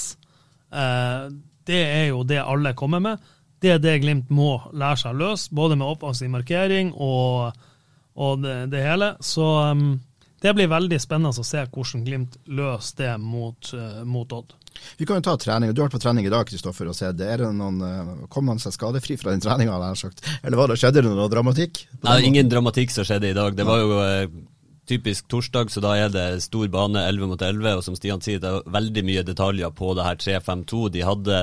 Eh, 0.73 1.25
det 1.67 1.81
er 1.83 2.05
jo 2.11 2.23
det 2.27 2.41
alle 2.43 2.75
kommer 2.77 2.99
med. 3.03 3.31
Det 3.63 3.71
er 3.71 3.79
det 3.79 3.99
Glimt 4.03 4.31
må 4.33 4.57
lære 4.75 4.99
seg 4.99 5.13
å 5.13 5.21
løse, 5.21 5.53
både 5.55 5.77
med 5.79 5.87
offensiv 5.87 6.31
markering 6.33 6.91
og, 6.99 7.53
og 8.19 8.41
det, 8.43 8.57
det 8.73 8.81
hele. 8.83 9.13
Så 9.23 9.45
um, 9.71 9.93
det 10.43 10.51
blir 10.57 10.67
veldig 10.67 10.99
spennende 10.99 11.31
å 11.31 11.47
se 11.47 11.63
hvordan 11.63 12.03
Glimt 12.03 12.35
løser 12.51 12.99
det 12.99 13.13
mot, 13.23 13.71
uh, 13.71 14.03
mot 14.03 14.35
Odd. 14.35 14.51
Vi 14.97 15.05
kan 15.07 15.21
jo 15.21 15.25
ta 15.29 15.37
trening. 15.39 15.71
Du 15.71 15.81
har 15.81 15.87
vært 15.87 15.95
på 15.95 16.03
trening 16.03 16.27
i 16.27 16.33
dag, 16.33 16.47
Kristoffer, 16.49 16.89
og 16.91 16.97
sett. 16.97 17.21
Er 17.21 17.43
det 17.43 17.49
noen, 17.55 17.77
eh, 17.85 18.13
kom 18.33 18.47
man 18.49 18.59
seg 18.59 18.73
skadefri 18.75 19.15
fra 19.21 19.31
den 19.31 19.43
treninga? 19.43 19.75
Eller 19.77 20.57
var 20.57 20.71
det, 20.71 20.79
skjedde 20.81 21.03
det 21.05 21.11
noe 21.13 21.29
dramatikk? 21.31 21.83
Nei, 22.03 22.17
ingen 22.27 22.49
dramatikk 22.49 22.91
som 22.91 23.05
skjedde 23.07 23.29
i 23.29 23.37
dag. 23.37 23.55
Det 23.55 23.67
var 23.67 23.83
jo 23.83 23.99
eh, 24.01 24.25
typisk 24.89 25.29
torsdag, 25.31 25.71
så 25.71 25.81
da 25.83 25.93
er 25.95 26.09
det 26.11 26.25
stor 26.43 26.67
bane 26.71 26.99
11 27.07 27.29
mot 27.31 27.41
11. 27.41 27.77
Og 27.79 27.85
som 27.85 27.95
Stian 27.97 28.23
sier, 28.23 28.41
det 28.43 28.49
er 28.49 28.73
veldig 28.75 29.03
mye 29.07 29.23
detaljer 29.27 29.71
på 29.75 29.93
det 29.97 30.07
her 30.07 30.19
3-5-2. 30.19 30.81
De 30.95 31.05
hadde 31.07 31.37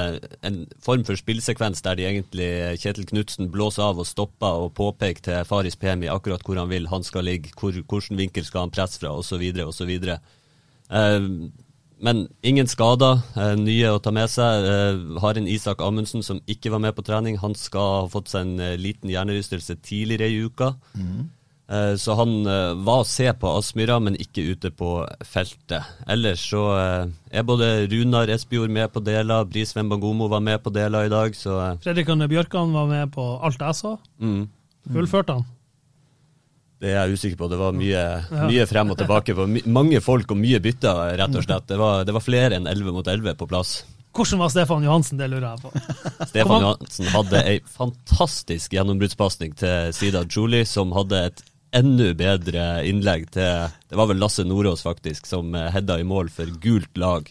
en 0.46 0.60
form 0.84 1.06
for 1.08 1.18
spillsekvens 1.18 1.80
der 1.86 1.96
de 1.96 2.08
egentlig 2.10 2.50
Kjetil 2.82 3.08
Knutsen 3.08 3.50
blåser 3.52 3.86
av 3.88 4.02
og 4.02 4.08
stopper 4.08 4.66
og 4.66 4.74
påpeker 4.78 5.24
til 5.24 5.48
Faris 5.48 5.78
Pemi 5.80 6.10
akkurat 6.12 6.44
hvor 6.44 6.60
han 6.60 6.70
vil 6.72 6.90
han 6.92 7.06
skal 7.06 7.26
ligge, 7.28 7.54
hvor, 7.56 7.72
hvilken 7.72 8.20
vinkel 8.20 8.46
skal 8.46 8.66
han 8.66 8.74
presse 8.76 9.00
fra, 9.00 9.14
osv. 9.16 9.44
osv. 9.64 9.96
Uh, 10.90 11.50
men 12.00 12.24
ingen 12.44 12.68
skader, 12.68 13.20
uh, 13.36 13.56
nye 13.60 13.90
å 13.92 14.00
ta 14.04 14.12
med 14.12 14.28
seg. 14.32 14.68
Uh, 14.68 15.18
har 15.20 15.36
en 15.36 15.48
Isak 15.48 15.82
Amundsen 15.84 16.24
som 16.24 16.40
ikke 16.48 16.72
var 16.72 16.80
med 16.84 16.96
på 16.96 17.04
trening. 17.04 17.40
Han 17.40 17.56
skal 17.56 18.00
ha 18.02 18.06
fått 18.12 18.32
seg 18.32 18.46
en 18.46 18.56
uh, 18.60 18.78
liten 18.80 19.12
hjernerystelse 19.12 19.80
tidligere 19.84 20.28
i 20.28 20.40
uka. 20.44 20.74
Mm. 20.96 21.28
Eh, 21.70 21.94
så 21.96 22.16
han 22.18 22.46
eh, 22.46 22.72
var 22.82 23.04
å 23.04 23.06
se 23.06 23.28
på 23.38 23.50
Aspmyra, 23.54 24.00
men 24.02 24.18
ikke 24.18 24.42
ute 24.50 24.72
på 24.74 25.04
feltet. 25.22 25.86
Ellers 26.10 26.42
så 26.50 26.64
eh, 26.74 27.12
er 27.30 27.46
både 27.46 27.86
Runar 27.92 28.32
Espejord 28.34 28.72
med 28.74 28.90
på 28.90 29.02
deler, 29.06 29.46
Bris 29.46 29.76
Wembangomo 29.76 30.26
var 30.32 30.42
med 30.42 30.58
på 30.64 30.72
deler 30.74 31.06
i 31.06 31.12
dag, 31.12 31.36
så 31.38 31.60
Fredrik 31.84 32.10
Anne 32.10 32.26
Bjørkan 32.30 32.74
var 32.74 32.90
med 32.90 33.14
på 33.14 33.26
alt 33.38 33.62
jeg 33.62 33.78
så. 33.78 33.94
Mm. 34.18 34.48
Fullførte 34.90 35.38
han? 35.38 35.46
Det 36.80 36.90
er 36.90 37.04
jeg 37.04 37.20
usikker 37.20 37.38
på. 37.38 37.50
Det 37.52 37.60
var 37.60 37.74
mye, 37.76 38.02
mye 38.48 38.66
frem 38.66 38.90
og 38.90 38.96
tilbake. 38.98 39.36
mange 39.68 40.00
folk 40.00 40.32
og 40.32 40.38
mye 40.40 40.58
bytter, 40.64 41.10
rett 41.20 41.36
og 41.36 41.44
slett. 41.44 41.66
Det 41.68 41.76
var, 41.78 42.06
det 42.08 42.14
var 42.16 42.24
flere 42.24 42.56
enn 42.56 42.66
11 42.66 42.96
mot 42.96 43.06
11 43.06 43.36
på 43.36 43.46
plass. 43.50 43.82
Hvordan 44.16 44.40
var 44.40 44.50
Stefan 44.50 44.82
Johansen, 44.88 45.20
det 45.20 45.28
lurer 45.30 45.52
jeg 45.52 45.60
på. 45.62 45.70
Stefan 46.32 46.64
Johansen 46.64 47.10
hadde 47.12 47.44
ei 47.46 47.58
fantastisk 47.76 48.72
gjennombruddspasning 48.74 49.52
til 49.60 49.92
Sida 49.94 50.24
Julie, 50.26 50.66
som 50.66 50.96
hadde 50.96 51.20
et 51.28 51.44
enda 51.76 52.12
bedre 52.18 52.64
innlegg 52.88 53.28
til 53.34 53.68
Det 53.90 53.98
var 53.98 54.08
vel 54.10 54.22
Lasse 54.22 54.46
Nordås, 54.46 54.82
faktisk, 54.86 55.26
som 55.26 55.54
heada 55.54 55.74
hedda 55.74 56.00
i 56.00 56.06
mål 56.06 56.30
for 56.34 56.46
gult 56.62 56.98
lag. 56.98 57.30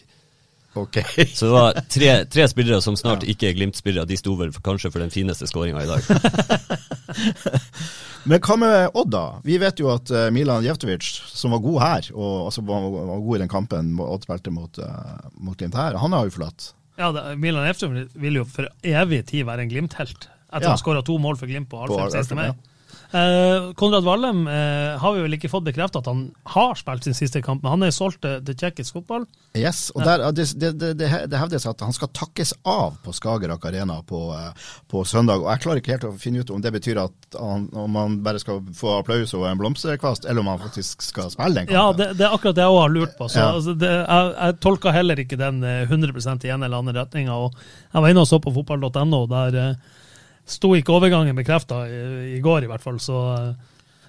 Ok. 0.74 0.98
Så 1.34 1.46
det 1.46 1.52
var 1.52 1.72
tre, 1.88 2.24
tre 2.30 2.48
spillere 2.48 2.82
som 2.82 2.96
snart 2.96 3.22
ja. 3.24 3.30
ikke 3.32 3.48
er 3.50 3.54
Glimt-spillere. 3.58 4.06
De 4.06 4.16
sto 4.18 4.34
vel 4.38 4.52
for, 4.54 4.62
kanskje 4.64 4.90
for 4.92 5.00
den 5.02 5.10
fineste 5.10 5.46
skåringa 5.50 5.82
i 5.82 5.90
dag. 5.90 6.02
Men 8.30 8.40
hva 8.44 8.56
med 8.60 8.90
Odd, 9.00 9.10
da? 9.14 9.24
Vi 9.44 9.58
vet 9.58 9.80
jo 9.80 9.88
at 9.90 10.10
uh, 10.12 10.30
Milan 10.34 10.64
Jevtovic, 10.64 11.04
som 11.32 11.50
var 11.56 11.62
god 11.64 11.78
her, 11.82 12.02
og 12.14 12.46
altså, 12.50 12.60
var, 12.68 12.80
var, 12.92 13.24
god 13.24 13.36
i 13.38 13.42
den 13.42 13.50
kampen 13.50 14.00
Odd 14.04 14.22
spilte 14.28 14.50
mot, 14.54 14.78
uh, 14.78 14.84
mot 15.40 15.58
Glimt 15.58 15.78
her, 15.78 15.92
han 15.98 16.12
har 16.14 16.22
jo 16.28 16.32
forlatt. 16.36 16.60
Ja, 17.00 17.06
det, 17.16 17.22
Milan 17.40 17.66
Jevtovic 17.66 18.08
vil 18.20 18.34
jo 18.42 18.44
for 18.46 18.64
evig 18.86 19.20
tid 19.32 19.42
være 19.48 19.60
en 19.64 19.72
Glimt-helt. 19.72 20.22
Etter 20.50 20.68
ja. 20.68 20.74
han 20.74 20.82
skåra 20.82 21.02
to 21.06 21.14
mål 21.22 21.36
for 21.40 21.46
Glimt 21.50 21.68
på 21.72 21.80
Alfred 21.80 22.12
16. 22.12 22.36
mai. 22.38 22.46
Ja. 22.52 22.69
Eh, 23.12 23.72
Konrad 23.74 24.04
Wallem 24.04 24.48
eh, 24.48 24.98
har 24.98 25.14
vi 25.14 25.22
vel 25.24 25.34
ikke 25.34 25.48
fått 25.50 25.64
bekreftet 25.66 26.04
at 26.04 26.06
han 26.06 26.28
har 26.52 26.76
spilt 26.78 27.08
sin 27.08 27.16
siste 27.18 27.42
kamp, 27.42 27.64
men 27.64 27.72
han 27.74 27.82
er 27.82 27.94
solgt 27.94 28.22
til, 28.22 28.54
tsjekkisk 28.54 29.00
fotball. 29.00 29.24
Yes, 29.58 29.88
og 29.96 30.04
der, 30.06 30.22
det, 30.36 30.46
det, 30.62 30.70
det, 30.78 30.92
det, 31.00 31.40
hevdes 31.40 31.66
at 31.66 31.82
han 31.82 31.94
skal 31.96 32.12
takkes 32.14 32.54
av 32.62 33.00
på 33.02 33.14
Skagerrak 33.16 33.66
Arena 33.66 33.98
på, 34.06 34.22
eh, 34.36 34.70
på, 34.86 35.02
søndag. 35.02 35.42
og 35.42 35.50
Jeg 35.50 35.64
klarer 35.64 35.82
ikke 35.82 35.96
helt 35.96 36.06
å 36.06 36.14
finne 36.22 36.44
ut 36.44 36.54
om 36.54 36.62
det 36.62 36.70
betyr 36.76 37.02
at 37.02 37.38
han, 37.40 37.66
om 37.74 37.98
han 37.98 38.20
bare 38.22 38.42
skal 38.42 38.62
få 38.78 39.00
applaus 39.00 39.34
og 39.34 39.48
en 39.50 39.58
blomsterkvast, 39.58 40.28
eller 40.30 40.44
om 40.44 40.52
han 40.54 40.62
faktisk 40.62 41.02
skal 41.02 41.32
spille 41.34 41.64
den 41.64 41.70
kampen. 41.72 42.06
Ja, 42.06 42.14
det, 42.14 42.26
er 42.28 42.36
akkurat 42.36 42.60
det 42.60 42.68
jeg 42.68 42.76
òg 42.76 42.82
har 42.84 42.94
lurt 42.94 43.16
på. 43.18 43.26
så 43.26 43.42
ja. 43.42 43.52
altså, 43.56 43.74
jeg, 43.74 44.34
jeg 44.38 44.60
tolka 44.62 44.94
heller 44.94 45.24
ikke 45.24 45.40
den 45.40 45.64
100 45.66 46.14
eh, 46.14 46.46
i 46.46 46.54
en 46.54 46.62
eller 46.62 46.78
annen 46.78 47.00
retning. 47.02 47.26
Jeg 47.26 48.04
var 48.06 48.12
inne 48.12 48.22
og 48.22 48.30
så 48.30 48.38
på 48.38 48.54
fotball.no. 48.54 49.24
der 49.34 49.74
sto 50.50 50.72
ikke 50.76 50.94
overgangen 50.96 51.36
bekrefta 51.38 51.84
i, 51.88 52.00
i, 52.36 52.40
går, 52.44 52.64
i 52.64 52.70
hvert 52.70 52.84
fall. 52.84 52.98
Så, 53.02 53.20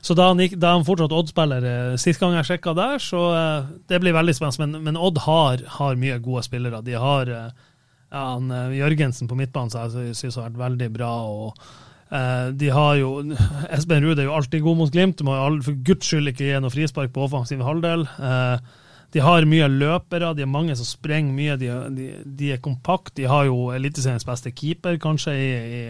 så 0.01 0.15
da, 0.17 0.31
han 0.31 0.41
gikk, 0.41 0.57
da 0.61 0.73
han 0.75 0.87
fortsatt 0.87 1.13
Odd-spiller 1.13 1.67
eh, 1.67 1.99
sist 2.01 2.21
gang 2.21 2.35
jeg 2.39 2.49
sjekka 2.49 2.73
der, 2.77 2.97
så 3.03 3.27
eh, 3.37 3.69
det 3.91 4.01
blir 4.03 4.17
veldig 4.17 4.35
spennende. 4.37 4.65
Men, 4.65 4.89
men 4.89 4.99
Odd 4.99 5.21
har, 5.27 5.61
har, 5.77 6.01
mye 6.01 6.17
gode 6.23 6.43
spillere. 6.47 6.81
De 6.85 6.97
har 6.97 7.29
eh, 7.29 7.47
ja, 8.11 8.25
han, 8.33 8.51
Jørgensen 8.75 9.29
på 9.29 9.37
midtbanen 9.39 9.71
som 9.71 10.03
jeg 10.03 10.17
syns 10.17 10.39
har 10.39 10.49
vært 10.49 10.65
veldig 10.65 10.91
bra. 10.97 11.13
og 11.29 11.79
de 12.59 12.67
har 12.67 12.97
jo, 12.99 13.09
Espen 13.77 14.03
Ruud 14.03 14.19
er 14.19 14.25
jo 14.25 14.33
alltid 14.35 14.65
god 14.65 14.79
mot 14.81 14.89
Glimt, 14.91 15.21
må 15.23 15.37
for 15.63 15.77
guds 15.87 16.09
skyld 16.09 16.33
ikke 16.33 16.49
gi 16.49 16.57
noe 16.59 16.73
frispark 16.73 17.13
på 17.15 17.23
offensiv 17.23 17.61
halvdel. 17.63 18.03
De 19.11 19.19
har 19.19 19.47
mye 19.47 19.67
løpere, 19.67 20.33
de 20.35 20.43
er 20.45 20.49
mange 20.49 20.75
som 20.79 20.87
sprenger 20.87 21.35
mye, 21.35 21.55
de, 21.59 21.69
de, 21.95 22.09
de 22.23 22.51
er 22.51 22.61
kompakte. 22.63 23.17
De 23.19 23.27
har 23.27 23.47
jo 23.49 23.69
Eliteseriens 23.75 24.27
beste 24.27 24.53
keeper, 24.55 24.99
kanskje, 25.03 25.35
i, 25.35 25.49
i 25.79 25.81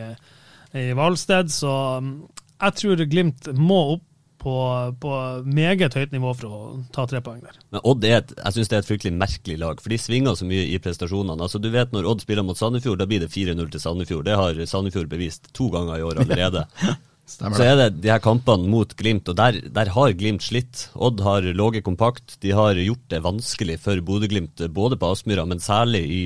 i 0.78 0.92
Valsted. 0.98 1.52
Så 1.54 1.74
um, 2.00 2.14
jeg 2.62 2.78
tror 2.80 3.04
Glimt 3.10 3.52
må 3.58 3.82
opp 3.98 4.08
på, 4.42 4.56
på, 5.02 5.12
meget 5.46 5.94
høyt 5.94 6.14
nivå 6.16 6.32
for 6.34 6.50
å 6.50 6.62
ta 6.96 7.06
tre 7.10 7.22
poeng 7.22 7.44
der. 7.44 7.60
Men 7.74 7.84
Odd 7.86 8.08
er 8.08 8.18
et, 8.22 8.34
jeg 8.40 8.56
synes 8.56 8.72
det 8.72 8.78
er 8.78 8.82
et 8.84 8.90
fryktelig 8.90 9.14
merkelig 9.14 9.58
lag, 9.62 9.84
for 9.84 9.94
de 9.94 10.00
svinger 10.02 10.38
så 10.38 10.48
mye 10.50 10.66
i 10.72 10.80
prestasjonene. 10.82 11.38
Altså 11.46 11.62
du 11.62 11.70
vet 11.74 11.94
Når 11.94 12.10
Odd 12.10 12.26
spiller 12.26 12.46
mot 12.48 12.58
Sandefjord, 12.58 12.98
da 13.02 13.06
blir 13.10 13.22
det 13.22 13.30
4-0 13.34 13.70
til 13.70 13.84
Sandefjord. 13.84 14.26
Det 14.26 14.40
har 14.40 14.66
Sandefjord 14.66 15.12
bevist 15.12 15.52
to 15.58 15.70
ganger 15.74 16.00
i 16.00 16.06
år 16.10 16.24
allerede. 16.26 16.66
så 17.32 17.64
er 17.68 17.76
det 17.78 17.90
de 18.02 18.10
her 18.12 18.24
kampene 18.24 18.70
mot 18.72 18.96
Glimt, 18.98 19.30
og 19.30 19.38
der, 19.38 19.62
der 19.78 19.94
har 19.94 20.18
Glimt 20.18 20.46
slitt. 20.48 20.88
Odd 20.98 21.22
har 21.26 21.46
ligget 21.46 21.86
kompakt. 21.86 22.40
De 22.42 22.56
har 22.58 22.82
gjort 22.82 23.06
det 23.14 23.22
vanskelig 23.28 23.78
for 23.86 24.02
Bodø-Glimt, 24.08 24.66
både 24.74 24.98
på 24.98 25.14
Aspmyra, 25.14 25.46
men 25.46 25.62
særlig 25.62 26.08
i, 26.10 26.24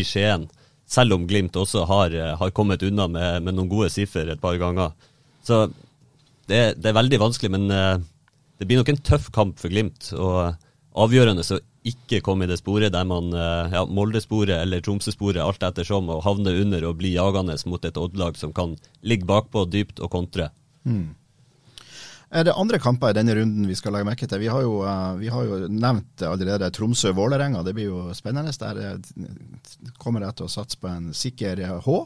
i 0.00 0.06
Skien 0.08 0.48
selv 0.88 1.18
om 1.18 1.26
Glimt 1.28 1.56
også 1.56 1.84
har, 1.88 2.14
eh, 2.16 2.34
har 2.40 2.54
kommet 2.56 2.82
unna 2.82 3.08
med, 3.08 3.42
med, 3.44 3.56
noen 3.56 3.68
gode 3.70 3.90
siffer 3.92 4.28
et 4.28 4.40
par 4.40 4.56
ganger. 4.60 4.94
Så 5.44 5.66
det, 6.48 6.78
det 6.80 6.90
er 6.90 6.96
veldig 6.96 7.20
vanskelig, 7.20 7.50
men 7.52 7.68
uh, 7.68 8.00
det 8.58 8.66
blir 8.68 8.80
nok 8.80 8.88
en 8.94 9.02
tøff 9.04 9.28
kamp 9.34 9.58
for 9.60 9.72
Glimt. 9.72 10.08
Og 10.16 10.56
avgjørende 10.98 11.44
å 11.44 11.60
ikke 11.88 12.22
komme 12.24 12.46
i 12.46 12.50
det 12.50 12.58
sporet 12.60 12.94
der 12.94 13.04
man 13.08 13.28
uh, 13.36 13.68
ja, 13.72 13.84
Molde-sporet 13.84 14.56
eller 14.56 14.80
Tromsø-sporet, 14.84 15.42
alt 15.44 15.64
ettersom, 15.64 16.08
og 16.12 16.24
havne 16.24 16.56
under 16.62 16.88
og 16.88 16.98
bli 17.02 17.12
jagende 17.14 17.56
mot 17.68 17.84
et 17.84 18.00
Odd-lag 18.00 18.40
som 18.40 18.56
kan 18.56 18.74
ligge 19.04 19.28
bakpå 19.28 19.66
dypt 19.68 20.00
og 20.00 20.12
kontre. 20.16 20.48
Mm. 20.88 21.12
Er 22.28 22.44
det 22.44 22.52
andre 22.60 22.76
kamper 22.82 23.14
i 23.14 23.16
denne 23.16 23.32
runden 23.38 23.64
vi 23.68 23.76
skal 23.78 23.94
legge 23.96 24.08
merke 24.10 24.26
til? 24.28 24.42
Vi 24.42 24.50
har 24.52 24.60
jo, 24.60 24.82
uh, 24.84 25.16
vi 25.16 25.30
har 25.32 25.46
jo 25.48 25.62
nevnt 25.72 26.24
allerede 26.28 26.68
Tromsø-Vålerenga. 26.76 27.62
Det 27.64 27.72
blir 27.76 27.88
jo 27.88 28.02
spennende. 28.16 28.52
Der 28.60 28.80
eh, 28.84 29.88
kommer 29.96 30.26
jeg 30.26 30.36
til 30.36 30.48
å 30.48 30.52
satse 30.52 30.76
på 30.80 30.90
en 30.92 31.08
sikker 31.16 31.62
H. 31.86 31.96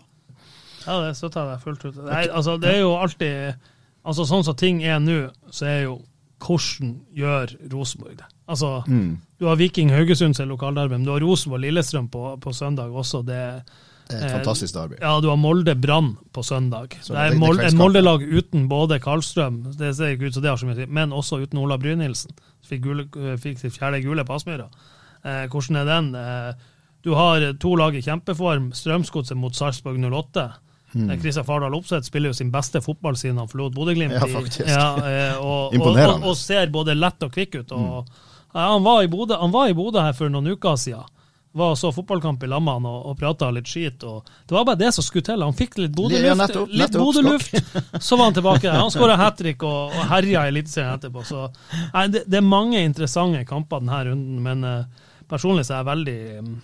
Ja, 0.86 1.00
det 1.02 1.16
støtter 1.18 1.50
jeg 1.50 1.62
fullt 1.64 1.84
ut. 1.88 1.98
Nei, 2.06 2.24
altså, 2.30 2.56
det 2.62 2.70
er 2.70 2.82
jo 2.84 2.96
alltid 2.98 3.68
altså 4.02 4.24
Sånn 4.26 4.42
som 4.42 4.56
ting 4.58 4.80
er 4.82 4.98
nå, 4.98 5.28
så 5.54 5.68
er 5.70 5.84
jo 5.84 6.00
hvordan 6.42 6.96
gjør 7.14 7.52
Rosenborg 7.70 8.16
det? 8.18 8.26
Altså, 8.50 8.80
mm. 8.90 9.12
Du 9.38 9.46
har 9.46 9.60
Viking 9.60 9.92
Haugesund 9.94 10.34
som 10.34 10.50
lokalderby, 10.50 10.96
men 10.96 11.06
du 11.06 11.12
har 11.14 11.22
Rosenborg 11.22 11.62
Lillestrøm 11.62 12.08
på, 12.10 12.24
på 12.42 12.54
søndag 12.56 12.90
også. 12.90 13.22
det 13.26 13.38
er 13.38 13.60
et 14.10 14.16
eh, 14.18 14.32
fantastisk 14.32 14.74
derby. 14.76 14.98
Ja, 15.00 15.14
du 15.20 15.28
har 15.30 15.38
Molde-Brann 15.40 16.16
på 16.32 16.42
søndag. 16.42 16.96
Så 17.02 17.14
det 17.14 17.26
er 17.26 17.36
Molde, 17.38 17.66
et 17.66 17.76
Molde-lag 17.78 18.24
uten 18.24 18.66
både 18.70 18.98
Karlstrøm, 19.02 19.62
det 19.78 19.94
ser 19.96 20.16
ikke 20.16 20.30
ut 20.30 20.38
som 20.38 20.44
det 20.44 20.52
har 20.52 20.60
så 20.60 20.68
mye 20.68 20.88
men 20.88 21.14
også 21.16 21.42
uten 21.44 21.60
Ola 21.62 21.78
Brynildsen. 21.80 22.34
Fikk, 22.66 22.88
fikk 23.42 23.60
sitt 23.60 23.76
fjerde 23.76 24.02
gule 24.04 24.24
på 24.26 24.36
Aspmyra. 24.36 24.68
Eh, 25.22 25.46
hvordan 25.50 25.80
er 25.82 25.88
den? 25.88 26.12
Eh, 26.18 26.68
du 27.02 27.14
har 27.18 27.44
to 27.60 27.74
lag 27.78 27.96
i 27.98 28.02
kjempeform. 28.02 28.70
Strømsgodset 28.76 29.38
mot 29.38 29.56
Sarpsborg 29.56 29.98
08. 30.02 30.50
Hmm. 30.92 31.08
Kristian 31.22 31.46
Fardal 31.48 31.74
Opseth 31.74 32.04
spiller 32.06 32.30
jo 32.30 32.36
sin 32.36 32.50
beste 32.52 32.82
fotball 32.84 33.16
siden 33.16 33.38
han 33.40 33.48
forlot 33.48 33.74
Bodø-Glimt. 33.74 34.12
Ja, 34.12 34.28
faktisk. 34.28 34.68
Ja, 34.68 34.90
eh, 35.08 35.40
og, 35.40 35.72
og, 35.80 35.96
og, 35.96 36.28
og, 36.28 36.36
ser 36.36 36.68
både 36.74 36.94
lett 36.98 37.24
og 37.24 37.32
kvikk 37.32 37.62
ut. 37.62 37.72
Og, 37.72 38.04
mm. 38.04 38.28
ja, 38.52 38.68
han 38.74 38.84
var 38.84 39.02
i 39.02 39.74
Bodø 39.74 40.04
her 40.04 40.16
for 40.16 40.32
noen 40.32 40.52
uker 40.52 40.76
siden 40.76 41.08
var 41.52 41.74
og 41.74 41.78
så 41.78 41.90
fotballkamp 41.92 42.42
i 42.42 42.48
Lammene 42.48 42.88
og, 42.88 43.10
og 43.10 43.18
prata 43.20 43.50
litt 43.52 43.68
skit. 43.68 44.04
og 44.08 44.28
Det 44.48 44.56
var 44.56 44.64
bare 44.64 44.80
det 44.80 44.92
som 44.96 45.04
skulle 45.04 45.26
til. 45.26 45.44
Han 45.44 45.56
fikk 45.56 45.76
litt 45.82 45.94
Bodø-luft, 45.96 46.56
litt 46.72 46.96
Bodø-luft, 46.96 47.56
så 48.06 48.16
var 48.16 48.30
han 48.30 48.36
tilbake. 48.38 48.72
Han 48.72 48.92
skåra 48.94 49.18
hat 49.20 49.36
trick 49.40 49.64
og, 49.68 49.92
og 49.92 50.08
herja 50.14 50.46
i 50.46 50.52
Eliteserien 50.54 50.96
etterpå. 50.96 51.24
Så 51.28 51.44
nei, 51.92 52.06
det, 52.14 52.24
det, 52.26 52.40
er 52.40 52.48
mange 52.48 52.80
interessante 52.80 53.44
kamper 53.48 53.84
denne 53.84 54.00
runden, 54.08 54.40
men 54.44 54.64
uh, 54.64 55.08
personlig 55.28 55.66
så 55.68 55.76
er 55.76 55.82
jeg 55.82 55.90
veldig 55.92 56.18
um, 56.40 56.56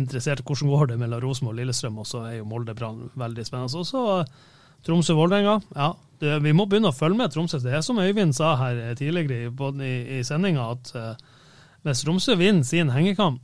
interessert 0.00 0.44
i 0.44 0.48
hvordan 0.50 0.74
går 0.74 0.92
det 0.92 1.00
mellom 1.00 1.24
Rosenborg 1.24 1.56
og 1.56 1.62
Lillestrøm, 1.62 2.00
og 2.04 2.08
så 2.12 2.24
er 2.28 2.38
jo 2.38 2.48
Molde 2.50 2.76
Brann 2.76 3.08
veldig 3.20 3.48
spennende. 3.48 3.80
Og 3.80 3.88
så 3.88 4.06
uh, 4.20 4.46
Tromsø-Vålerenga. 4.84 5.58
Ja, 5.76 5.94
det, 6.20 6.38
vi 6.44 6.52
må 6.56 6.68
begynne 6.68 6.92
å 6.92 6.96
følge 6.96 7.22
med 7.22 7.32
Tromsø. 7.32 7.60
Det 7.64 7.72
er 7.72 7.84
som 7.84 8.00
Øyvind 8.00 8.36
sa 8.36 8.52
her 8.60 8.82
tidligere 9.00 9.48
i, 9.48 9.70
i, 9.88 9.94
i 10.18 10.24
sendinga, 10.28 10.74
at 10.76 10.92
uh, 10.92 11.38
hvis 11.88 12.04
Tromsø 12.04 12.36
vinner 12.36 12.68
sin 12.68 12.92
hengekamp, 12.92 13.40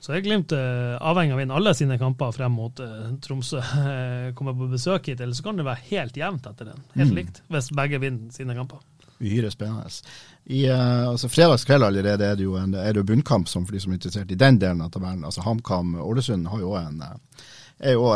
så 0.00 0.14
er 0.14 0.22
Glimt 0.22 0.52
eh, 0.54 0.94
avhengig 1.00 1.34
av 1.34 1.38
å 1.38 1.40
vinne 1.42 1.56
alle 1.58 1.72
sine 1.74 1.98
kamper 1.98 2.30
frem 2.34 2.54
mot 2.54 2.80
uh, 2.80 3.08
Tromsø. 3.22 3.62
kommer 4.38 4.54
på 4.54 4.70
besøk 4.70 5.10
hit, 5.10 5.20
eller 5.20 5.34
så 5.34 5.46
kan 5.48 5.58
det 5.58 5.66
være 5.66 5.84
helt 5.90 6.20
jevnt 6.20 6.46
etter 6.46 6.70
den. 6.70 6.84
Helt 6.94 7.10
mm. 7.10 7.18
likt, 7.18 7.42
hvis 7.50 7.72
begge 7.74 8.00
vinner 8.02 8.34
sine 8.34 8.56
kamper. 8.58 8.84
Uhyre 9.18 9.50
spennende. 9.50 9.90
I 10.54 10.62
uh, 10.70 11.10
altså 11.10 11.30
Fredagskveld 11.32 11.88
allerede 11.88 12.30
er 12.30 12.38
det 12.38 12.46
jo 12.46 12.54
en 12.60 12.76
er 12.78 12.94
det 12.94 13.06
bunnkamp 13.08 13.50
som 13.50 13.66
for 13.66 13.74
de 13.74 13.82
som 13.82 13.92
er 13.92 13.98
interessert 13.98 14.30
i 14.34 14.38
den 14.38 14.60
delen 14.62 14.84
av 14.84 14.94
tabellen. 14.94 15.26
altså 15.26 15.42
HamKam-Ålesund 15.46 16.46
har 16.52 16.62
jo 16.62 16.76
en 16.78 17.02
jo, 17.78 18.08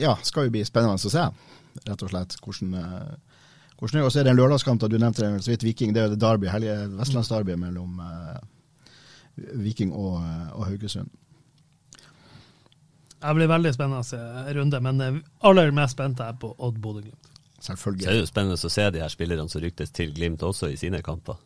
ja, 0.00 0.14
skal 0.24 0.46
jo 0.46 0.52
bli 0.54 0.62
spennende 0.64 0.96
å 0.96 1.10
se, 1.12 1.26
rett 1.84 2.04
og 2.06 2.08
slett, 2.08 2.38
hvordan, 2.40 2.70
Hvordan 3.80 3.96
er 3.96 4.02
det, 4.02 4.06
og 4.06 4.12
så 4.12 4.20
er 4.20 4.26
det 4.26 4.32
en 4.34 4.36
lørdagskamp, 4.36 4.80
da 4.80 4.88
du 4.92 4.98
nevnte 5.00 5.24
det, 5.24 5.42
så 5.44 5.54
vidt 5.54 5.64
Viking. 5.64 5.94
Det 5.96 6.02
er 6.02 6.08
jo 6.08 6.12
det 6.12 6.20
derby, 6.20 6.48
helge, 6.52 6.74
vestlandsderby 6.98 7.56
mellom 7.56 8.02
eh, 8.04 8.40
Viking 9.56 9.94
og, 9.96 10.18
eh, 10.20 10.50
og 10.52 10.66
Haugesund. 10.68 11.08
Det 13.20 13.34
blir 13.36 13.50
veldig 13.50 13.72
spennende 13.74 14.54
runde, 14.56 14.80
men 14.80 15.22
aller 15.44 15.70
mest 15.76 15.96
spent 15.96 16.20
er 16.20 16.32
jeg 16.32 16.40
på 16.40 16.54
Odd 16.58 16.78
Bodø-Glimt. 16.80 17.26
Så 17.60 17.72
er 17.72 17.76
Selvfølgelig. 17.76 18.06
det 18.08 18.20
jo 18.22 18.28
spennende 18.30 18.56
å 18.56 18.70
se 18.72 18.86
de 18.90 19.02
her 19.02 19.12
spillerne 19.12 19.52
som 19.52 19.60
ryktes 19.60 19.90
til 19.92 20.14
Glimt 20.16 20.42
også 20.42 20.70
i 20.72 20.78
sine 20.80 21.02
kamper. 21.04 21.36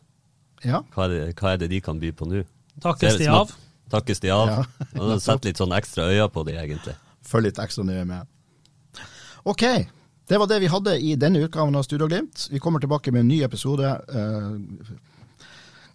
Ja. 0.63 0.79
Hva 0.95 1.09
er 1.09 1.11
det, 1.11 1.23
hva 1.35 1.51
er 1.51 1.59
det 1.59 1.69
de 1.73 1.81
kan 1.83 1.99
by 1.99 2.13
på 2.15 2.27
nå? 2.29 2.45
Takkes 2.83 3.17
de 3.19 3.27
av. 3.27 3.51
Takkes 3.91 4.23
de 4.23 4.31
av? 4.33 4.47
Ja. 4.53 4.63
Og 5.01 5.19
Sett 5.21 5.45
litt 5.45 5.59
sånn 5.59 5.75
ekstra 5.75 6.07
øyne 6.13 6.29
på 6.31 6.45
de, 6.47 6.55
egentlig. 6.61 6.95
Følg 7.27 7.49
litt 7.49 7.59
ekstra 7.59 7.83
nøye 7.83 8.05
med. 8.07 8.31
Ok, 9.45 9.65
det 10.31 10.39
var 10.41 10.49
det 10.49 10.61
vi 10.63 10.71
hadde 10.71 10.95
i 10.97 11.11
denne 11.19 11.43
utgaven 11.45 11.75
av 11.75 11.83
Studio 11.85 12.07
Glimt. 12.09 12.47
Vi 12.51 12.59
kommer 12.63 12.79
tilbake 12.81 13.11
med 13.13 13.25
en 13.25 13.29
ny 13.29 13.41
episode 13.45 13.91
eh, 13.91 14.47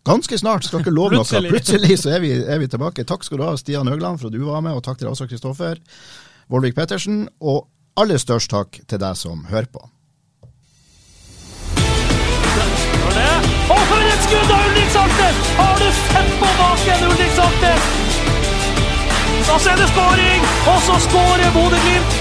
ganske 0.06 0.38
snart. 0.38 0.64
Skal 0.64 0.80
ikke 0.84 0.94
love 0.94 1.16
noe. 1.16 1.24
Plutselig. 1.24 1.98
Så 2.02 2.14
er 2.16 2.24
vi, 2.24 2.32
er 2.40 2.58
vi 2.62 2.68
tilbake. 2.70 3.04
Takk 3.08 3.24
skal 3.26 3.40
du 3.40 3.46
ha, 3.46 3.54
Stian 3.60 3.90
Høgland, 3.90 4.20
for 4.20 4.30
at 4.30 4.36
du 4.36 4.42
var 4.46 4.64
med, 4.64 4.76
og 4.78 4.84
takk 4.86 4.98
til 5.00 5.10
Asa 5.10 5.28
Kristoffer, 5.30 5.80
Vålvik 6.50 6.76
Pettersen, 6.78 7.28
og 7.40 7.66
aller 8.00 8.20
størst 8.20 8.50
takk 8.52 8.80
til 8.88 9.00
deg 9.02 9.18
som 9.18 9.44
hører 9.50 9.70
på. 9.72 9.82
Og 13.70 13.82
for 13.86 14.02
et 14.02 14.24
skudd 14.26 14.50
av 14.50 14.64
Ulrik 14.66 14.90
Saltnes! 14.94 15.38
Har 15.60 15.78
du 15.78 15.88
sett 16.00 16.32
på 16.40 16.48
baken, 16.58 17.06
Ulrik 17.10 17.36
Saltnes? 17.36 17.92
Da 19.46 19.58
så 19.58 19.72
er 19.72 19.78
det 19.80 19.88
skåring, 19.92 20.50
og 20.74 20.82
så 20.88 20.98
skårer 21.06 21.54
Bodø-Glimt! 21.54 22.20